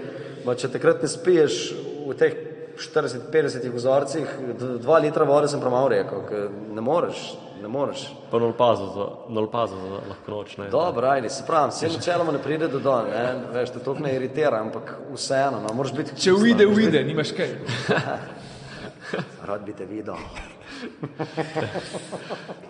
ma, 0.46 0.56
če 0.58 0.72
takrat 0.72 1.04
ne 1.04 1.10
spiješ 1.12 1.58
v 2.08 2.16
teh 2.18 2.38
40-50 2.78 3.68
vzorcih, 3.74 4.32
2 4.80 5.02
litra 5.04 5.26
vode 5.28 5.50
sem 5.50 5.60
premalo 5.60 5.90
rekel, 5.92 6.24
ne 6.74 6.84
moreš, 6.84 7.26
ne 7.68 7.72
moreš. 7.72 8.08
Pa 8.30 8.38
nol 8.38 8.52
pazo 8.56 8.86
za, 8.94 9.06
nol 9.28 9.50
pazo 9.50 9.76
za 9.76 10.00
lahko 10.08 10.30
noč. 10.30 10.56
Ne? 10.56 10.70
Dobro, 10.70 11.08
ajde, 11.08 11.28
se 11.28 11.44
pravi, 11.46 11.70
vse 11.70 11.88
načeloma 11.88 12.32
ne 12.32 12.42
pride 12.42 12.68
do 12.68 12.78
dol, 12.80 13.04
ne, 13.12 13.34
veš, 13.52 13.70
te 13.76 13.84
to 13.84 13.94
ne 14.00 14.14
iritira, 14.16 14.60
ampak 14.60 14.94
vseeno, 15.12 15.60
no, 15.60 15.74
moraš 15.74 15.92
biti. 15.92 16.16
Če 16.16 16.32
uide, 16.32 16.66
uide, 16.66 17.04
nimaš 17.04 17.32
kaj. 17.36 17.48
Rad 19.48 19.64
bi 19.66 19.72
te 19.76 19.86
videl. 19.86 20.16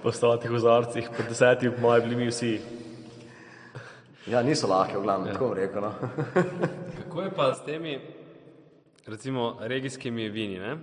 Po 0.02 0.12
stotih 0.12 0.50
vzorcih, 0.50 1.08
po 1.12 1.22
desetih, 1.28 1.70
po 1.74 1.80
mojem, 1.82 2.08
bili 2.08 2.16
mi 2.16 2.28
vsi. 2.30 2.60
Ja, 4.30 4.42
niso 4.42 4.66
lahke, 4.70 4.96
v 4.96 5.02
glavnem, 5.02 5.32
tako 5.34 5.48
bom 5.50 5.58
rekel. 5.58 5.82
No. 5.82 5.92
Kako 7.02 7.22
je 7.22 7.30
pa 7.36 7.54
s 7.54 7.60
temi, 7.66 8.00
recimo, 9.06 9.56
regijskimi 9.60 10.28
vini? 10.28 10.58
Ne? 10.62 10.76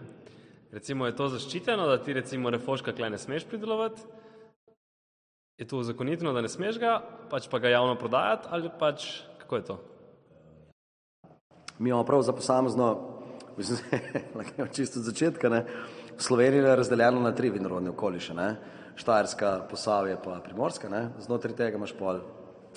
Recimo, 0.76 1.06
je 1.08 1.16
to 1.16 1.30
zaščiteno, 1.32 1.88
da 1.88 2.02
ti 2.04 2.14
recimo 2.14 2.52
refoška 2.52 2.92
klej 2.92 3.14
ne 3.14 3.18
smeš 3.18 3.46
pridelovati? 3.48 4.02
Je 5.58 5.68
to 5.68 5.80
zakonito, 5.88 6.34
da 6.36 6.42
ne 6.44 6.52
smeš 6.52 6.80
ga, 6.84 6.98
pač 7.32 7.48
pa 7.48 7.62
ga 7.64 7.72
javno 7.72 7.96
prodajati 7.96 8.52
ali 8.52 8.72
pač 8.80 9.06
kako 9.40 9.56
je 9.56 9.64
to? 9.64 9.78
Mi 11.80 11.90
imamo 11.90 12.04
prav 12.04 12.22
za 12.22 12.34
posamezno, 12.34 12.90
mislim, 13.58 13.80
lahko 14.38 14.68
čisto 14.74 15.00
od 15.00 15.06
začetka, 15.06 15.50
ne, 15.50 15.64
v 16.18 16.24
Sloveniji 16.24 16.64
je 16.64 16.76
razdeljeno 16.76 17.22
na 17.24 17.32
tri 17.32 17.50
vinorodne 17.50 17.90
okoliše, 17.96 18.34
ne, 18.34 18.56
Štajerska, 18.96 19.68
Posavje 19.70 20.18
pa 20.24 20.42
Primorska, 20.44 20.90
ne, 20.90 21.10
znotraj 21.20 21.56
tega 21.56 21.78
imaš 21.78 21.96
pol, 21.96 22.20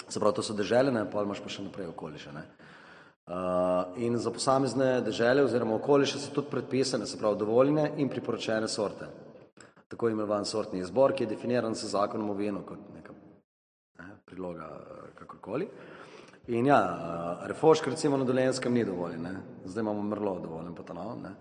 se 0.09 0.21
pravi, 0.21 0.35
to 0.35 0.43
so 0.43 0.55
deželjene, 0.55 1.07
pol 1.11 1.27
imaš 1.27 1.43
pa 1.43 1.51
še 1.51 1.67
naprej 1.67 1.91
okoliše, 1.91 2.35
ne. 2.35 2.47
Uh, 3.29 3.35
in 3.97 4.17
za 4.17 4.31
posamezne 4.31 5.01
dežele 5.05 5.43
oziroma 5.45 5.75
okoliše 5.75 6.19
so 6.19 6.31
tudi 6.33 6.49
predpisane, 6.51 7.07
se 7.07 7.19
pravi, 7.19 7.37
dovoljene 7.37 7.91
in 7.97 8.09
priporočene 8.09 8.69
sorte. 8.69 9.05
Tako 9.89 10.09
imenovan 10.09 10.45
sortni 10.45 10.81
izbor, 10.81 11.13
ki 11.13 11.25
je 11.25 11.35
definiran 11.35 11.75
s 11.75 11.85
zakonom 11.85 12.31
o 12.31 12.35
vinu 12.35 12.63
kot 12.65 12.79
neka 12.95 13.13
ne, 13.99 14.05
priloga 14.25 14.65
eh, 14.65 15.11
kakorkoli. 15.19 15.69
In 16.49 16.67
ja, 16.67 16.81
eh, 16.81 17.47
refošk 17.49 17.87
recimo 17.87 18.17
na 18.17 18.25
Dolenskem 18.25 18.73
ni 18.73 18.85
dovoljen, 18.85 19.23
ne. 19.23 19.37
zdaj 19.65 19.81
imamo 19.83 20.03
mrlo 20.03 20.39
dovoljen, 20.41 20.75
pa 20.75 20.83
ta 20.83 20.95
nov. 20.95 21.21
Ne. 21.23 21.35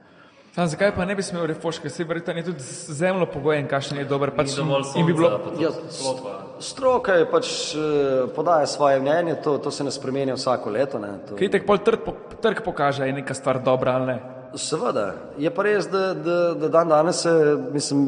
Sam, 0.55 0.67
zakaj 0.67 0.95
pa 0.95 1.05
ne 1.05 1.15
bi 1.15 1.23
smel 1.23 1.45
refoške? 1.45 1.89
Se 1.89 2.03
verjetno 2.03 2.33
je 2.33 2.43
tudi 2.43 2.63
zemljo 2.99 3.25
pogojen, 3.33 3.67
kakšen 3.67 3.97
je 3.97 4.05
dober. 4.05 4.35
Pač, 4.35 4.55
Dovolj 4.55 4.91
in 4.95 5.05
bi 5.05 5.13
bilo, 5.13 5.29
sonca, 5.29 5.61
Ja, 5.63 5.71
to 5.71 5.91
slotva. 5.91 6.46
Stroka 6.59 7.13
je 7.13 7.27
pač 7.29 7.49
eh, 7.75 8.27
podaja 8.35 8.67
svoje 8.67 8.99
mnenje, 8.99 9.35
to, 9.43 9.57
to 9.57 9.71
se 9.71 9.83
ne 9.83 9.91
spremenja 9.91 10.33
vsako 10.33 10.69
leto. 10.69 10.99
Ne, 10.99 11.19
to, 11.27 11.37
kaj 11.37 11.51
tek 11.53 11.67
pol 11.67 11.77
trg, 11.77 12.01
po, 12.05 12.15
trg 12.41 12.63
pokaže, 12.65 13.05
je 13.05 13.13
neka 13.13 13.33
stvar 13.37 13.61
dobra 13.63 13.97
ali 13.99 14.05
ne. 14.13 14.17
Seveda, 14.57 15.11
je 15.37 15.51
pa 15.53 15.63
res, 15.63 15.89
da, 15.91 16.13
da, 16.13 16.37
da 16.57 16.69
dan 16.71 16.89
danes 16.89 17.21
se, 17.21 17.31
mislim, 17.73 18.07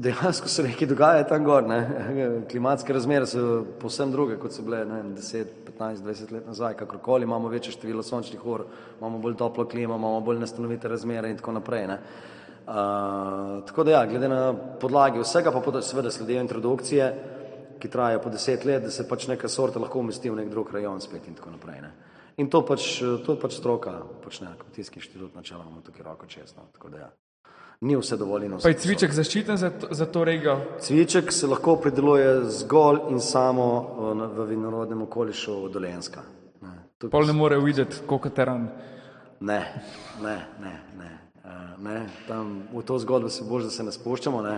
dejansko 0.00 0.48
se 0.48 0.62
nekaj 0.62 0.88
dogaja 0.88 1.24
tam 1.28 1.44
gor. 1.44 1.66
Ne. 1.66 1.80
Klimatske 2.50 2.92
razmere 2.92 3.26
so 3.26 3.64
povsem 3.80 4.12
druge, 4.12 4.38
kot 4.40 4.54
so 4.54 4.62
bile 4.66 4.84
ne, 4.84 5.00
vem, 5.02 5.14
10, 5.16 5.56
15, 5.78 6.04
20 6.06 6.34
let 6.36 6.46
nazaj, 6.46 6.76
kakorkoli. 6.82 7.26
Imamo 7.28 7.48
večje 7.48 7.74
število 7.76 8.02
sončnih 8.02 8.46
ur, 8.46 8.66
imamo 8.98 9.18
bolj 9.18 9.36
toplo 9.40 9.66
klimo, 9.68 9.96
imamo 9.96 10.20
bolj 10.20 10.44
nestanovite 10.44 10.88
razmere 10.88 11.30
in 11.30 11.40
tako 11.40 11.58
naprej. 11.58 11.86
Ne. 11.90 11.98
Uh, 12.70 12.76
tako 13.66 13.84
da 13.84 13.90
ja, 13.90 14.06
glede 14.06 14.28
na 14.28 14.54
podlagi 14.80 15.18
vsega, 15.18 15.50
pa 15.50 15.80
seveda 15.82 16.10
sledijo 16.10 16.40
introdukcije, 16.40 17.14
ki 17.80 17.88
trajajo 17.88 18.20
po 18.22 18.30
deset 18.30 18.64
let, 18.64 18.82
da 18.84 18.90
se 18.90 19.08
pač 19.08 19.26
neka 19.28 19.48
sorta 19.48 19.80
lahko 19.80 19.98
umesti 19.98 20.30
v 20.30 20.36
nek 20.42 20.50
drug 20.50 20.72
rajon 20.74 21.00
spet 21.00 21.28
in 21.28 21.34
tako 21.34 21.54
naprej. 21.56 21.80
Ne. 21.82 21.92
In 22.40 22.48
to 22.50 22.62
pač, 22.64 23.00
to 23.26 23.36
pač 23.40 23.58
stroka 23.58 23.98
počne, 24.24 24.52
kmetijski 24.60 25.00
inštitut 25.00 25.34
načeloma 25.36 25.82
tukaj 25.84 26.06
roko 26.06 26.26
čestno. 26.26 26.68
Ja. 26.96 27.10
Ni 27.80 27.96
vse 27.96 28.16
dovoljeno. 28.16 28.58
Pa 28.62 28.68
je 28.68 28.78
cviček 28.80 29.12
zaščiten 29.12 29.56
za 29.56 29.70
to, 29.70 29.88
za 29.96 30.06
to 30.06 30.24
regijo. 30.24 30.58
Cviček 30.80 31.32
se 31.32 31.48
lahko 31.48 31.76
prideluje 31.80 32.44
zgolj 32.60 33.00
in 33.10 33.20
samo 33.20 33.66
v 34.36 34.46
vinorodnem 34.52 35.02
okolišu 35.02 35.68
Dolenska. 35.68 36.24
Ne, 36.60 36.76
tukaj 36.98 37.10
Pol 37.16 37.26
ne 37.26 37.36
more 37.36 37.58
videti, 37.58 38.04
koliko 38.06 38.30
teran. 38.36 38.68
Ne, 39.40 39.60
ne, 40.22 40.36
ne, 40.60 40.74
ne. 40.98 41.10
Ne. 41.80 42.06
Tam, 42.28 42.62
v 42.72 42.82
to 42.84 42.98
zgodbo 42.98 43.28
se 43.32 43.44
bož, 43.44 43.64
da 43.64 43.70
se 43.70 43.82
ne 43.82 43.92
spuščamo, 43.92 44.42
ne. 44.44 44.56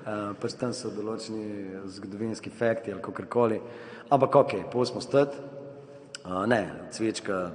Uh, 0.00 0.32
pač 0.40 0.56
tam 0.58 0.72
so 0.74 0.90
določeni 0.90 1.78
zgodovinski 1.94 2.50
fakti 2.50 2.90
ali 2.90 3.02
kakorkoli. 3.04 3.60
Ampak 4.10 4.38
ok, 4.42 4.54
pustimo 4.72 5.02
stati. 5.04 5.38
Uh, 6.24 6.42
ne, 6.50 6.88
cvička. 6.90 7.52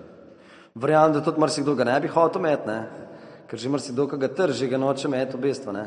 Verjamem, 0.76 1.18
da 1.18 1.24
tudi 1.26 1.44
marsikdo 1.44 1.76
ga 1.76 1.88
ne 1.88 1.98
bi 2.00 2.12
hotel 2.12 2.42
imeti, 2.42 2.68
ne. 2.72 3.06
ker 3.50 3.60
že 3.60 3.70
marsikdo, 3.70 4.08
ki 4.10 4.18
ga 4.22 4.30
trži, 4.32 4.70
ga 4.72 4.80
noče 4.80 5.10
imeti 5.10 5.38
v 5.38 5.44
bistvu. 5.44 5.76
Ne. 5.76 5.86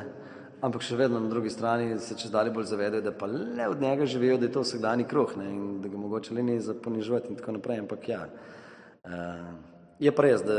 Ampak 0.60 0.82
še 0.82 0.98
vedno 0.98 1.20
na 1.22 1.30
drugi 1.30 1.50
strani 1.54 1.96
se 2.02 2.16
čez 2.18 2.32
dalje 2.34 2.50
bolj 2.50 2.68
zavedajo, 2.70 3.02
da 3.02 3.12
pa 3.14 3.28
le 3.30 3.68
od 3.70 3.80
njega 3.80 4.06
živijo, 4.06 4.38
da 4.38 4.48
je 4.48 4.52
to 4.52 4.66
vsakdani 4.66 5.06
kruh 5.06 5.36
ne, 5.38 5.48
in 5.54 5.66
da 5.82 5.88
ga 5.88 5.98
mogoče 5.98 6.34
le 6.34 6.42
ni 6.42 6.60
za 6.60 6.74
ponižovati 6.74 7.30
in 7.30 7.38
tako 7.38 7.56
naprej. 7.56 7.78
Ampak 7.84 8.08
ja, 8.08 8.24
uh, 8.26 9.12
je 9.98 10.12
pa 10.14 10.22
res, 10.22 10.42
da 10.46 10.54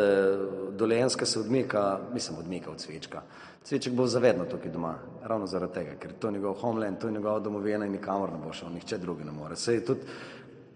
dolenska 0.75 1.25
se 1.25 1.39
odmika, 1.39 1.99
mislim, 2.13 2.39
odmika 2.39 2.71
od 2.71 2.77
cvička. 2.77 3.21
Cviček 3.63 3.93
bo 3.93 4.07
zavedno 4.07 4.45
tukaj 4.45 4.71
doma, 4.71 4.95
ravno 5.23 5.47
zaradi 5.47 5.73
tega, 5.73 5.95
ker 5.99 6.13
to 6.19 6.27
je 6.27 6.33
njegov 6.33 6.53
homeland, 6.61 6.99
to 6.99 7.07
je 7.07 7.13
njegova 7.13 7.39
domovina 7.39 7.85
in 7.85 7.91
nikamor 7.91 8.31
ne 8.31 8.39
bo 8.45 8.53
šel, 8.53 8.71
nihče 8.73 8.97
drugi 8.97 9.23
ne 9.23 9.31
more. 9.31 9.55
Sej 9.55 9.83
tudi, 9.85 10.07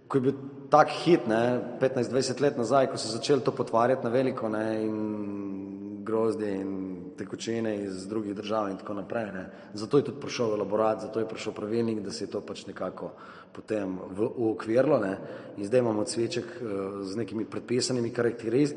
ko 0.08 0.18
je 0.18 0.22
bil 0.22 0.34
tak 0.70 0.92
hit, 1.04 1.28
ne, 1.28 1.60
15-20 1.82 2.42
let 2.42 2.58
nazaj, 2.58 2.92
ko 2.92 2.98
so 2.98 3.12
začeli 3.16 3.42
to 3.42 3.52
potvarjati 3.52 4.04
na 4.04 4.10
veliko 4.10 4.50
ne, 4.50 4.66
in 4.84 5.83
grozdje 6.14 6.50
in 6.62 6.72
tekočine 7.18 7.76
iz 7.84 8.06
drugih 8.08 8.36
držav 8.36 8.70
in 8.70 8.78
tako 8.78 8.94
naprej. 8.94 9.32
Ne. 9.34 9.46
Zato 9.74 9.98
je 9.98 10.04
tudi 10.04 10.22
prišel 10.22 10.54
elaborat, 10.54 11.02
zato 11.02 11.20
je 11.20 11.28
prišel 11.28 11.54
pravilnik, 11.54 12.04
da 12.06 12.12
se 12.12 12.24
je 12.24 12.32
to 12.32 12.42
pač 12.42 12.68
nekako 12.70 13.12
potem 13.54 13.98
v- 14.14 14.30
uokvirilo. 14.36 15.00
Ne. 15.00 15.18
In 15.58 15.66
zdaj 15.66 15.80
imamo 15.80 16.06
cviček 16.06 16.46
eh, 16.46 16.66
z 17.02 17.18
nekimi 17.18 17.46
predpisanimi 17.46 18.14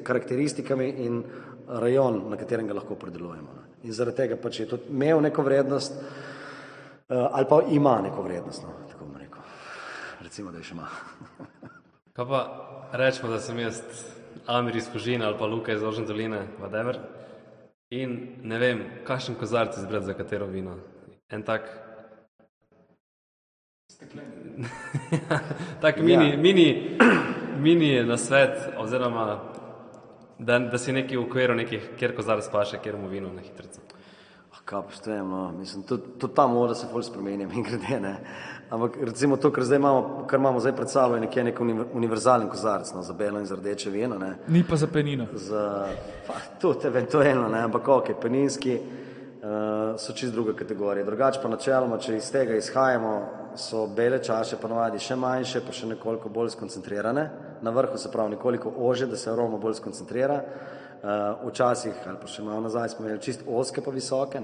karakteristikami 0.03 0.89
in 1.05 1.23
rajon, 1.69 2.23
na 2.31 2.37
katerem 2.37 2.67
ga 2.67 2.75
lahko 2.81 2.97
predelujemo. 2.97 3.53
Ne. 3.53 3.63
In 3.85 3.93
zaradi 3.93 4.17
tega 4.17 4.41
pač 4.41 4.61
je 4.61 4.69
tudi 4.73 4.89
imel 4.91 5.21
neko 5.21 5.43
vrednost 5.43 5.93
eh, 5.93 7.29
ali 7.33 7.47
pa 7.49 7.61
ima 7.71 8.01
neko 8.01 8.23
vrednost, 8.23 8.65
no, 8.65 8.73
tako 8.89 9.05
bom 9.05 9.21
rekel. 9.21 9.45
Recimo, 10.25 10.53
da 10.53 10.59
je 10.59 10.65
še 10.65 10.75
ima. 10.75 10.89
Kaj 12.17 12.25
pa 12.25 12.41
rečemo, 12.97 13.29
da 13.29 13.41
sem 13.41 13.59
jaz 13.61 13.83
Amir 14.47 14.77
iz 14.77 14.89
Kožine 14.93 15.25
ali 15.25 15.39
pa 15.39 15.47
Luka 15.47 15.73
iz 15.73 15.83
Ožne 15.83 16.07
doline, 16.07 16.47
whatever. 16.61 16.99
In 17.91 18.37
ne 18.43 18.59
vem, 18.59 18.85
kakšen 19.05 19.35
kozarc 19.35 19.77
izbrati 19.79 20.07
za 20.07 20.15
katero 20.15 20.47
vino. 20.47 20.77
En 21.31 21.43
tak. 21.43 21.63
tak 25.83 25.99
mini, 26.01 26.31
Ja. 26.31 26.37
mini, 26.37 26.99
mini 27.59 28.05
na 28.05 28.17
svet, 28.17 28.59
oziroma 28.79 29.53
da, 30.39 30.59
da 30.59 30.79
si 30.79 30.93
neki 30.93 31.17
v 31.17 31.23
okviru 31.23 31.55
nekih, 31.55 31.91
kjer 31.99 32.17
kozarc 32.17 32.49
paše, 32.53 32.79
kjer 32.83 32.97
mu 32.97 33.09
vino 33.09 33.33
na 33.33 33.43
hitrico. 33.43 33.81
Kaj 34.67 34.81
pa 34.83 34.97
štejem, 34.99 35.29
no, 35.31 35.41
mislim, 35.55 35.85
tudi, 35.87 36.09
tudi 36.19 36.35
ta 36.35 36.49
moda 36.51 36.75
se 36.75 36.89
bolj 36.91 37.05
spremenja, 37.07 37.47
in 37.55 37.63
grede, 37.63 38.01
ne. 38.03 38.17
Ampak 38.71 38.97
recimo 38.99 39.37
to, 39.37 39.53
kar 39.55 39.65
zdaj 39.65 39.79
imamo, 39.79 40.25
kar 40.27 40.41
imamo 40.41 40.61
zdaj 40.61 40.73
pred 40.75 40.91
sabo, 40.91 41.15
je 41.15 41.21
nekje 41.23 41.45
nek 41.45 41.61
univer- 41.63 41.93
univerzalen 41.95 42.49
kozarc, 42.51 42.91
no, 42.95 43.03
za 43.03 43.15
belo 43.15 43.39
in 43.39 43.47
za 43.47 43.55
rdeče 43.57 43.91
vino, 43.91 44.19
ne. 44.19 44.33
Ni 44.49 44.65
pa 44.67 44.77
za 44.77 44.89
penino. 44.91 45.27
Za, 45.35 45.87
pa 46.27 46.41
tudi 46.61 46.87
eventualno, 46.87 47.49
ne, 47.49 47.61
ampak 47.63 47.89
ok, 47.89 48.11
peninski 48.23 48.75
uh, 48.75 49.95
so 50.03 50.13
čist 50.13 50.35
druga 50.35 50.57
kategorija. 50.59 51.07
Drugače 51.07 51.41
pa 51.43 51.49
načeloma, 51.49 52.01
če 52.03 52.17
iz 52.17 52.31
tega 52.35 52.59
izhajamo, 52.59 53.13
so 53.55 53.85
bele 53.87 54.19
čaše 54.19 54.59
ponovadi 54.59 54.99
še 54.99 55.15
manjše, 55.15 55.63
pa 55.63 55.73
še 55.73 55.93
nekoliko 55.95 56.29
bolj 56.29 56.57
skoncentrirane. 56.57 57.29
Na 57.63 57.71
vrhu 57.71 58.03
se 58.03 58.11
pravi 58.11 58.35
nekoliko 58.35 58.75
ože, 58.83 59.07
da 59.07 59.17
se 59.17 59.31
aroma 59.31 59.63
bolj 59.63 59.79
skoncentrira. 59.79 60.43
Uh, 60.43 60.86
včasih, 61.47 61.95
ali 62.07 62.19
pa 62.21 62.27
še 62.27 62.43
malo 62.43 62.67
nazaj, 62.67 62.89
smo 62.95 63.07
imeli 63.07 63.23
čist 63.23 63.47
oske 63.47 63.85
pa 63.85 63.95
visoke. 63.95 64.43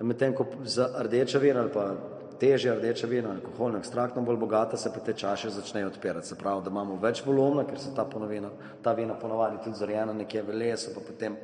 Medtem 0.00 0.34
ko 0.34 0.46
za 0.64 0.88
rdeče 1.02 1.38
vino 1.38 1.60
ali 1.60 1.72
pa 1.74 1.90
težje 2.40 2.74
rdeče 2.74 3.06
vino, 3.06 3.30
alkoholno, 3.34 3.78
ekstraktno 3.78 4.22
bolj 4.22 4.38
bogata, 4.40 4.76
se 4.76 4.92
pa 4.92 5.00
te 5.04 5.12
čaše 5.12 5.50
začnejo 5.50 5.90
odpirati. 5.90 6.26
Se 6.26 6.38
pravi, 6.38 6.64
da 6.64 6.70
imamo 6.70 6.96
več 7.02 7.20
volumna, 7.26 7.66
ker 7.68 7.78
so 7.78 7.92
ta, 7.96 8.06
ponovina, 8.08 8.48
ta 8.82 8.94
vina 8.96 9.14
ponovadi 9.14 9.60
tudi 9.64 9.76
zorjena 9.76 10.14
nekje 10.16 10.42
v 10.46 10.56
lesu, 10.62 10.94
pa 10.94 11.04
potem 11.04 11.36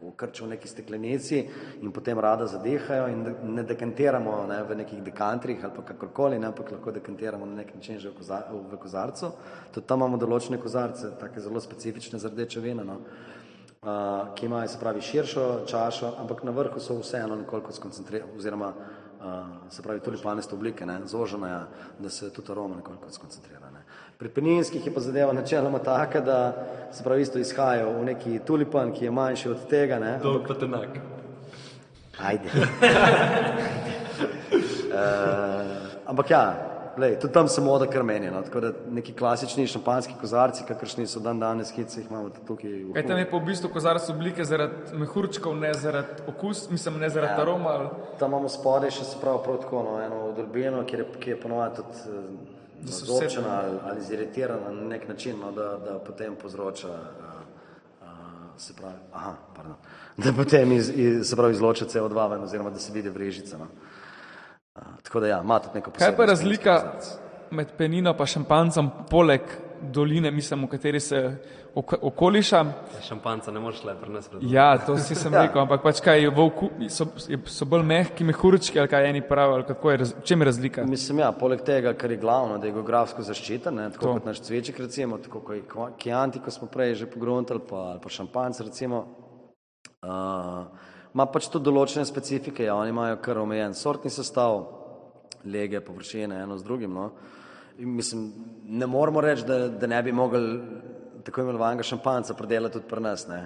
ukrčijo 0.00 0.46
v 0.46 0.50
neki 0.50 0.68
steklenici 0.68 1.40
in 1.82 1.92
potem 1.92 2.18
rada 2.22 2.46
zadihajo 2.46 3.08
in 3.10 3.24
ne 3.54 3.64
dekantiramo 3.66 4.44
ne, 4.46 4.60
v 4.62 4.76
nekih 4.78 5.02
dekantrih 5.02 5.64
ali 5.64 5.74
pa 5.74 5.82
kakorkoli, 5.82 6.38
ne, 6.38 6.46
ampak 6.46 6.70
lahko 6.70 6.94
dekantiramo 6.94 7.46
na 7.46 7.62
nek 7.62 7.74
način 7.74 7.98
že 7.98 8.10
v, 8.10 8.14
koza, 8.14 8.44
v 8.46 8.78
kozarcu. 8.78 9.32
Tudi 9.74 9.86
tam 9.86 9.98
imamo 9.98 10.16
določene 10.16 10.60
kozarce, 10.62 11.10
take 11.18 11.42
zelo 11.42 11.60
specifične 11.60 12.18
za 12.18 12.30
rdeče 12.30 12.62
vina. 12.62 12.86
No. 12.86 13.00
Uh, 13.82 14.34
ki 14.34 14.46
imajo, 14.46 14.68
se 14.68 14.78
pravi, 14.80 15.00
širšo 15.00 15.60
čašo, 15.66 16.12
ampak 16.18 16.42
na 16.42 16.50
vrhu 16.50 16.80
so 16.80 16.96
vseeno 16.98 17.36
nekoliko 17.36 17.72
skoncentrirane, 17.72 18.32
oziroma 18.36 18.72
uh, 18.74 19.24
se 19.70 19.82
pravi, 19.82 20.00
tulipanaste 20.00 20.54
oblike, 20.54 20.86
ne, 20.86 20.98
zožena 21.06 21.48
je, 21.48 21.60
da 21.98 22.10
se 22.10 22.32
tudi 22.32 22.52
aroma 22.52 22.76
nekoliko 22.76 23.10
skoncentrira. 23.10 23.70
Ne. 23.70 23.84
Pri 24.18 24.28
peninskih 24.28 24.86
je 24.86 24.94
pa 24.94 25.00
zadeva 25.00 25.32
načeloma 25.32 25.78
taka, 25.78 26.20
da 26.20 26.66
se 26.92 27.04
pravi, 27.04 27.22
isto 27.22 27.38
izhajajo 27.38 27.92
v 28.00 28.04
neki 28.04 28.40
tulipan, 28.46 28.92
ki 28.92 29.04
je 29.04 29.10
manjši 29.10 29.48
od 29.48 29.68
tega. 29.70 29.98
Ne, 29.98 30.18
Dolg 30.22 30.48
pa 30.48 30.54
tenak. 30.54 30.98
Ajde. 32.18 32.50
uh, 34.90 35.70
ampak 36.10 36.30
ja, 36.30 36.77
lej, 36.98 37.18
tudi 37.20 37.32
tam 37.32 37.48
se 37.48 37.60
moda 37.60 37.86
kar 37.86 38.02
meni. 38.02 38.30
No, 38.30 38.42
tako 38.42 38.60
da 38.60 38.72
neki 38.90 39.12
klasični 39.12 39.66
šampanski 39.66 40.14
kozarci, 40.20 40.64
kakršni 40.68 41.06
so 41.06 41.20
dan 41.20 41.40
danes, 41.40 41.72
ki 41.72 41.84
jih 41.86 42.10
imamo 42.10 42.30
tukaj. 42.46 42.70
v 42.70 42.92
Kaj 42.94 43.06
tam 43.06 43.18
je 43.18 43.30
pa 43.30 43.36
v 43.36 43.44
bistvu 43.46 43.70
kozarc 43.72 44.10
oblike 44.10 44.44
zaradi 44.44 44.98
mehurčkov, 44.98 45.56
ne 45.56 45.72
zaradi 45.74 46.22
okus, 46.28 46.66
mislim, 46.70 47.00
ne 47.00 47.10
zaradi 47.10 47.42
aroma. 47.42 47.70
Ali... 47.70 47.88
Tam 48.18 48.30
imamo 48.30 48.48
spodaj 48.48 48.94
še 48.98 49.04
se 49.04 49.20
pravi 49.20 49.42
prav 49.44 49.60
tako, 49.64 49.82
no, 49.86 49.98
eno 50.02 50.22
odolbino, 50.32 50.84
ki 50.84 50.96
je, 50.96 51.08
ki 51.20 51.34
je 51.34 51.40
ponovadi 51.40 51.82
tudi 51.82 51.98
eh, 52.06 52.92
so 52.92 53.06
zobčena 53.12 53.60
ali, 53.62 53.78
ali 53.90 54.02
ziritirana 54.02 54.72
na 54.72 54.88
nek 54.94 55.08
način, 55.08 55.38
no, 55.40 55.52
da, 55.52 55.76
da 55.84 55.98
potem 55.98 56.36
povzroča, 56.36 56.88
uh, 56.88 57.38
se 58.58 58.74
pravi, 58.74 58.98
aha, 59.12 59.36
pardon, 59.56 59.76
da 60.24 60.32
potem 60.32 60.72
iz, 60.72 60.90
iz, 60.94 61.28
se 61.28 61.36
pravi 61.36 61.54
izloča 61.54 61.86
CO2 61.86 62.30
ven, 62.30 62.42
oziroma 62.42 62.70
da 62.70 62.78
se 62.78 62.92
vidi 62.92 63.10
vrežica. 63.10 63.58
No. 63.58 63.66
Tako 65.02 65.20
da 65.20 65.26
ja, 65.26 65.40
ima 65.44 65.58
tudi 65.58 65.78
neko 65.78 65.90
Kaj 65.90 65.98
pa 65.98 66.06
je 66.06 66.16
posebnost 66.16 66.42
razlika 66.42 66.92
med 67.50 67.72
penino 67.78 68.14
in 68.18 68.26
šampancem, 68.26 68.90
poleg 69.10 69.42
doline, 69.82 70.30
mislim, 70.30 70.64
v 70.64 70.68
kateri 70.68 71.00
se 71.00 71.36
ok 71.74 71.92
okoliša? 72.02 72.64
Šampanca 73.08 73.52
ne 73.52 73.60
moreš 73.60 73.84
le 73.84 73.94
prenesti. 74.00 74.36
Ja, 74.40 74.78
to 74.86 74.96
si 74.98 75.14
sem 75.14 75.34
rekel, 75.42 75.60
ampak 75.62 75.82
pač 75.82 76.00
kaj 76.04 76.26
oku, 76.28 76.70
so, 76.90 77.06
so 77.46 77.68
bolj 77.68 77.84
mehki 77.86 78.26
mehurčki 78.26 78.80
ali 78.80 78.90
kaj 78.90 79.08
eni 79.10 79.22
pravijo, 79.28 79.60
ali 79.60 79.68
kako 79.68 79.90
je, 79.90 79.98
v 80.04 80.24
čem 80.24 80.42
je 80.42 80.50
razlika? 80.50 80.86
Mislim, 80.88 81.22
ja, 81.22 81.30
poleg 81.32 81.62
tega, 81.66 81.94
kar 81.94 82.10
je 82.10 82.18
glavno, 82.18 82.58
da 82.58 82.66
je 82.66 82.74
geografsko 82.74 83.22
zaščiten, 83.22 83.74
ne, 83.74 83.88
tako 83.94 84.06
To. 84.06 84.18
kot 84.18 84.28
naš 84.32 84.42
cveček, 84.48 84.82
recimo, 84.82 85.18
tako 85.22 85.44
kot 85.46 85.56
je 85.56 85.64
Chianti, 86.02 86.42
ko 86.42 86.50
smo 86.50 86.68
prej 86.72 86.94
že 87.04 87.10
pogruntali, 87.10 87.62
pa, 87.68 87.92
ali 87.94 88.02
pa 88.02 88.12
šampanc, 88.12 88.60
recimo, 88.66 89.04
uh, 90.02 90.66
ima 91.18 91.26
pač 91.26 91.48
tudi 91.50 91.66
določene 91.66 92.06
specifike, 92.06 92.62
ja, 92.68 92.76
oni 92.78 92.94
imajo 92.94 93.18
kar 93.24 93.40
omejen 93.42 93.74
sortni 93.74 94.10
sestav, 94.14 94.60
lege, 95.50 95.80
površine, 95.82 96.44
eno 96.44 96.58
z 96.58 96.66
drugim. 96.66 96.94
No. 96.94 97.10
In 97.82 97.96
mislim, 97.98 98.28
ne 98.64 98.86
moramo 98.86 99.22
reči, 99.22 99.46
da, 99.46 99.64
da 99.68 99.90
ne 99.90 99.98
bi 100.02 100.14
mogli 100.14 100.60
tako 101.26 101.42
imenovanega 101.42 101.82
šampanca 101.82 102.38
predelati 102.38 102.78
tudi 102.78 102.90
pri 102.90 103.02
nas. 103.02 103.26
Ne. 103.26 103.40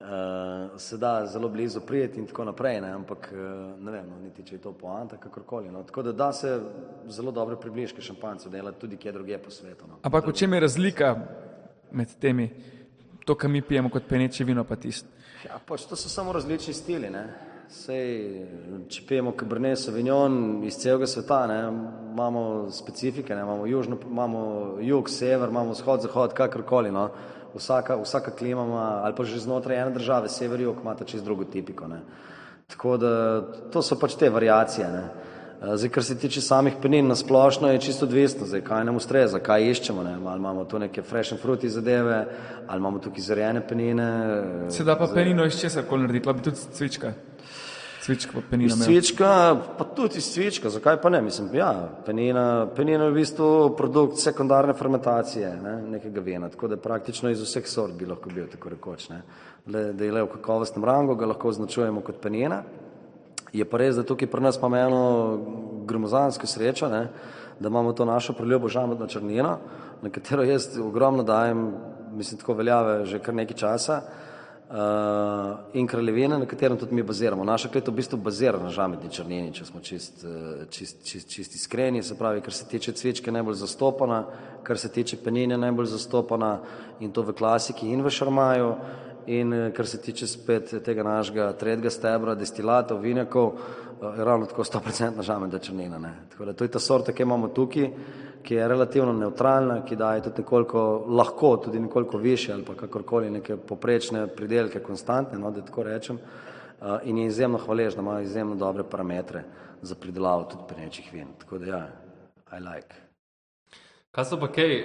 uh, 0.00 0.80
se 0.80 0.98
da 0.98 1.26
zelo 1.26 1.48
blizu 1.48 1.80
prijeti 1.80 2.20
in 2.20 2.26
tako 2.26 2.44
naprej, 2.44 2.80
ne? 2.80 2.90
ampak 2.90 3.30
uh, 3.32 3.38
ne 3.84 3.92
vem, 3.92 4.08
no, 4.10 4.18
niti 4.20 4.42
če 4.42 4.54
je 4.54 4.62
to 4.66 4.72
poanta, 4.72 5.16
kakorkoli. 5.16 5.70
No? 5.72 5.82
Tako 5.82 6.02
da 6.02 6.12
da 6.12 6.32
se 6.32 6.60
zelo 7.08 7.32
dobre 7.32 7.56
približke 7.60 8.02
šampanjcev 8.02 8.52
delati 8.52 8.80
tudi 8.80 8.96
kje 8.96 9.12
druge 9.12 9.38
po 9.38 9.50
svetu. 9.50 9.86
No? 9.88 10.00
Ampak 10.02 10.26
v 10.26 10.32
čem 10.32 10.52
je 10.52 10.60
razlika 10.60 11.14
med 11.92 12.18
temi, 12.20 12.50
to, 13.24 13.34
kar 13.34 13.50
mi 13.50 13.62
pijemo 13.62 13.90
kot 13.90 14.08
peneče 14.08 14.44
vino, 14.44 14.64
pa 14.64 14.76
tisto? 14.76 15.15
Ja, 15.44 15.58
pač 15.66 15.84
to 15.84 15.96
so 15.96 16.08
samo 16.08 16.32
različni 16.32 16.74
stili. 16.74 17.10
Ne? 17.10 17.26
Sej, 17.68 18.46
če 18.88 19.02
pijemo 19.08 19.34
Cabernet 19.38 19.80
Sauvignon 19.82 20.62
iz 20.64 20.78
celega 20.78 21.06
sveta, 21.10 21.40
ne, 21.50 21.56
imamo 22.12 22.42
specifike, 22.70 23.34
ne, 23.34 23.42
imamo, 23.42 23.66
južno, 23.66 23.98
imamo 24.06 24.42
jug, 24.80 25.10
sever, 25.10 25.50
imamo 25.50 25.74
vzhod, 25.74 26.06
zahod, 26.06 26.34
kakorkoli. 26.38 26.92
No. 26.94 27.08
Vsaka, 27.56 27.96
vsaka 28.02 28.30
klima 28.36 28.64
ima, 28.68 28.84
ali 29.04 29.16
pa 29.16 29.24
že 29.24 29.40
znotraj 29.42 29.80
ene 29.80 29.90
države, 29.96 30.28
sever, 30.28 30.60
jug, 30.60 30.78
ima 30.82 30.94
ta 30.94 31.04
čist 31.04 31.24
drugo 31.24 31.44
tipiko. 31.44 31.88
Ne. 31.90 32.00
Tako 32.70 32.96
da 32.96 33.12
to 33.72 33.82
so 33.82 33.98
pač 33.98 34.14
te 34.14 34.30
variacije. 34.30 34.88
Ne. 34.92 35.34
Zdaj, 35.62 35.88
kar 35.88 36.04
se 36.04 36.18
tiče 36.18 36.40
samih 36.40 36.74
penin, 36.82 37.06
na 37.08 37.14
splošno 37.16 37.68
je 37.72 37.80
čisto 37.80 38.04
odvisno, 38.04 38.46
zdaj, 38.46 38.60
kaj 38.60 38.84
nam 38.84 38.96
ustreza, 38.96 39.38
kaj 39.38 39.70
iščemo. 39.70 40.02
Ne. 40.02 40.12
Ali 40.26 40.38
imamo 40.38 40.64
tu 40.64 40.78
neke 40.78 41.02
fresh 41.02 41.32
and 41.32 41.42
fruity 41.42 41.68
zadeve, 41.68 42.26
ali 42.66 42.78
imamo 42.78 42.98
tukaj 42.98 43.20
zarejene 43.20 43.66
penine. 43.68 44.10
Se 44.68 44.84
da 44.84 44.98
pa 44.98 45.08
penino 45.14 45.44
iz 45.44 45.60
česa 45.60 45.82
koli 45.82 46.02
narediti, 46.02 46.28
lahko 46.28 46.38
bi 46.38 46.44
tudi 46.44 46.56
cvička. 46.72 47.12
Cvička 48.04 48.32
pa 48.34 48.40
penina. 48.50 48.74
Iz 48.74 48.84
cvička, 48.84 49.56
pa 49.78 49.84
tudi 49.84 50.18
iz 50.18 50.28
cvička, 50.32 50.70
zakaj 50.70 51.00
pa 51.02 51.10
ne? 51.10 51.22
Mislim, 51.22 51.48
ja, 51.54 51.88
penina, 52.06 52.68
penina 52.76 53.04
je 53.04 53.10
v 53.10 53.14
bistvu 53.14 53.76
produkt 53.76 54.20
sekundarne 54.20 54.74
fermentacije 54.74 55.56
ne, 55.62 55.76
nekega 55.96 56.20
vina, 56.20 56.48
tako 56.48 56.68
da 56.68 56.76
praktično 56.76 57.30
iz 57.30 57.40
vseh 57.42 57.66
sort 57.66 57.94
bi 57.94 58.06
lahko 58.06 58.30
bil, 58.30 58.46
tako 58.52 58.68
rekoč. 58.76 59.08
Ne. 59.08 59.22
Le, 59.66 59.92
da 59.92 60.04
je 60.04 60.12
le 60.12 60.22
v 60.22 60.34
kakovostnem 60.36 60.84
rangu, 60.84 61.16
ga 61.16 61.32
lahko 61.32 61.48
označujemo 61.48 62.04
kot 62.04 62.20
penina. 62.22 62.62
Je 63.56 63.64
pa 63.64 63.80
res, 63.80 63.96
da 63.96 64.04
tukaj 64.04 64.28
pri 64.28 64.44
nas 64.44 64.58
imamo 64.60 64.76
eno 64.76 65.02
gromozansko 65.88 66.46
srečo, 66.46 66.88
ne, 66.92 67.08
da 67.60 67.68
imamo 67.72 67.92
to 67.96 68.04
našo 68.04 68.34
preljubo 68.36 68.68
žametno 68.68 69.06
črnino, 69.06 69.58
na 70.02 70.10
katero 70.10 70.44
jaz 70.44 70.76
ogromno 70.78 71.22
dajem, 71.22 71.72
mislim, 72.12 72.40
tako 72.40 72.54
veljave 72.54 73.04
že 73.06 73.18
kar 73.18 73.34
nekaj 73.34 73.56
časa. 73.56 74.00
Uh, 74.66 75.76
in 75.78 75.86
kraljevine, 75.86 76.38
na 76.38 76.46
katerem 76.46 76.76
tudi 76.76 76.94
mi 76.94 77.02
baziramo. 77.06 77.44
Naša 77.44 77.68
klet 77.68 77.86
v 77.88 77.92
bistvu 78.00 78.18
bazira 78.18 78.58
na 78.58 78.72
žametni 78.74 79.10
črnini, 79.14 79.52
če 79.54 79.64
smo 79.64 79.78
čist, 79.80 80.24
eh, 80.26 80.64
čist, 80.70 81.04
čist, 81.06 81.30
čist 81.30 81.54
iskreni, 81.54 82.02
se 82.02 82.16
pravi, 82.18 82.40
kar 82.42 82.52
se 82.52 82.66
tiče 82.66 82.92
cvičke 82.92 83.32
najbolj 83.32 83.54
zastopana, 83.54 84.24
kar 84.66 84.78
se 84.78 84.90
tiče 84.90 85.20
penine 85.22 85.54
najbolj 85.58 85.86
zastopana 85.86 86.58
in 87.00 87.12
to 87.12 87.22
v 87.22 87.32
klasiki 87.32 87.86
in 87.86 88.02
v 88.02 88.10
šarmaju 88.10 88.74
in 89.26 89.52
eh, 89.52 89.72
kar 89.72 89.86
se 89.86 90.00
tiče 90.00 90.26
spet 90.26 90.74
tega 90.84 91.02
našega 91.02 91.52
tretjega 91.52 91.90
stebra, 91.90 92.34
destilatov, 92.34 93.00
vinjakov, 93.00 93.52
eh, 93.52 94.18
je 94.18 94.24
ravno 94.24 94.46
tako 94.46 94.64
100% 94.64 95.22
žametna 95.22 95.58
črnina. 95.58 96.12
Tako 96.30 96.44
da 96.44 96.52
to 96.52 96.64
je 96.64 96.70
ta 96.70 96.78
sorta, 96.78 97.12
ki 97.12 97.22
imamo 97.22 97.48
tukaj, 97.48 97.90
ki 98.42 98.54
je 98.54 98.68
relativno 98.68 99.12
neutralna, 99.12 99.84
ki 99.84 99.96
daje 99.96 100.22
tudi 100.22 100.42
nekoliko, 100.42 101.04
lahko 101.08 101.56
tudi 101.56 101.80
nekoliko 101.80 102.18
više 102.18 102.52
ali 102.52 102.64
pa 102.64 102.74
kakorkoli 102.74 103.30
neke 103.30 103.56
poprečne 103.56 104.26
pridelke, 104.26 104.80
konstantne, 104.80 105.38
no, 105.38 105.50
da 105.50 105.64
tako 105.64 105.82
rečem, 105.82 106.16
uh, 106.16 106.86
in 107.04 107.18
je 107.18 107.26
izjemno 107.26 107.58
hvaležna, 107.58 108.02
ima 108.02 108.20
izjemno 108.20 108.54
dobre 108.54 108.84
parametre 108.90 109.42
za 109.82 109.94
pridelavo 109.94 110.44
tudi 110.44 110.62
penečih 110.68 111.12
vin. 111.12 111.26
Tako 111.38 111.58
da 111.58 111.66
ja, 111.66 111.88
I 112.52 112.60
like. 112.62 112.94
Kaj 114.10 114.24
so 114.24 114.38
pa 114.40 114.48
kaj 114.48 114.76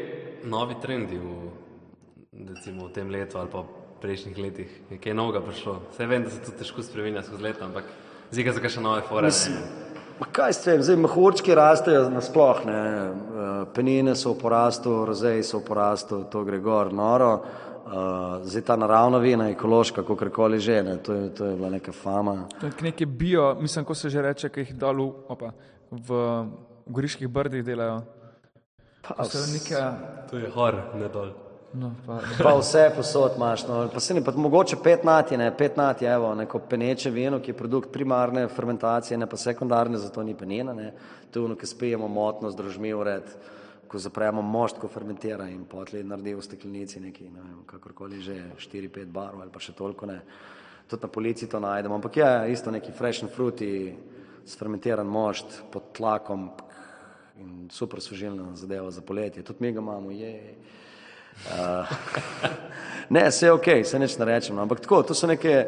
novi 0.44 0.76
trendi 0.82 1.18
v, 1.18 1.52
recimo, 2.50 2.88
v 2.88 2.94
tem 2.94 3.10
letu 3.10 3.38
ali 3.38 3.52
pa 3.52 3.62
prejšnjih 4.02 4.38
letih? 4.38 4.74
Je 4.90 4.98
kaj 5.02 5.14
novega 5.14 5.44
prišlo? 5.46 5.80
Vse 5.92 6.08
vem, 6.10 6.24
da 6.24 6.34
se 6.34 6.42
to 6.46 6.52
težko 6.58 6.84
spremenja 6.84 7.24
skozi 7.24 7.44
leta, 7.44 7.66
ampak 7.66 7.88
zika 8.32 8.54
za 8.54 8.64
kakšne 8.64 8.84
nove 8.84 9.02
fore. 9.08 9.32
Ma 10.22 10.28
kaj 10.30 10.54
s 10.54 10.62
tem, 10.62 10.84
zdaj 10.86 11.00
mehurčki 11.02 11.56
rastejo 11.58 12.10
nasploh, 12.14 12.62
ne, 12.66 12.78
eh, 12.78 13.66
penine 13.74 14.16
so 14.16 14.36
v 14.36 14.42
porastu, 14.42 15.06
rozeji 15.06 15.44
so 15.44 15.60
v 15.60 15.66
porastu, 15.66 16.24
to 16.30 16.44
gre 16.46 16.60
gor 16.60 16.94
noro, 16.94 17.34
uh, 17.86 18.46
zdaj 18.46 18.62
ta 18.62 18.76
naravna 18.76 19.18
vina, 19.18 19.50
ekološka, 19.50 20.04
kakorkoli 20.06 20.60
že, 20.60 20.84
ne, 20.84 20.98
to, 20.98 21.14
je, 21.14 21.30
to 21.34 21.46
je 21.46 21.56
bila 21.56 21.70
neka 21.70 21.92
fama. 21.92 22.48
To 22.60 22.70
je 22.70 22.74
neke 22.82 23.06
bio, 23.06 23.56
mislim, 23.60 23.86
ko 23.86 23.96
se 23.96 24.10
že 24.10 24.22
reče, 24.22 24.50
ki 24.50 24.60
jih 24.60 24.74
dol 24.78 25.02
v, 25.02 25.14
opa, 25.28 25.52
v 25.92 26.20
goriških 26.86 27.28
brdih 27.28 27.66
delajo. 27.66 28.02
Pa, 29.02 29.16
To 29.24 29.26
so 29.26 29.50
neke, 29.50 29.82
To 30.30 30.38
je 30.38 30.50
hor, 30.50 30.78
ne 30.96 31.10
dol. 31.10 31.34
No, 31.74 31.92
pa, 32.06 32.20
pa 32.44 32.54
vse 32.60 32.90
posod 32.96 33.38
imaš, 33.38 33.66
no, 33.68 33.90
pa 33.94 34.00
se 34.00 34.14
ne, 34.14 34.24
pa 34.24 34.32
mogoče 34.36 34.78
pet 34.84 35.04
nati, 35.04 35.38
ne, 35.38 35.52
pet 35.58 35.78
nati, 35.78 36.06
evo, 36.06 36.34
neko 36.36 36.60
peneče 36.60 37.12
vino, 37.12 37.40
ki 37.40 37.52
je 37.52 37.58
produkt 37.58 37.92
primarne 37.92 38.48
fermentacije, 38.48 39.18
ne 39.18 39.28
pa 39.30 39.38
sekundarne, 39.38 39.98
zato 39.98 40.24
ni 40.24 40.36
penina, 40.36 40.74
ne, 40.74 40.92
to 41.32 41.40
je 41.40 41.46
ono, 41.46 41.56
ki 41.56 41.68
spijemo 41.68 42.08
motno, 42.08 42.52
združmi 42.52 42.94
vred, 42.94 43.36
ko 43.88 44.00
zapremo 44.00 44.42
mošt, 44.42 44.80
ko 44.80 44.88
fermentira 44.88 45.50
in 45.52 45.66
potlej 45.68 46.04
naredi 46.08 46.36
v 46.36 46.44
steklenici 46.44 47.00
neki, 47.04 47.30
ne 47.30 47.44
vem, 47.44 47.62
kakorkoli 47.68 48.22
že, 48.24 48.38
4-5 48.58 49.12
barov 49.12 49.42
ali 49.44 49.52
pa 49.52 49.60
še 49.60 49.76
toliko 49.76 50.08
ne. 50.08 50.22
Tudi 50.88 51.04
na 51.04 51.12
polici 51.12 51.48
to 51.48 51.60
najdemo, 51.60 51.96
ampak 52.00 52.18
je 52.18 52.30
isto 52.52 52.72
neki 52.72 52.92
fresh 52.96 53.24
and 53.24 53.32
fruity, 53.32 53.92
sfermentiran 54.48 55.08
mošt 55.08 55.62
pod 55.72 55.92
tlakom 55.96 56.50
in 57.40 57.68
super 57.72 58.02
sužilna 58.02 58.56
zadeva 58.56 58.92
za 58.92 59.02
poletje, 59.02 59.44
tudi 59.44 59.64
mi 59.66 59.72
ga 59.72 59.80
imamo, 59.80 60.12
je. 60.12 60.56
Uh, 61.42 61.86
ne, 63.16 63.30
vse 63.30 63.46
je 63.46 63.52
ok, 63.52 63.70
se 63.84 64.00
neč 64.00 64.18
ne 64.18 64.26
rečem, 64.26 64.56
no, 64.56 64.62
ampak 64.62 64.84
tako, 64.84 65.02
to 65.04 65.18
so 65.18 65.28
neke, 65.28 65.66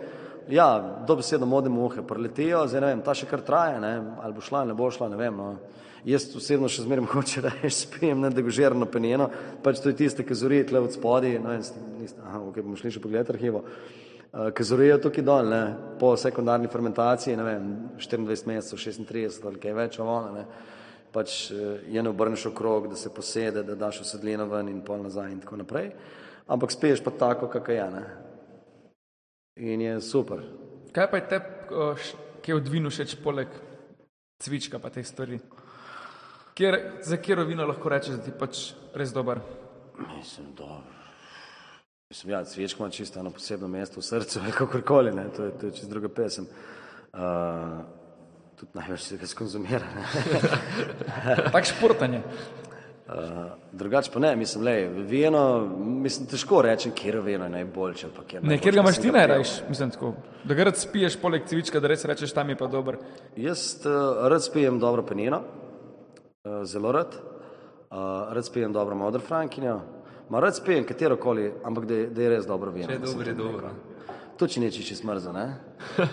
ja, 0.50 0.68
dobesedno 1.08 1.48
modne 1.50 1.72
muhe, 1.74 2.04
preletijo, 2.08 2.66
zdaj 2.68 2.82
ne 2.82 2.92
vem, 2.94 3.02
ta 3.06 3.16
še 3.18 3.28
kar 3.30 3.42
traja, 3.46 3.80
ne, 3.82 3.94
ali 4.24 4.36
bo 4.36 4.44
šla, 4.44 4.66
ne 4.70 4.76
bo 4.78 4.92
šla, 4.94 5.10
ne 5.14 5.20
vem, 5.20 5.40
no. 5.40 5.56
Jaz 6.04 6.28
osebno 6.36 6.68
še 6.68 6.84
zmeraj 6.84 7.08
hoče 7.16 7.46
reči, 7.48 7.74
spijem 7.88 8.22
nedegožirano 8.26 8.88
penjeno, 8.92 9.30
pač 9.64 9.82
to 9.82 9.92
je 9.92 10.00
tiste, 10.04 10.28
ki 10.28 10.38
zori 10.38 10.64
tle 10.68 10.84
od 10.84 10.96
spodi, 10.96 11.38
no, 11.42 11.56
in 11.56 11.64
niste, 12.00 12.22
aha, 12.28 12.44
ok, 12.52 12.62
bomo 12.62 12.80
šli 12.80 12.94
še 12.94 13.04
pogledati 13.04 13.36
arhivo, 13.38 13.64
uh, 13.64 14.52
ki 14.54 14.68
zorijo 14.68 15.00
tukaj 15.08 15.26
dol, 15.26 15.50
ne, 15.50 15.64
po 16.00 16.14
sekundarni 16.20 16.72
fermentaciji, 16.72 17.40
ne 17.40 17.48
vem, 17.48 17.74
24 17.98 18.52
mesecev, 18.52 18.84
36 18.84 19.50
ali 19.50 19.64
kaj 19.64 19.78
več, 19.80 20.00
ovona, 20.04 20.32
ne, 20.36 20.46
pač 21.14 21.52
eh, 21.52 21.86
je 21.88 22.04
ne 22.04 22.10
obrneš 22.10 22.46
okrog, 22.52 22.88
da 22.90 22.96
se 22.96 23.14
posede, 23.14 23.64
da 23.64 23.76
daš 23.76 24.02
usedlino 24.02 24.46
ven 24.50 24.70
in 24.70 24.82
pol 24.86 25.04
nazaj 25.04 25.32
in 25.32 25.40
tako 25.44 25.62
naprej, 25.62 25.92
ampak 26.48 26.72
spiješ 26.72 27.04
pa 27.04 27.12
tako, 27.12 27.48
kakor 27.48 27.76
je, 27.76 27.90
ne. 27.92 28.04
In 29.56 29.82
je 29.82 30.02
super. 30.02 30.42
kaj 30.94 31.12
pa 31.12 31.18
je 31.18 31.28
te, 31.30 31.40
ki 32.42 32.52
je 32.52 32.56
v 32.56 32.70
vinu 32.70 32.90
všeč 32.90 33.16
poleg 33.24 33.48
cvička 34.42 34.80
pa 34.80 34.90
teh 34.90 35.06
stvari? 35.08 35.40
Kjer, 36.54 36.80
za 37.02 37.18
kjer 37.18 37.46
vino 37.46 37.66
lahko 37.66 37.90
rečeš, 37.90 38.18
da 38.18 38.26
ti 38.26 38.34
pač 38.38 38.74
res 38.94 39.14
dober? 39.14 39.42
Mislim, 40.18 40.54
dobro. 40.58 40.84
Mislim, 42.10 42.34
ja, 42.34 42.44
cvička 42.46 42.84
ima 42.84 42.90
čisto 42.90 43.20
eno 43.20 43.32
posebno 43.32 43.68
mesto 43.68 44.02
v 44.02 44.06
srcu, 44.06 44.40
kakorkoli, 44.58 45.14
ne, 45.16 45.30
to 45.36 45.46
je, 45.46 45.58
to 45.58 45.66
je 45.66 45.72
čisto 45.72 45.90
druga 45.90 46.10
pesem. 46.10 46.46
Uh, 47.14 48.03
tudi 48.64 48.80
največ 48.80 49.00
se 49.02 49.18
ga 49.18 49.28
skonzumira, 49.28 49.86
ne. 49.96 50.04
Tak 51.52 51.66
športanje. 51.66 52.22
Uh, 53.04 53.14
drugače 53.72 54.12
pa 54.14 54.20
ne, 54.20 54.36
mislim, 54.36 54.64
le, 54.64 54.74
vino, 54.88 55.68
mislim, 55.78 56.28
težko 56.32 56.62
rečem, 56.64 56.92
kjer 56.96 57.20
vino 57.20 57.44
je 57.46 57.50
najboljše. 57.50 58.06
ali 58.08 58.16
pa 58.16 58.24
kjer 58.24 58.44
Ne, 58.44 58.48
najboljše, 58.48 58.64
kjer 58.64 58.74
ga 58.74 58.80
imaš 58.80 58.96
ti 58.96 59.02
pil. 59.02 59.14
najrajš, 59.14 59.50
mislim 59.70 59.92
tako. 59.92 60.14
Da 60.44 60.54
ga 60.56 60.64
rad 60.64 60.78
spiješ 60.78 61.18
poleg 61.22 61.44
cvička, 61.46 61.80
da 61.80 61.88
res 61.92 62.06
rečeš, 62.06 62.32
tam 62.34 62.50
je 62.50 62.56
pa 62.56 62.68
dober. 62.68 62.98
Jaz 63.36 63.86
uh, 63.86 63.92
rad 64.32 64.44
spijem 64.44 64.80
dobro 64.80 65.04
penino, 65.04 65.42
uh, 65.42 66.64
zelo 66.64 66.92
rad. 66.92 67.08
Uh, 67.92 67.98
rad 68.34 68.46
spijem 68.46 68.74
dobro 68.74 68.96
modro 68.96 69.20
frankinjo, 69.22 69.82
ma 70.30 70.40
rad 70.40 70.56
spijem 70.56 70.86
katero 70.88 71.18
koli, 71.18 71.52
ampak 71.64 71.86
da 71.86 71.94
je, 71.94 72.08
da 72.08 72.22
je 72.22 72.30
res 72.30 72.46
dobro 72.48 72.72
vino. 72.72 72.92
Je 72.92 73.00
dobro, 73.00 73.28
je 73.28 73.34
dobro. 73.34 73.70
To 74.38 74.48
če 74.48 74.60
neči 74.64 74.84
če 74.84 74.96
smrza, 74.96 75.32
ne? 75.32 75.44
Uh, 75.98 76.06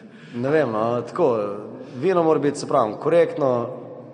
ne 0.34 0.50
vem, 0.50 0.72
no, 0.72 1.02
tako, 1.02 1.28
vino 2.00 2.22
mora 2.22 2.40
biti, 2.40 2.58
se 2.58 2.68
pravi, 2.68 2.94
korektno, 3.00 3.50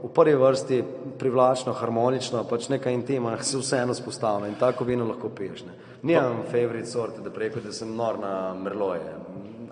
v 0.03 0.13
prvi 0.15 0.35
vrsti 0.35 0.83
privlačno, 1.19 1.73
harmonično, 1.73 2.45
pač 2.45 2.69
neka 2.69 2.91
intima, 2.91 3.37
se 3.43 3.59
vseeno 3.59 3.95
spostavlja 3.95 4.49
in 4.49 4.55
tako 4.61 4.85
vino 4.85 5.07
lahko 5.09 5.29
piješ. 5.29 5.65
Ne? 5.67 5.73
Nimam 6.03 6.43
favorit 6.51 6.89
sorte, 6.89 7.21
da 7.25 7.31
preko, 7.31 7.61
da 7.61 7.73
sem 7.73 7.95
nor 7.97 8.19
na 8.19 8.55
merloje 8.55 9.15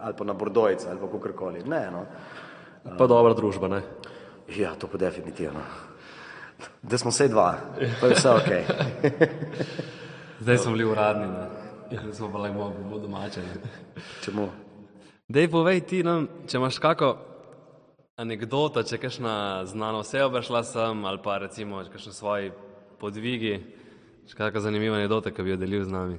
ali 0.04 0.14
pa 0.18 0.24
na 0.24 0.32
bordojce 0.32 0.88
ali 0.90 1.00
pa 1.00 1.06
kakorkoli. 1.06 1.62
Ne, 1.64 1.90
no. 1.90 2.04
Pa 2.98 3.06
dobra 3.06 3.34
družba, 3.34 3.68
ne? 3.68 3.80
Ja, 4.56 4.74
to 4.74 4.86
pa 4.86 4.98
definitivno. 5.00 5.60
Da 6.82 6.98
smo 6.98 7.10
vse 7.10 7.28
dva, 7.28 7.54
pa 8.00 8.06
je 8.06 8.14
vse 8.14 8.30
ok. 8.30 8.50
Zdaj 10.44 10.58
smo 10.58 10.72
bili 10.72 10.84
uradni, 10.84 11.26
ne. 11.26 11.46
Zdaj 12.02 12.12
smo 12.12 12.28
pa 12.32 12.44
lahko 12.44 12.72
bolj 12.90 13.00
domače. 13.00 13.40
Ne. 13.40 14.02
Čemu? 14.24 14.48
Dej, 15.24 15.48
povej 15.48 15.80
ti 15.88 16.02
nam, 16.04 16.26
če 16.44 16.58
imaš 16.60 16.76
kako 16.84 17.14
anegdoto, 18.20 18.82
če 18.84 18.98
kakšna 19.00 19.64
znana 19.64 20.02
oseba 20.04 20.42
šla 20.44 20.60
sem 20.68 21.04
ali 21.08 21.20
pa 21.24 21.38
recimo 21.40 21.80
kakšni 21.80 22.12
svoji 22.12 22.50
podvigi, 23.00 23.54
še 24.28 24.36
kakšna 24.36 24.66
zanimiva 24.66 24.98
anegdota, 25.00 25.32
ki 25.32 25.46
bi 25.46 25.54
jo 25.54 25.56
delil 25.56 25.86
z 25.88 25.94
nami. 25.96 26.18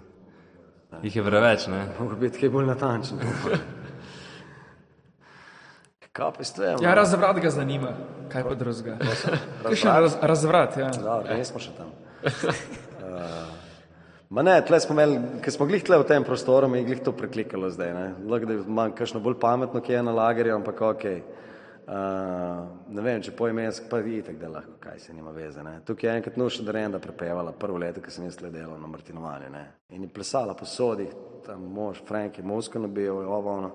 Jih 1.06 1.20
je 1.20 1.26
preveč, 1.28 1.68
ne? 1.70 1.84
Mogoče 1.99 2.18
biti 2.24 2.41
kaj 2.41 2.49
bolj 2.49 2.66
natančen. 2.72 3.22
Kaj 6.10 6.32
pa 6.39 6.47
ste? 6.47 6.74
Ja, 6.82 6.97
razvrat 6.97 7.38
ga 7.43 7.53
zanima, 7.53 7.93
kaj 8.34 8.47
pa 8.49 8.58
drugega. 8.58 8.97
Kakšen 9.68 9.91
raz, 9.91 10.18
razvrat, 10.34 10.82
ja. 10.82 10.89
Dobro, 10.97 11.38
nismo 11.38 11.62
še 11.62 11.78
tam. 11.78 11.93
Uh, 12.26 13.53
Ma 14.30 14.41
ne, 14.41 14.55
tle 14.65 14.80
smo 14.80 14.95
imeli, 14.95 15.19
ker 15.43 15.53
smo 15.53 15.67
glih 15.69 15.84
tle 15.86 15.99
v 16.01 16.07
tem 16.09 16.23
prostoru, 16.26 16.69
je 16.76 16.84
glih 16.84 17.01
to 17.05 17.11
preklikalo 17.13 17.69
zdaj. 17.69 17.93
Ne, 17.93 18.05
Lahko 18.26 18.49
da 18.49 18.53
imam 18.53 18.93
kakšno 18.95 19.19
bolj 19.19 19.39
pametno, 19.39 19.82
ki 19.82 19.93
je 19.93 20.03
na 20.03 20.13
lagerju, 20.15 20.55
ampak 20.55 20.82
ok. 20.82 21.05
Uh, 21.86 22.63
ne 22.89 23.01
vem, 23.05 23.19
če 23.21 23.36
poimensk, 23.38 23.86
pa 23.91 23.99
vidite, 24.01 24.34
da 24.41 24.49
lahko, 24.49 24.80
kaj 24.82 24.97
se 25.03 25.13
nima 25.13 25.30
veze. 25.32 25.61
Ne. 25.63 25.76
Tukaj 25.86 26.09
je 26.09 26.15
enkrat 26.17 26.38
Nuša 26.41 26.63
Drenda 26.65 26.97
prepevala 26.99 27.51
prvo 27.53 27.78
leto, 27.78 28.01
ko 28.01 28.09
sem 28.09 28.26
jaz 28.26 28.39
tle 28.39 28.49
delal 28.49 28.80
na 28.82 28.89
Martinovanju. 28.89 29.51
Ne. 29.53 29.65
In 29.93 30.07
je 30.07 30.09
plesala 30.09 30.55
po 30.57 30.65
sodih, 30.65 31.11
tam 31.45 31.67
mož, 31.76 32.01
Frank 32.07 32.39
je 32.41 32.43
musko 32.43 32.82
nabil, 32.82 33.13
ovo 33.13 33.53
ono. 33.53 33.71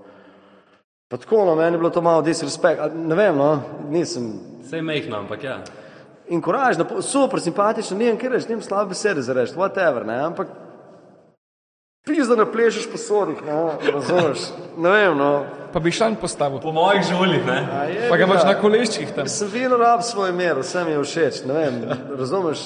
Pa 1.11 1.20
tako, 1.22 1.44
no, 1.46 1.55
meni 1.55 1.74
je 1.74 1.78
bilo 1.78 1.90
to 1.90 2.03
malo 2.03 2.22
disrespekt, 2.26 2.82
ne 2.94 3.14
vem, 3.14 3.38
no, 3.38 3.62
nisem, 3.90 4.32
Vse 4.62 4.76
je 4.76 4.82
mehno, 4.82 5.16
ampak 5.18 5.44
ja. 5.44 5.57
In 6.31 6.41
koražno, 6.41 7.03
super, 7.03 7.41
simpatično, 7.41 7.99
nijem 7.99 8.18
kaj 8.18 8.28
reči, 8.28 8.49
nijem 8.49 8.62
slabe 8.62 8.95
besede 8.95 9.22
za 9.22 9.35
reči, 9.35 9.55
whatever, 9.59 10.07
ne, 10.07 10.18
ampak 10.24 10.49
pizda 12.07 12.37
ne 12.37 12.47
plešeš 12.53 12.87
po 12.93 12.99
sodih, 12.99 13.43
ne, 13.47 13.93
razumeš, 13.93 14.47
ne 14.78 14.91
vem, 14.91 15.18
no. 15.18 15.31
Pa 15.72 15.78
bi 15.81 15.91
šanj 15.95 16.16
postavil. 16.20 16.61
Po 16.61 16.72
mojih 16.72 17.03
žuljih, 17.07 17.47
ne? 17.47 17.59
Je, 17.95 18.09
Pa 18.11 18.16
ga 18.16 18.24
imaš 18.24 18.43
ja. 18.43 18.47
na 18.49 18.55
koleščkih 18.59 19.12
tam. 19.14 19.28
Sem 19.31 19.51
vino 19.53 19.76
rab 19.78 20.03
svoj 20.03 20.33
mer, 20.35 20.59
vse 20.59 20.85
mi 20.85 20.95
je 20.95 21.03
všeč, 21.03 21.45
ne 21.47 21.55
vem, 21.55 21.81
razumeš, 22.18 22.64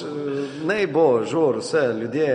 ne 0.65 0.79
bo, 0.87 1.07
žur, 1.25 1.59
vse, 1.61 1.87
ljudje, 1.99 2.29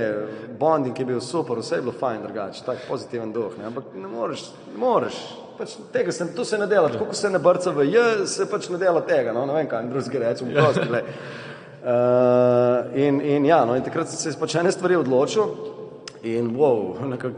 bonding 0.58 0.98
je 0.98 1.06
bil 1.06 1.20
super, 1.20 1.62
vse 1.62 1.78
je 1.78 1.86
bilo 1.86 1.94
fajn 2.00 2.26
drugače, 2.26 2.66
tak 2.66 2.82
pozitiven 2.88 3.32
duh, 3.32 3.54
ne, 3.58 3.70
ampak 3.70 3.94
ne 3.94 4.10
moreš, 4.10 4.50
ne 4.72 4.78
moreš, 4.78 5.22
pač 5.60 5.76
tega 5.92 6.12
se, 6.12 6.26
to 6.36 6.44
se 6.48 6.58
ne 6.58 6.66
dela, 6.66 6.88
tako 6.88 7.10
kot 7.10 7.20
se 7.20 7.30
ne 7.30 7.38
brca 7.42 7.72
v 7.76 7.86
J, 7.90 8.04
se 8.26 8.46
pač 8.48 8.70
ne 8.72 8.80
dela 8.80 9.02
tega, 9.06 9.34
no, 9.36 9.44
ne 9.48 9.58
vem 9.58 9.68
kaj, 9.68 9.90
drugega 9.92 10.24
rečem, 10.24 10.54
prosti, 10.56 10.86
glej. 10.88 11.04
Uh, 11.80 12.90
in, 13.00 13.20
in 13.24 13.46
ja, 13.48 13.62
no, 13.68 13.76
in 13.76 13.84
takrat 13.84 14.08
sem 14.12 14.32
se 14.32 14.40
pač 14.40 14.56
ene 14.60 14.72
stvari 14.72 14.98
odločil 15.00 15.79
in 16.22 16.56
wow, 16.56 16.94
nekako 17.12 17.34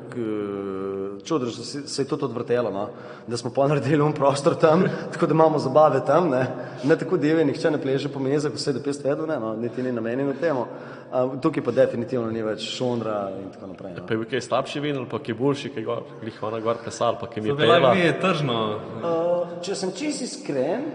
čudno, 1.25 1.47
da 1.47 1.53
se, 1.53 1.89
se 1.89 2.03
je 2.03 2.07
tudi 2.09 2.25
odvrtelo, 2.25 2.71
no, 2.71 2.89
da 3.27 3.37
smo 3.37 3.51
pa 3.55 3.67
naredili 3.69 4.03
un 4.03 4.13
prostor 4.13 4.55
tam, 4.55 4.85
tako 5.13 5.27
da 5.27 5.35
imamo 5.35 5.59
zabave 5.59 6.01
tam, 6.07 6.29
ne, 6.29 6.47
ne 6.85 6.97
tako 6.99 7.17
divje, 7.17 7.45
nihče 7.45 7.71
ne 7.71 7.83
pleže 7.83 8.09
po 8.09 8.21
mezah, 8.21 8.53
vse 8.53 8.73
da 8.73 8.83
pest 8.83 9.05
vedo, 9.05 9.27
ne, 9.27 9.41
no, 9.41 9.55
niti 9.57 9.83
ni 9.83 9.93
namenjeno 9.93 10.35
temu. 10.41 10.67
Uh, 11.13 11.41
tukaj 11.41 11.63
pa 11.65 11.71
definitivno 11.77 12.31
ni 12.33 12.41
več 12.43 12.65
šondra 12.73 13.27
in 13.37 13.51
tako 13.53 13.67
naprej. 13.67 13.93
No. 13.99 14.07
Pa 14.09 14.15
je 14.15 14.19
bil 14.23 14.29
kaj 14.31 14.41
slabši 14.47 14.81
vin 14.81 14.97
ali 14.97 15.09
pa 15.11 15.19
ki 15.21 15.35
je 15.35 15.37
boljši, 15.37 15.71
ki 15.75 15.83
je 15.83 15.85
gor, 15.85 16.07
glih 16.23 16.39
ona 16.43 16.61
gor 16.65 16.81
plesal, 16.81 17.19
pa 17.21 17.29
ki 17.29 17.41
mi 17.41 17.51
je 17.53 17.57
Bila 17.59 17.75
pela. 17.77 17.91
je 18.01 18.15
tržno. 18.21 18.57
Uh, 19.03 19.59
če 19.61 19.77
sem 19.77 19.93
čist 19.93 20.25
iskren, 20.25 20.87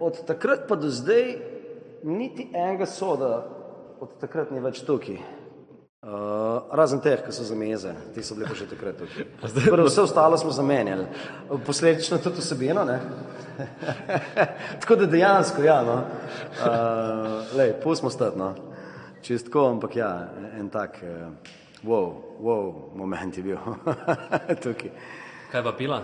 od 0.00 0.24
takrat 0.26 0.64
pa 0.68 0.76
do 0.80 0.88
zdaj 0.88 1.34
niti 2.02 2.48
enega 2.54 2.86
soda 2.86 3.44
od 4.00 4.16
takrat 4.20 4.50
ni 4.54 4.62
več 4.64 4.80
tukaj. 4.86 5.18
Uh, 6.02 6.62
razen 6.70 7.00
teh, 7.02 7.18
ki 7.26 7.32
so 7.34 7.42
za 7.42 7.56
meze, 7.58 7.90
ti 8.14 8.22
so 8.22 8.36
bili 8.38 8.46
pa 8.46 8.54
že 8.54 8.68
takrat 8.70 9.00
tukaj. 9.02 9.24
Prvo, 9.74 9.86
vse 9.88 10.04
ostalo 10.06 10.38
smo 10.38 10.52
zamenjali, 10.54 11.06
posledično 11.66 12.18
tudi 12.22 12.38
vsebino. 12.38 12.84
ne. 12.84 13.00
tako 14.80 14.96
da 14.96 15.06
dejansko, 15.06 15.62
ja, 15.62 15.82
no. 15.82 15.96
uh, 16.62 17.56
lej, 17.58 17.72
pustimo 17.82 18.10
stati, 18.10 18.38
no. 18.38 18.54
čistko, 19.22 19.66
ampak 19.70 19.96
ja, 19.96 20.28
en 20.60 20.68
tak, 20.70 21.02
uh, 21.02 21.34
wow, 21.82 22.14
wow, 22.40 22.94
moment 22.94 23.36
je 23.36 23.42
bil 23.42 23.58
tukaj. 24.62 24.94
Kaj 25.50 25.64
pa 25.66 25.72
pila? 25.72 26.02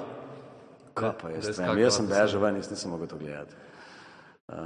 Kaj 0.94 1.12
pa 1.22 1.30
jaz, 1.30 1.58
vem, 1.58 1.78
jaz 1.78 2.00
sem 2.00 2.10
bežal 2.10 2.42
ven, 2.42 2.58
jaz 2.58 2.70
nisem 2.70 2.90
mogel 2.90 3.06
to 3.06 3.20
gledati. 3.22 3.54
Uh, 4.50 4.58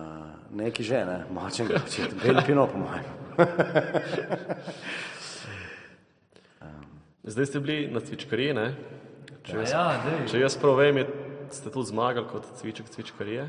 neki 0.57 0.83
že, 0.83 1.05
ne, 1.05 1.21
močen 1.31 1.69
ga 1.69 1.85
očet, 1.85 2.17
bel 2.25 2.41
pino 2.47 2.65
po 2.67 2.81
mojem. 2.81 3.05
Zdaj 7.25 7.47
ste 7.47 7.61
bili 7.61 7.89
na 7.93 8.01
cvičkariji, 8.01 8.55
ne? 8.55 8.69
Če 9.43 9.57
jaz, 9.57 9.73
Ja, 9.73 9.87
dej. 10.05 10.29
če 10.31 10.41
jaz 10.41 10.57
prav 10.61 10.79
vem, 10.79 11.01
je, 11.03 11.07
ste 11.51 11.71
tudi 11.73 11.91
zmagali 11.91 12.27
kot 12.31 12.47
cviček 12.61 12.89
cvičkarije. 12.93 13.49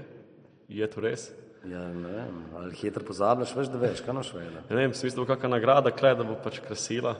Je 0.69 0.87
to 0.87 1.01
res? 1.01 1.29
Ja, 1.67 1.81
ne 1.91 2.07
vem, 2.07 2.35
ali 2.55 2.75
hitro 2.79 3.03
pozabljaš, 3.03 3.51
veš, 3.55 3.67
da 3.67 3.81
veš, 3.81 4.01
kaj 4.05 4.15
noš 4.15 4.33
vele. 4.33 4.61
Ja, 4.61 4.63
Ne 4.69 4.75
vem, 4.75 4.93
smisel, 4.95 5.25
kakšna 5.27 5.49
nagrada, 5.57 5.91
kle, 5.91 6.13
da 6.15 6.23
bo 6.23 6.37
pač 6.39 6.59
krasila. 6.63 7.17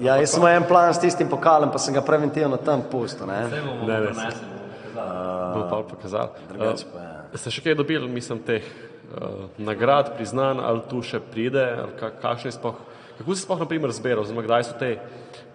Ja, 0.00 0.16
jaz 0.18 0.32
sem 0.34 0.42
imel 0.42 0.56
en 0.56 0.64
plan 0.66 0.90
s 0.90 0.98
tistim 0.98 1.28
pokalem, 1.30 1.70
pa 1.70 1.78
sem 1.78 1.94
ga 1.94 2.02
preventivno 2.02 2.56
tam 2.56 2.82
pustil, 2.90 3.28
ne. 3.28 3.44
Ne, 3.52 3.60
ne, 3.60 3.98
prenesli. 4.08 4.48
Bo 4.94 5.66
pa 5.70 5.82
pokazal. 5.86 6.32
Drugače 6.48 6.86
pa, 6.90 7.02
ja. 7.04 7.38
Ste 7.38 7.52
še 7.52 7.62
kaj 7.62 7.76
dobili, 7.78 8.08
mislim, 8.10 8.40
teh 8.42 8.64
uh, 8.64 9.46
nagrad, 9.58 10.14
priznanj, 10.16 10.58
ali 10.64 10.82
tu 10.90 11.02
še 11.02 11.20
pride, 11.20 11.62
ali 11.84 11.94
ka, 12.00 12.10
kakšne 12.24 12.54
sploh, 12.56 12.80
kako 13.18 13.34
se 13.34 13.42
sploh, 13.42 13.58
na 13.58 13.66
primer, 13.66 13.92
zbira, 13.92 14.20
oziroma 14.20 14.42
kdaj 14.42 14.64
so 14.64 14.78
te 14.78 14.96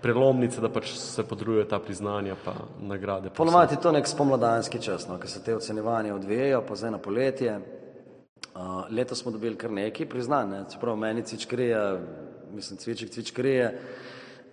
prelomnice, 0.02 0.62
da 0.62 0.70
pač 0.70 0.94
se 0.96 1.24
podrujejo 1.24 1.66
ta 1.66 1.80
priznanja 1.80 2.36
pa 2.46 2.54
nagrade. 2.82 3.30
Ponovadi 3.36 3.76
je 3.76 3.82
to 3.82 3.92
nek 3.92 4.08
spomladanski 4.08 4.82
čas, 4.82 5.08
no, 5.08 5.20
ko 5.20 5.28
se 5.28 5.44
te 5.44 5.56
ocenjevanja 5.56 6.16
odvijajo, 6.16 6.64
pa 6.68 6.76
zdaj 6.76 6.92
na 6.92 6.98
poletje. 6.98 7.60
Uh, 8.56 8.86
letos 8.92 9.20
smo 9.22 9.32
dobili 9.32 9.56
kar 9.56 9.72
nekaj 9.72 10.10
priznanj, 10.10 10.50
ne? 10.50 10.64
čeprav 10.74 10.96
meni 10.96 11.24
cvičkarija, 11.24 12.00
mislim, 12.52 12.78
cviček 12.78 13.10
cvičkarije. 13.10 13.82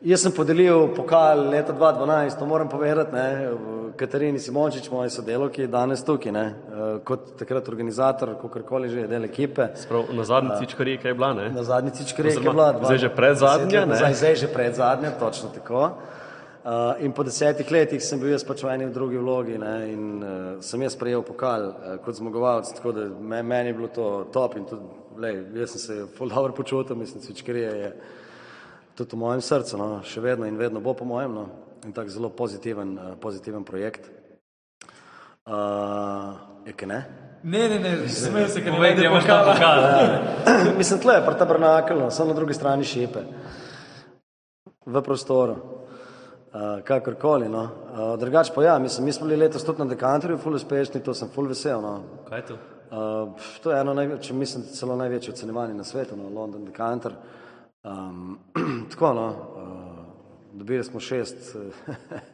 Jaz 0.05 0.20
sem 0.22 0.32
podelil 0.32 0.90
pokal 0.94 1.49
leta 1.51 1.72
2012, 1.72 2.38
to 2.38 2.47
moram 2.47 2.68
povedati, 2.68 3.14
ne, 3.14 3.51
Katarini 3.97 4.38
Simončič, 4.38 4.90
moji 4.90 5.11
sodelovki, 5.11 5.62
je 5.64 5.68
danes 5.72 6.03
tukaj, 6.05 6.32
ne, 6.32 6.44
uh, 6.68 6.82
kot 7.05 7.30
takrat 7.40 7.68
organizator, 7.68 8.34
kakorkoli 8.36 8.90
že 8.92 9.01
je 9.01 9.09
del 9.09 9.24
ekipe. 9.24 9.70
Sprav, 9.74 10.12
na 10.12 10.24
zadnji 10.24 10.51
cičkariji, 10.61 10.99
kaj 11.01 11.11
je 11.11 11.14
bila, 11.14 11.32
ne? 11.32 11.49
Na 11.51 11.64
zadnji 11.64 11.90
cičkariji 11.97 12.32
je 12.34 12.38
Oziroma, 12.38 12.53
bila 12.53 12.72
dva- 12.72 12.90
zdaj 12.90 12.99
že 12.99 13.09
predzadnja, 13.09 13.64
deset 13.64 13.72
let 13.72 13.88
ne? 13.88 13.94
nazaj, 13.94 14.14
Zdaj 14.14 14.34
že 14.34 14.49
pred 14.53 14.74
zadnja, 14.74 15.11
točno 15.20 15.49
tako. 15.55 15.80
Uh, 16.66 16.70
in 17.01 17.12
po 17.12 17.22
desetih 17.22 17.72
letih 17.72 18.03
sem 18.05 18.20
bil 18.20 18.34
jaz 18.34 18.44
pač 18.44 18.62
v 18.62 18.74
eni 18.74 18.86
v 18.86 18.92
drugi 18.92 19.16
vlogi 19.16 19.57
ne, 19.59 19.74
in 19.92 20.05
uh, 20.22 20.28
sem 20.61 20.82
jaz 20.82 20.97
prejel 20.99 21.22
pokal 21.22 21.70
uh, 21.70 21.97
kot 22.05 22.14
zmagovalec, 22.14 22.68
tako 22.76 22.92
da 22.92 23.09
me, 23.20 23.42
meni 23.42 23.72
je 23.72 23.74
bilo 23.74 23.88
to 23.88 24.26
top 24.32 24.57
in 24.61 24.68
tudi, 24.68 24.82
lej, 25.16 25.40
jaz 25.57 25.72
sem 25.72 25.80
se 25.80 26.07
ful 26.18 26.28
dobro 26.28 26.53
počutil, 26.53 26.97
mislim, 26.97 27.22
cvičkarija 27.22 27.70
je 27.70 27.90
tudi 28.97 29.12
v 29.12 29.20
mojem 29.20 29.44
srcu, 29.44 29.76
no, 29.76 29.88
še 30.01 30.24
vedno 30.24 30.49
in 30.49 30.57
vedno 30.57 30.80
bo 30.80 30.97
po 30.97 31.05
mojem, 31.05 31.34
no, 31.36 31.44
in 31.84 31.92
tak 31.92 32.09
zelo 32.09 32.32
pozitiven, 32.32 32.97
uh, 32.97 33.14
pozitiven 33.20 33.64
projekt. 33.64 34.09
Uh, 35.47 36.32
je 36.66 36.72
kaj 36.74 36.88
ne? 36.88 37.01
Ne, 37.47 37.68
ne, 37.68 37.78
ne, 37.78 38.09
smej 38.11 38.49
se, 38.51 38.62
ker 38.64 38.72
ne 38.72 38.78
Povej, 38.80 38.97
da 38.97 39.05
vem, 39.05 39.12
imaš 39.12 39.26
ta 39.28 39.36
pokal. 39.47 39.84
Mislim, 40.80 41.01
tle, 41.05 41.20
pri 41.22 41.36
tabernakelno, 41.38 42.11
samo 42.11 42.32
na 42.32 42.38
drugi 42.40 42.57
strani 42.57 42.88
šipe, 42.88 43.22
v 44.86 45.03
prostoru, 45.05 45.55
uh, 45.55 46.80
kakorkoli. 46.82 47.53
No. 47.53 47.62
Uh, 47.62 48.16
drugač 48.18 48.51
pa 48.55 48.64
ja, 48.64 48.78
mislim, 48.82 49.07
mi 49.07 49.14
smo 49.14 49.28
bili 49.28 49.44
letos 49.44 49.62
tudi 49.62 49.84
na 49.84 49.86
dekanterju, 49.92 50.40
ful 50.42 50.59
uspešni, 50.59 51.05
to 51.05 51.14
sem 51.14 51.30
ful 51.30 51.47
vesel. 51.47 51.84
No. 51.84 52.24
Kaj 52.26 52.42
je 52.42 52.47
to? 52.49 52.59
Uh, 52.86 53.49
to 53.62 53.70
je 53.70 53.80
eno 53.80 53.94
največje, 53.94 54.34
mislim, 54.34 54.66
celo 54.74 54.97
največje 54.97 55.36
ocenjevanje 55.36 55.74
na 55.74 55.84
svetu, 55.84 56.16
no, 56.16 56.32
London 56.40 56.64
Decanter. 56.64 57.14
Um, 57.87 58.39
tako, 58.91 59.12
no, 59.14 59.28
uh, 59.28 59.39
dobili 60.53 60.84
smo 60.84 61.01
šest, 61.01 61.57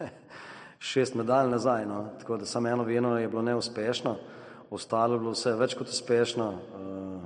šest 0.79 1.15
medalj 1.15 1.51
nazaj, 1.51 1.87
no, 1.87 2.09
tako 2.21 2.37
da 2.37 2.47
samo 2.47 2.69
eno 2.69 2.83
vino 2.83 3.19
je 3.19 3.29
bilo 3.29 3.43
neuspešno, 3.43 4.17
ostalo 4.71 5.15
je 5.15 5.19
bilo 5.19 5.31
vse 5.31 5.53
več 5.53 5.75
kot 5.75 5.89
uspešno, 5.89 6.49
uh, 6.49 7.23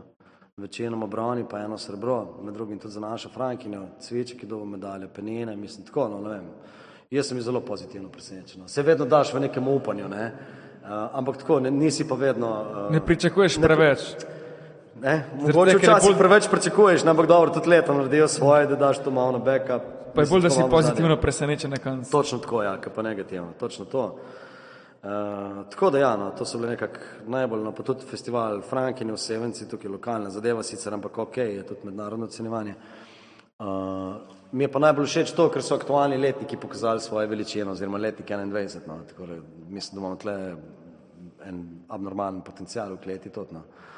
večinoma 0.56 1.06
broni, 1.06 1.44
pa 1.50 1.58
eno 1.58 1.78
srebro, 1.78 2.38
med 2.42 2.54
drugim 2.54 2.78
tudi 2.78 2.94
za 2.94 3.00
našo 3.00 3.28
Frankinjo, 3.28 3.86
cviček 4.00 4.42
je 4.42 4.48
dobil 4.48 4.66
medalje, 4.66 5.08
penine, 5.08 5.56
mislim, 5.56 5.86
tako, 5.86 6.08
no, 6.08 6.20
ne 6.20 6.28
vem. 6.28 6.48
Jaz 7.10 7.28
sem 7.28 7.36
bil 7.36 7.44
zelo 7.44 7.60
pozitivno 7.60 8.08
presenečen. 8.08 8.60
no. 8.60 8.68
Se 8.68 8.82
vedno 8.82 9.04
daš 9.04 9.34
v 9.34 9.40
nekem 9.40 9.68
upanju, 9.68 10.08
ne? 10.08 10.32
Uh, 10.82 10.88
ampak 11.12 11.36
tako, 11.36 11.60
ne, 11.60 11.70
nisi 11.70 12.08
pa 12.08 12.14
vedno. 12.14 12.50
Uh, 12.88 12.92
Ne 12.92 13.00
pričakuješ 13.06 13.60
preveč. 13.62 14.00
Ne, 14.00 14.35
mogoče 15.14 15.52
ker 15.54 15.68
je 15.68 15.78
včasih 15.78 16.10
bolj- 16.10 16.18
preveč 16.18 16.48
pričakuješ, 16.50 17.04
ne, 17.04 17.10
ampak 17.10 17.26
dobro, 17.26 17.52
tudi 17.54 17.68
leto 17.68 17.94
naredijo 17.94 18.28
svoje, 18.28 18.66
da 18.66 18.76
daš 18.76 18.98
to 19.04 19.10
malo 19.10 19.32
na 19.32 19.38
backup. 19.38 19.82
Pa 20.14 20.22
je 20.22 20.26
bolj, 20.26 20.42
da 20.42 20.50
si 20.50 20.62
pozitivno 20.70 21.08
zadnje. 21.14 21.20
presenečen 21.20 21.70
na 21.70 21.76
koncu. 21.76 22.10
Točno 22.10 22.38
tako, 22.38 22.62
ja, 22.62 22.78
pa 22.94 23.02
negativno, 23.02 23.52
točno 23.58 23.84
to. 23.84 24.18
Uh, 25.02 25.10
tako 25.70 25.90
da, 25.90 25.98
ja, 25.98 26.16
no, 26.16 26.30
to 26.30 26.44
so 26.44 26.58
bile 26.58 26.70
nekako 26.70 26.98
najbolj, 27.26 27.62
no, 27.62 27.72
pa 27.72 27.82
tudi 27.82 28.06
festival 28.10 28.62
Frankin 28.62 29.10
v 29.12 29.16
Sevenci, 29.16 29.68
tukaj 29.68 29.90
lokalna 29.90 30.30
zadeva, 30.30 30.62
sicer, 30.62 30.94
ampak 30.94 31.18
ok, 31.18 31.36
je 31.36 31.66
tudi 31.66 31.80
mednarodno 31.84 32.26
ocenjevanje. 32.26 32.74
Uh, 33.58 33.66
mi 34.52 34.64
je 34.64 34.72
pa 34.72 34.78
najbolj 34.78 35.06
všeč 35.06 35.32
to, 35.36 35.48
ker 35.50 35.62
so 35.62 35.74
aktualni 35.74 36.18
letniki 36.18 36.56
pokazali 36.56 37.00
svoje 37.00 37.26
veličino, 37.26 37.70
oziroma 37.70 37.98
letnik 37.98 38.28
21, 38.28 38.80
no, 38.86 38.98
tako 39.08 39.26
da 39.26 39.34
mislim, 39.68 39.94
da 39.94 40.00
imamo 40.00 40.16
tle 40.16 40.56
en 41.44 41.62
abnormalen 41.88 42.40
potencial 42.40 42.92
v 42.92 43.02
kleti 43.04 43.30
tudi. 43.30 43.54
No. 43.54 43.60
Uh, 43.60 43.95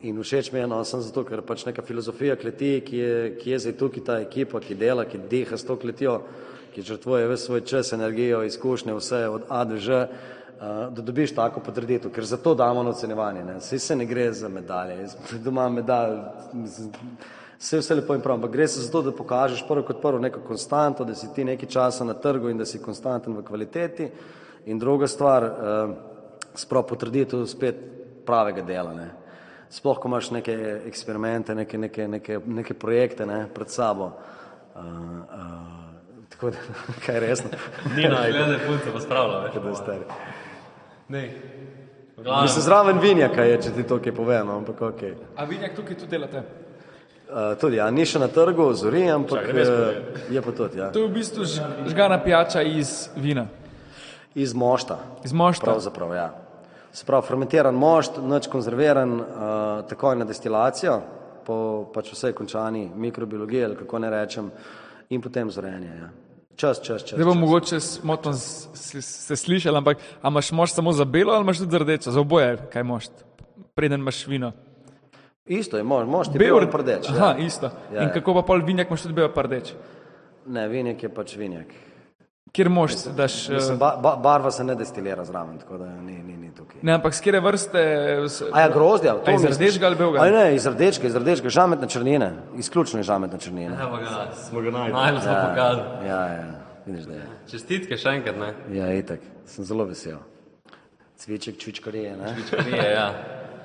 in 0.00 0.22
všeč 0.22 0.52
mi 0.52 0.58
je, 0.58 0.66
no, 0.66 0.78
sem 0.84 1.00
zato, 1.02 1.24
ker 1.24 1.42
pač 1.46 1.66
neka 1.66 1.82
filozofija 1.84 2.36
kleti, 2.40 2.80
ki 2.84 2.96
je, 2.96 3.16
ki 3.40 3.50
je 3.50 3.58
zdaj 3.64 3.74
tukaj 3.80 4.04
ta 4.04 4.18
ekipa, 4.22 4.60
ki 4.60 4.76
dela, 4.78 5.06
ki 5.08 5.20
diha 5.30 5.56
s 5.56 5.66
to 5.66 5.76
kletijo, 5.80 6.20
ki 6.74 6.84
žrtvuje 6.84 7.28
ves 7.28 7.46
svoj 7.48 7.64
čas, 7.66 7.92
energijo, 7.96 8.42
izkušnje, 8.44 8.94
vse 8.94 9.22
od 9.32 9.48
A 9.48 9.64
do 9.64 9.80
Ž, 9.80 10.02
uh, 10.06 10.70
da 10.92 11.02
dobiš 11.02 11.34
tako 11.34 11.60
potrditev, 11.64 12.12
ker 12.12 12.24
zato 12.24 12.54
damo 12.54 12.84
na 12.84 12.92
ocenjevanje. 12.92 13.44
Ne. 13.44 13.58
Vsi 13.60 13.78
se 13.78 13.96
ne 13.96 14.06
gre 14.06 14.30
za 14.32 14.48
medalje, 14.48 15.00
jaz 15.00 15.16
doma 15.44 15.68
medalj, 15.72 16.20
vse 17.58 17.82
vse 17.82 17.98
lepo 17.98 18.14
in 18.14 18.24
prav, 18.24 18.36
ampak 18.36 18.52
gre 18.52 18.68
se 18.68 18.84
za 18.84 18.92
to, 18.92 19.02
da 19.02 19.16
pokažeš 19.16 19.66
prvo 19.68 19.84
kot 19.88 20.02
prvo 20.02 20.20
neko 20.22 20.44
konstanto, 20.46 21.04
da 21.04 21.14
si 21.14 21.32
ti 21.34 21.44
nekaj 21.44 21.68
časa 21.68 22.04
na 22.04 22.14
trgu 22.14 22.52
in 22.52 22.58
da 22.58 22.68
si 22.68 22.82
konstanten 22.82 23.36
v 23.36 23.44
kvaliteti. 23.44 24.10
In 24.66 24.78
druga 24.78 25.08
stvar, 25.08 25.44
uh, 25.44 25.94
sprav 26.54 26.86
potrditev 26.88 27.46
spet 27.48 27.80
pravega 28.26 28.62
dela. 28.62 28.92
Ne 28.92 29.25
sploh 29.70 29.98
ko 29.98 30.08
imaš 30.08 30.30
neke 30.30 30.54
eksperimente, 30.86 31.54
neke, 31.54 31.78
neke, 31.78 32.08
neke, 32.08 32.40
neke 32.46 32.74
projekte 32.74 33.26
ne, 33.26 33.46
pred 33.54 33.70
sabo. 33.70 34.12
Uh, 34.76 34.82
uh, 34.82 36.26
tako 36.28 36.50
da, 36.50 36.56
kaj 37.06 37.20
resno. 37.20 37.50
Ni 37.96 38.08
na 38.08 38.24
gledanje 38.30 38.58
punce, 38.66 38.92
pa 38.92 39.00
spravlja 39.00 39.38
več. 39.46 39.54
Da 39.62 39.68
je 39.68 39.74
stari. 39.74 40.04
Ne. 41.08 41.24
Mislim, 42.16 42.62
zraven 42.62 42.98
vinjaka 42.98 43.44
je, 43.44 43.58
če 43.62 43.74
ti 43.76 43.82
to 43.84 43.98
kaj 44.00 44.14
povem, 44.16 44.46
no, 44.48 44.56
ampak 44.62 44.80
ok. 44.82 45.02
A 45.36 45.44
vinjak 45.44 45.76
tukaj 45.76 45.98
tudi 46.00 46.10
delate? 46.16 46.42
Uh, 47.26 47.52
tudi, 47.60 47.76
ja, 47.76 47.90
ni 47.90 48.06
še 48.06 48.20
na 48.22 48.28
trgu, 48.30 48.70
zori, 48.78 49.02
ampak 49.10 49.48
res 49.52 49.68
uh, 49.68 50.16
je 50.30 50.42
pa 50.42 50.52
tudi, 50.54 50.78
ja. 50.78 50.88
To 50.94 51.02
je 51.02 51.08
v 51.08 51.14
bistvu 51.18 51.44
žgana 51.90 52.20
pijača 52.22 52.62
iz 52.62 53.08
vina, 53.16 53.48
Iz 54.34 54.54
mošta. 54.54 54.98
iz 55.24 55.32
mošta. 55.32 55.64
Pravzaprav, 55.66 56.14
ja. 56.14 56.26
Se 56.96 57.04
pravi, 57.04 57.26
fermentiran 57.28 57.76
mošt, 57.76 58.16
nič 58.24 58.46
konzerviran, 58.48 59.10
uh, 59.20 59.26
takoj 59.88 60.16
na 60.16 60.24
destilacijo, 60.24 60.94
po 61.44 61.56
pač 61.92 62.14
vsej 62.14 62.32
končani 62.32 62.86
mikrobiologiji, 62.88 63.64
ali 63.64 63.76
kako 63.76 63.98
ne 64.00 64.10
rečem, 64.10 64.48
in 65.12 65.20
potem 65.20 65.50
zorenje. 65.52 65.90
Ja. 65.92 66.08
Čas, 66.56 66.80
čas, 66.80 67.04
čas. 67.04 67.18
Zdaj 67.18 67.24
bom 67.28 67.36
čas. 67.36 67.40
mogoče 67.40 67.80
smotno 67.80 68.32
se 68.32 69.36
slišal, 69.36 69.76
ampak 69.76 70.00
a 70.22 70.32
imaš 70.32 70.52
mošt 70.56 70.80
samo 70.80 70.92
za 70.92 71.04
belo 71.04 71.34
ali 71.36 71.44
imaš 71.44 71.58
tudi 71.58 71.70
za 71.70 71.78
rdečo? 71.78 72.10
Za 72.10 72.20
oboje, 72.20 72.56
kaj 72.72 72.82
mošt, 72.82 73.12
preden 73.74 74.00
imaš 74.00 74.26
vino. 74.26 74.52
Isto 75.46 75.76
je, 75.76 75.84
mož, 75.84 76.08
mošt 76.08 76.34
je 76.34 76.38
bil 76.38 76.64
rdeč. 76.64 77.10
Aha, 77.12 77.34
Ja. 77.36 77.44
isto. 77.46 77.70
Ja, 77.92 78.02
In 78.02 78.08
ja. 78.08 78.12
kako 78.12 78.34
pa 78.40 78.42
pol 78.42 78.64
vinjak 78.64 78.88
imaš 78.88 79.02
tudi 79.04 79.14
belo 79.14 79.28
pa 79.34 79.42
rdeč? 79.44 79.74
Ne, 80.46 80.64
vinjak 80.68 81.02
je 81.02 81.12
pač 81.12 81.36
vinjak. 81.36 81.76
Kjer 82.56 82.68
mošt 82.68 83.08
daš? 83.12 83.48
Mislim, 83.48 83.74
eh, 83.74 83.78
ba, 83.78 83.96
ba, 83.96 84.16
barva 84.16 84.50
se 84.50 84.64
ne 84.64 84.74
destilira 84.74 85.24
zraven, 85.24 85.58
tako 85.58 85.78
da 85.78 85.86
ni, 85.86 86.12
ni, 86.18 86.36
ni 86.36 86.54
tukaj. 86.54 86.80
Ne, 86.82 86.92
ampak 86.92 87.14
z 87.14 87.20
kere 87.20 87.40
vrste? 87.40 87.78
s- 88.28 88.42
A 88.48 88.60
ja, 88.60 88.68
grozdja, 88.68 89.12
to 89.14 89.30
A 89.30 89.34
iz 89.34 89.44
rdečega 89.44 89.86
ali 89.86 89.96
belega? 89.96 90.20
Ali 90.20 90.32
ne, 90.32 90.54
iz 90.54 90.66
rdečega, 90.66 91.06
iz 91.06 91.16
rdečega, 91.16 91.48
žametne 91.50 91.88
črnine, 91.88 92.30
izključno 92.56 93.00
iz 93.00 93.06
žametne 93.06 93.38
črnine. 93.38 93.76
Evo 93.76 93.96
ga, 93.96 94.32
Smo 94.32 94.60
ga 94.60 94.70
najdli. 94.70 94.92
najbolj 94.94 95.20
smo 95.20 95.34
pokazali. 95.50 96.08
Ja, 96.08 96.22
ja, 96.26 96.44
vidiš, 96.86 97.04
da 97.04 97.12
je. 97.14 97.26
Čestitke 97.50 97.96
še 97.96 98.08
enkrat, 98.10 98.36
ne? 98.36 98.50
Ja, 98.72 98.88
itak, 98.94 99.20
sem 99.44 99.64
zelo 99.64 99.84
vesel. 99.84 100.16
Cviček, 101.16 101.58
čvičkarije, 101.58 102.16
ne? 102.16 102.36
Nije, 102.64 102.90
ja. 102.90 103.10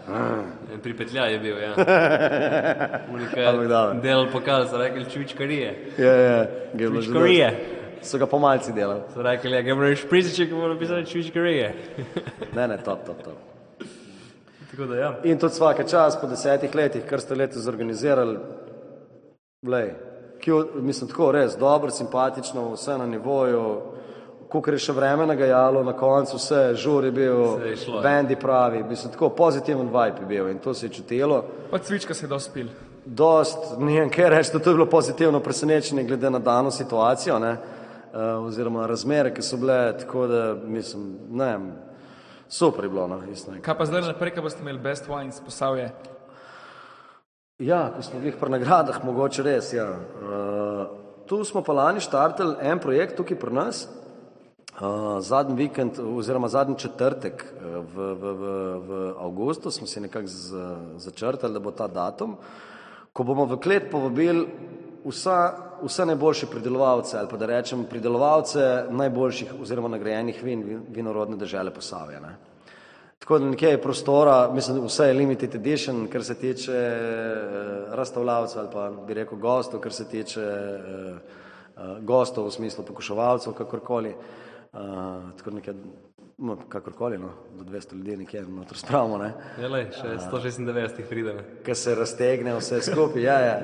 En 0.74 0.80
Pripetljaj 0.80 1.34
je 1.34 1.40
bil, 1.40 1.58
ja. 1.58 1.74
Unika 3.14 3.42
Ampak 3.46 3.68
dobro. 3.68 4.00
del 4.02 4.28
pokal, 4.32 4.68
so 4.68 4.78
rekli 4.78 5.06
čučkarije. 5.06 5.70
Ja, 5.98 6.06
ja, 6.08 6.38
je 6.38 6.48
bilo 6.74 6.92
že 6.92 6.96
dosti. 6.98 7.08
Čučkarije. 7.08 7.78
So 8.04 8.18
ga 8.18 8.26
pomalci 8.26 8.74
delali. 8.74 9.02
So 9.14 9.22
rekli, 9.22 9.52
ja, 9.52 9.62
ga 9.62 9.76
moraš 9.76 10.06
priziček, 10.10 10.52
mora 10.52 10.74
napisati 10.74 11.12
čučkarije. 11.12 11.74
Ne, 12.56 12.68
ne, 12.68 12.78
top, 12.78 13.06
top, 13.06 13.24
top. 13.24 13.34
Tako 14.72 14.86
da 14.86 14.96
ja. 14.96 15.20
In 15.24 15.38
tudi 15.40 15.54
vsake 15.54 15.84
čas 15.88 16.18
po 16.22 16.28
desetih 16.28 16.76
letih, 16.76 17.04
kar 17.10 17.20
ste 17.20 17.36
letos 17.36 17.64
zorganizirali, 17.64 18.38
lej, 19.68 19.94
kjo, 20.40 20.66
mislim, 20.76 21.10
tako 21.10 21.32
res 21.32 21.58
dobro, 21.58 21.92
simpatično, 21.92 22.72
vse 22.74 22.98
na 22.98 23.06
nivoju, 23.06 23.82
koliko 24.50 24.72
je 24.72 24.84
še 24.84 24.94
vreme 24.94 25.26
nagajalo, 25.26 25.84
na 25.84 25.94
koncu 25.94 26.38
vse, 26.38 26.62
žur 26.76 27.06
je 27.08 27.12
bil, 27.12 27.44
ja. 27.72 28.00
bendi 28.04 28.36
pravi, 28.36 28.84
mislim, 28.84 29.14
tako 29.14 29.30
pozitiven 29.30 29.88
vibe 29.88 30.24
je 30.24 30.28
bil 30.28 30.50
in 30.50 30.60
to 30.60 30.74
se 30.74 30.86
je 30.86 30.94
čutilo. 30.98 31.44
Pa 31.72 31.80
cvička 31.80 32.14
se 32.14 32.26
je 32.26 32.30
dospil. 32.30 32.68
Dost, 33.06 33.78
nijem 33.80 34.10
kaj 34.10 34.30
reči, 34.30 34.52
da 34.54 34.60
to 34.60 34.70
je 34.70 34.76
bilo 34.76 34.86
pozitivno 34.86 35.40
presenečenje 35.40 36.04
glede 36.04 36.30
na 36.30 36.40
dano 36.40 36.72
situacijo, 36.72 37.40
ne, 37.40 37.56
uh, 38.14 38.46
oziroma 38.46 38.88
razmere, 38.88 39.34
ki 39.34 39.42
so 39.42 39.58
bile, 39.58 39.98
tako 39.98 40.28
da, 40.28 40.56
mislim, 40.66 41.18
ne 41.30 41.46
vem, 41.46 41.68
super 42.50 42.86
je 42.86 42.90
bilo, 42.90 43.08
no. 43.08 43.22
Kaj 43.62 43.78
pa 43.78 43.86
zdaj 43.86 44.02
naprej, 44.08 44.36
kaj 44.36 44.44
boste 44.44 44.62
imeli 44.62 44.80
best 44.80 45.08
wines 45.10 45.42
posavje? 45.46 45.92
Ja, 47.62 47.92
ko 47.96 48.02
smo 48.02 48.20
bili 48.20 48.34
pri 48.34 48.50
nagradah, 48.50 49.04
mogoče 49.06 49.44
res. 49.46 49.74
Ja. 49.74 49.86
Uh, 49.94 50.88
tu 51.30 51.44
smo 51.46 51.62
pa 51.62 51.74
lani 51.78 52.02
štartali 52.02 52.58
en 52.62 52.80
projekt 52.82 53.20
tukaj 53.20 53.38
pri 53.40 53.54
nas. 53.54 53.86
Uh, 54.72 55.20
zadnji 55.22 55.56
vikend, 55.60 56.00
oziroma 56.00 56.48
zadnji 56.50 56.80
četrtek 56.82 57.44
uh, 57.46 57.76
v, 57.86 58.08
v, 58.18 58.34
v, 58.34 58.54
v 58.88 59.02
avgustu 59.20 59.72
smo 59.72 59.88
si 59.88 60.02
nekako 60.02 60.32
začrtali, 60.98 61.54
da 61.54 61.60
bo 61.60 61.72
ta 61.72 61.88
datum, 61.88 62.38
ko 63.14 63.24
bomo 63.24 63.46
v 63.46 63.60
klet 63.62 63.92
povabili 63.92 64.48
vsa, 65.06 65.38
vse 65.84 66.06
najboljše 66.06 66.46
pridelovalce 66.46 67.18
ali 67.18 67.28
pa 67.30 67.38
da 67.38 67.46
rečem 67.46 67.86
pridelovalce 67.90 68.86
najboljših 68.90 69.54
oziroma 69.62 69.88
nagrajenih 69.88 70.44
vin 70.44 70.64
vin- 70.64 70.84
vinorodne 70.90 71.38
države 71.38 71.74
Posavja. 71.74 72.20
Ne. 72.20 72.36
Tako 73.20 73.40
da 73.40 73.46
nekje 73.46 73.70
je 73.70 73.82
prostora, 73.82 74.52
mislim, 74.54 74.86
vse 74.86 75.08
je 75.08 75.14
limited 75.14 75.56
edition, 75.56 76.08
kar 76.08 76.24
se 76.24 76.36
tiče 76.36 76.72
uh, 76.72 77.94
razstavljavcev 77.94 78.60
ali 78.60 78.70
pa 78.74 78.92
bi 79.08 79.14
rekel 79.14 79.38
gostov, 79.38 79.80
kar 79.80 79.94
se 79.94 80.08
tiče 80.10 80.42
uh, 80.42 81.18
uh, 81.78 82.04
gostov 82.04 82.48
v 82.48 82.52
smislu 82.52 82.86
pokuševalcev, 82.86 83.54
kakorkoli. 83.54 84.16
Uh, 84.74 84.80
tako 85.38 85.50
da 85.50 85.56
nekje, 85.56 85.74
no, 86.38 86.58
kakorkoli, 86.70 87.18
no, 87.18 87.30
do 87.58 87.64
200 87.64 87.94
ljudi 87.94 88.18
nekje 88.18 88.42
noter 88.42 88.78
spravimo, 88.78 89.18
ne. 89.18 89.34
Jelej, 89.62 89.86
še 89.98 90.16
196 90.32 91.08
pride. 91.10 91.34
ne. 91.34 91.44
Ki 91.66 91.76
se 91.76 91.96
raztegne 91.96 92.56
vse 92.58 92.82
skupaj. 92.82 93.24
Ja, 93.24 93.40
ja. 93.40 93.60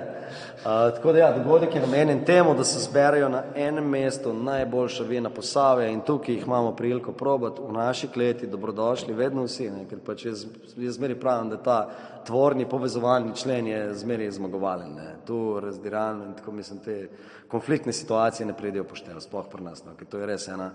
Tako 0.63 1.11
da 1.11 1.19
ja, 1.19 1.31
dogodek 1.37 1.75
je 1.75 1.81
namenjen 1.81 2.25
temu, 2.25 2.55
da 2.55 2.63
se 2.63 2.79
zberejo 2.79 3.29
na 3.29 3.43
enem 3.55 3.89
mestu 3.89 4.33
najboljša 4.33 5.03
vina 5.03 5.29
posave 5.29 5.91
in 5.91 6.01
tukaj 6.01 6.35
jih 6.35 6.45
imamo 6.45 6.75
priliko 6.75 7.11
probati 7.11 7.61
v 7.61 7.73
naši 7.73 8.07
kleti, 8.07 8.47
dobrodošli 8.47 9.13
vedno 9.13 9.43
vsi, 9.43 9.69
ne? 9.71 9.85
ker 9.89 9.99
pač 10.05 10.25
jaz, 10.25 10.45
jaz 10.75 10.99
zmeri 10.99 11.15
pravim, 11.19 11.49
da 11.49 11.57
ta 11.57 11.79
tvorni 12.27 12.69
povezovalni 12.69 13.35
člen 13.35 13.67
je 13.67 13.93
zmeri 13.93 14.31
zmagovalen. 14.31 14.95
Ne? 14.95 15.15
Tu 15.25 15.59
razdiran 15.63 16.23
in 16.23 16.33
tako 16.33 16.51
mislim, 16.51 16.79
te 16.79 17.09
konfliktne 17.47 17.93
situacije 17.93 18.45
ne 18.45 18.57
pridejo 18.57 18.83
poštev, 18.83 19.19
sploh 19.19 19.47
pri 19.51 19.63
nas, 19.63 19.85
no? 19.85 19.95
ker 19.95 20.07
to 20.07 20.19
je 20.19 20.25
res 20.25 20.47
ena. 20.47 20.71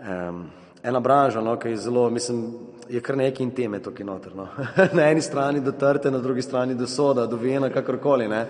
Um, 0.00 0.50
ena 0.82 1.00
branža, 1.00 1.40
no, 1.40 1.56
ki 1.58 1.68
je 1.68 1.76
zelo, 1.76 2.10
mislim, 2.10 2.54
je 2.88 3.00
kar 3.00 3.16
nekaj 3.16 3.44
intime 3.44 3.82
tukaj 3.82 4.06
noter. 4.06 4.36
No. 4.36 4.48
na 4.96 5.10
eni 5.10 5.22
strani 5.22 5.60
do 5.60 5.72
trte, 5.72 6.10
na 6.10 6.18
drugi 6.18 6.42
strani 6.42 6.74
do 6.74 6.86
soda, 6.86 7.26
do 7.26 7.36
vina, 7.36 7.70
kakorkoli. 7.70 8.28
Ne. 8.28 8.46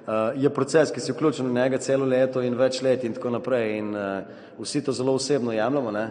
Uh, 0.00 0.42
je 0.42 0.50
proces, 0.50 0.90
ki 0.90 1.00
si 1.00 1.12
vključen 1.12 1.46
v 1.46 1.54
njega 1.54 1.78
celo 1.78 2.06
leto 2.06 2.42
in 2.42 2.56
več 2.58 2.80
let 2.82 3.04
in 3.04 3.14
tako 3.14 3.30
naprej 3.30 3.78
in 3.78 3.94
uh, 3.94 4.22
vsi 4.58 4.84
to 4.84 4.92
zelo 4.92 5.14
osebno 5.14 5.52
jemljamo. 5.52 5.90
Ne. 5.90 6.04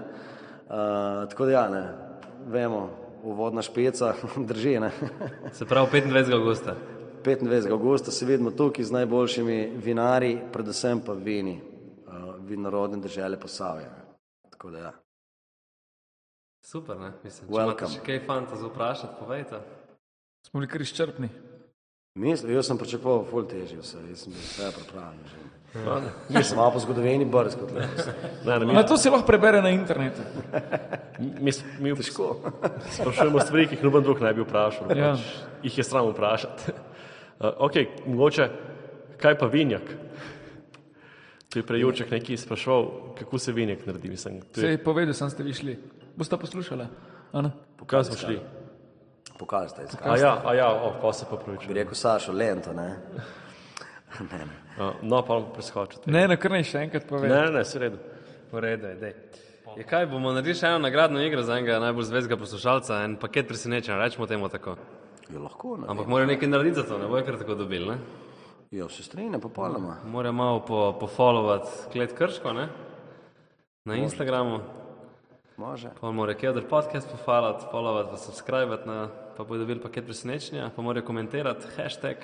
Uh, 0.69 1.25
tako 1.29 1.45
da 1.45 1.51
ja, 1.51 1.69
ne, 1.69 1.83
vemo, 2.47 2.89
uvodna 3.23 3.61
špeca 3.61 4.13
drži. 4.51 4.79
Ne. 4.79 4.91
Se 5.57 5.65
pravi 5.65 6.01
25. 6.01 6.33
augusta. 6.33 6.75
25. 7.25 7.71
augusta 7.71 8.11
se 8.11 8.25
vidimo 8.25 8.51
tukaj 8.51 8.85
z 8.85 8.91
najboljšimi 8.91 9.73
vinari, 9.83 10.37
predvsem 10.53 11.01
pa 11.05 11.13
vini, 11.13 11.59
uh, 12.07 12.35
vinorodne 12.47 12.97
države 12.97 13.39
Posavja. 13.39 13.89
Tako 14.49 14.71
da 14.71 14.77
ja. 14.77 14.93
Super, 16.61 16.97
ne? 16.99 17.11
Mislim, 17.23 17.47
če 17.47 17.61
imate 17.63 17.91
še 17.93 18.01
kaj 18.05 18.19
fanta 18.27 18.57
za 18.59 18.67
vprašati, 18.67 19.13
povejte. 19.19 19.61
Smo 20.47 20.59
bili 20.59 20.71
kar 20.71 20.81
izčrpni. 20.83 21.29
Mislim, 22.19 22.51
jaz 22.53 22.67
sem 22.67 22.77
pričakoval 22.79 23.23
ful 23.29 23.47
težje 23.47 23.79
vse, 23.79 24.01
jaz 24.09 24.25
sem 24.25 24.33
bil 24.33 24.43
vse 24.43 24.71
pripravljen. 24.75 25.23
že. 25.29 25.49
Nisem 26.33 26.57
malo 26.57 26.71
po 26.73 26.79
zgodovini 26.81 27.25
brz 27.29 27.55
kot 27.55 27.69
mi, 27.71 28.73
Na 28.73 28.83
to 28.83 28.97
se 28.97 29.09
lahko 29.09 29.27
prebere 29.27 29.61
na 29.61 29.69
internetu. 29.69 30.21
mi, 31.45 31.51
mi 31.79 31.95
Težko. 31.95 32.41
sprašujemo 32.97 33.39
stvari, 33.39 33.67
ki 33.69 33.77
jih 33.77 33.83
noben 33.85 34.03
drug 34.03 34.21
ne 34.21 34.33
bi 34.33 34.41
vprašal. 34.41 34.89
Ja. 34.97 35.13
Pač 35.13 35.27
jih 35.63 35.77
je 35.77 35.85
sram 35.85 36.11
vprašati. 36.13 36.73
Uh, 37.39 37.53
ok, 37.63 38.03
mogoče, 38.03 38.49
kaj 39.15 39.37
pa 39.39 39.47
vinjak? 39.47 39.85
Tu 41.47 41.61
je 41.61 41.63
prejoček 41.63 42.09
nekaj 42.11 42.35
sprašal, 42.37 43.13
kako 43.15 43.39
se 43.39 43.53
vinjak 43.55 43.85
naredi. 43.87 44.09
Mislim, 44.11 44.41
je, 44.57 44.73
je 44.73 44.81
povedal, 44.83 45.15
sem 45.15 45.31
ste 45.31 45.45
vi 45.47 45.53
šli. 45.55 45.77
Boste 46.19 46.37
poslušali? 46.37 46.85
a 47.31 47.41
ne? 47.41 47.51
kaj 47.85 48.03
smo 48.03 48.15
šli? 48.15 48.39
Pokažite, 49.39 49.83
izkaz. 49.83 50.11
A 50.11 50.25
ja, 50.25 50.41
a 50.45 50.53
ja, 50.53 50.67
o, 50.67 50.93
pa 51.01 51.13
se 51.13 51.25
pa 51.29 51.37
Bi 51.37 51.43
pravičujem. 51.43 51.73
rekel 51.73 51.95
Sašo, 51.95 52.31
lento, 52.31 52.73
ne? 52.73 52.97
ne, 54.31 54.37
ne. 54.37 54.85
Uh, 54.85 54.93
no, 55.01 55.21
pa 55.21 55.33
bomo 55.33 55.53
preskočili. 55.53 56.03
Ne, 56.05 56.27
ne, 56.27 56.35
kar 56.37 56.51
ne 56.51 56.63
še 56.63 56.81
enkrat 56.83 57.05
povem. 57.07 57.31
ne, 57.31 57.51
ne, 57.51 57.63
se 57.65 57.79
redu. 57.79 58.01
V 58.51 58.59
redu 58.59 58.87
je, 58.87 58.95
dej. 58.95 59.13
Je 59.77 59.85
kaj, 59.87 60.09
bomo 60.11 60.33
naredili 60.35 60.57
še 60.59 60.73
eno 60.73 60.81
nagradno 60.83 61.21
igro 61.23 61.45
za 61.47 61.55
enega 61.55 61.77
najbolj 61.79 62.09
zvezga 62.09 62.37
poslušalca, 62.41 63.03
en 63.05 63.15
paket 63.21 63.47
presenečenja, 63.47 63.99
rečemo 64.01 64.27
temu 64.27 64.49
tako. 64.51 64.75
Ja, 65.29 65.39
lahko, 65.39 65.77
ne. 65.77 65.87
Ampak 65.87 66.11
morajo 66.11 66.33
nekaj 66.33 66.51
narediti 66.51 66.81
za 66.81 66.87
to, 66.89 66.97
ne 66.99 67.07
bojo 67.07 67.23
kar 67.23 67.39
tako 67.39 67.55
dobili. 67.61 67.87
Ne? 67.93 67.97
Ja, 68.75 68.89
se 68.91 69.07
strinjam, 69.07 69.39
popolnoma. 69.39 70.01
Morajo 70.03 70.35
malo 70.35 70.65
po, 70.67 70.81
pofollowati 70.99 71.93
klet 71.93 72.17
krško 72.17 72.53
ne? 72.53 72.67
na 73.85 73.95
Instagramu. 73.95 74.59
Može. 75.59 75.89
Pa 76.01 76.11
morajo 76.11 76.37
Kevdr 76.37 76.67
podcast 76.69 77.07
pofollowati, 77.11 77.65
followati, 77.71 78.09
pa 78.09 78.17
subskrbati, 78.17 78.87
na, 78.87 79.09
pa 79.37 79.43
bodo 79.43 79.59
dobili 79.59 79.81
paket 79.81 80.05
presenečenja, 80.05 80.69
pa 80.75 80.81
morajo 80.81 81.05
komentirati 81.05 81.67
hashtag. 81.75 82.15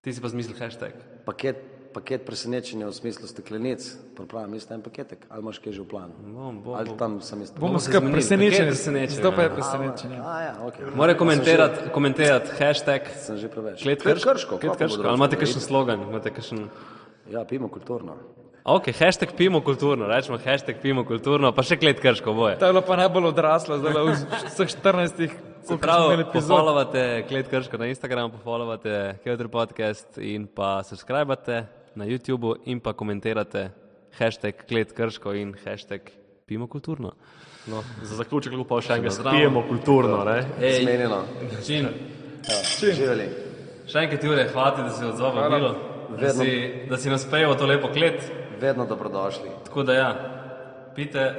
Ti 0.00 0.12
si 0.12 0.20
pa 0.20 0.28
zmislil 0.28 0.56
hashtag. 0.58 0.92
Paket, 1.24 1.56
paket 1.94 2.26
presenečenja 2.26 2.86
v 2.86 2.92
smislu 2.92 3.26
steklenic, 3.26 3.96
pripravljam 4.16 4.54
isto 4.54 4.74
en 4.74 4.82
paketek, 4.82 5.24
ali 5.28 5.42
imaš 5.42 5.58
kaj 5.64 5.72
že 5.72 5.82
v 5.82 5.88
planu? 5.88 6.12
Bom, 6.20 6.60
bom, 6.62 6.74
Ali 6.76 6.92
tam 6.98 7.20
sem 7.20 7.42
isto. 7.42 7.60
Bomo 7.60 7.78
se 7.78 7.88
skrb 7.88 8.02
zmenili, 8.02 8.12
presenečeni. 8.12 8.52
paket 8.52 8.68
presenečenja, 8.68 9.20
Zdaj 9.20 9.36
pa 9.36 9.42
je 9.42 9.54
presenečenje. 9.54 10.18
A, 10.20 10.40
ja, 10.40 10.54
okay. 10.68 10.96
Morajo 10.96 11.18
komentirati, 11.18 11.90
komentirati 11.94 12.48
hashtag. 12.58 13.08
Sem 13.16 13.38
že 13.38 13.48
preveč. 13.48 13.82
Klet 13.82 14.04
krško, 14.04 14.58
klet 14.60 14.76
krško. 14.76 15.08
Ali 15.08 15.16
imate 15.16 15.40
kakšen 15.40 15.64
slogan? 15.64 16.04
Imate 16.04 16.30
kakšen... 16.36 16.68
Ja, 17.32 17.48
pimo 17.48 17.72
kulturno. 17.72 18.20
Ok, 18.68 18.90
hashtag 18.92 19.30
pimo 19.32 19.62
kulturno, 19.64 20.06
rečemo 20.06 20.36
hashtag 20.44 20.76
pimo 20.82 21.00
kulturno, 21.08 21.54
pa 21.56 21.62
še 21.64 21.78
klet 21.80 22.02
krško 22.04 22.34
boje. 22.36 22.58
To 22.60 22.68
je 22.68 22.74
bilo 22.74 22.82
pa 22.84 22.98
najbolj 23.00 23.30
odraslo, 23.30 23.78
zdaj 23.80 23.94
v 23.96 24.16
vseh 24.50 24.74
14 24.74 25.38
Se 25.68 25.76
pravi, 25.80 26.24
pofollowate 26.32 27.24
Klet 27.28 27.48
Krško 27.48 27.80
na 27.80 27.86
Instagramu, 27.86 28.32
pofollowate 28.36 29.18
Kevdr 29.24 29.48
podcast 29.52 30.16
in 30.20 30.46
pa 30.46 30.82
subskrbate 30.84 31.62
na 31.96 32.04
YouTubu 32.08 32.54
in 32.72 32.80
pa 32.80 32.92
komentirate 32.92 33.70
hashtag 34.18 34.64
Klet 34.68 34.92
Krško 34.96 35.32
in 35.36 35.54
hashtag 35.64 36.08
Pimo 36.48 36.68
kulturno. 36.68 37.12
No, 37.68 37.82
za 38.02 38.16
zaključek 38.20 38.52
lahko 38.52 38.68
pa 38.68 38.80
še 38.84 38.96
enkrat 38.96 39.16
Zdravo. 39.16 39.36
spijemo 39.36 39.62
kulturno. 39.68 40.24
Ne? 40.24 40.42
Zmenjeno. 40.80 41.22
Čin, 41.64 41.88
Živeli. 42.80 43.28
še 43.88 44.04
enkrat 44.04 44.24
Jure, 44.24 44.48
hvala 44.52 44.76
ti, 44.76 44.84
da 44.88 44.92
si 44.92 45.04
odzval 45.04 45.36
vabilo, 45.36 45.72
da 46.20 46.32
si, 46.36 46.52
da 46.88 46.96
si 46.96 47.12
nas 47.12 47.28
pejal 47.28 47.56
to 47.56 47.68
lepo 47.68 47.92
klet. 47.92 48.47
Vedno 48.60 48.86
dobrodošli. 48.86 49.50
Tako 49.64 49.82
da 49.82 49.94
ja, 49.94 50.10
pite 50.94 51.34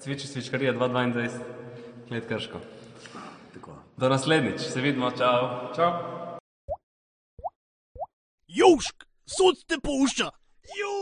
cviči 0.00 0.28
cvičkarija 0.28 0.72
222, 0.72 1.28
Klet 2.08 2.28
Krško. 2.28 2.58
Tako. 3.54 3.72
Do 3.96 4.08
naslednjič, 4.08 4.60
se 4.60 4.80
vidimo, 4.80 5.10
čau. 5.10 5.74
Čau. 5.76 5.92
Južk, 8.48 9.04
sod 9.26 9.64
te 9.66 9.74
pušča. 9.82 10.30
Južk. 10.80 10.95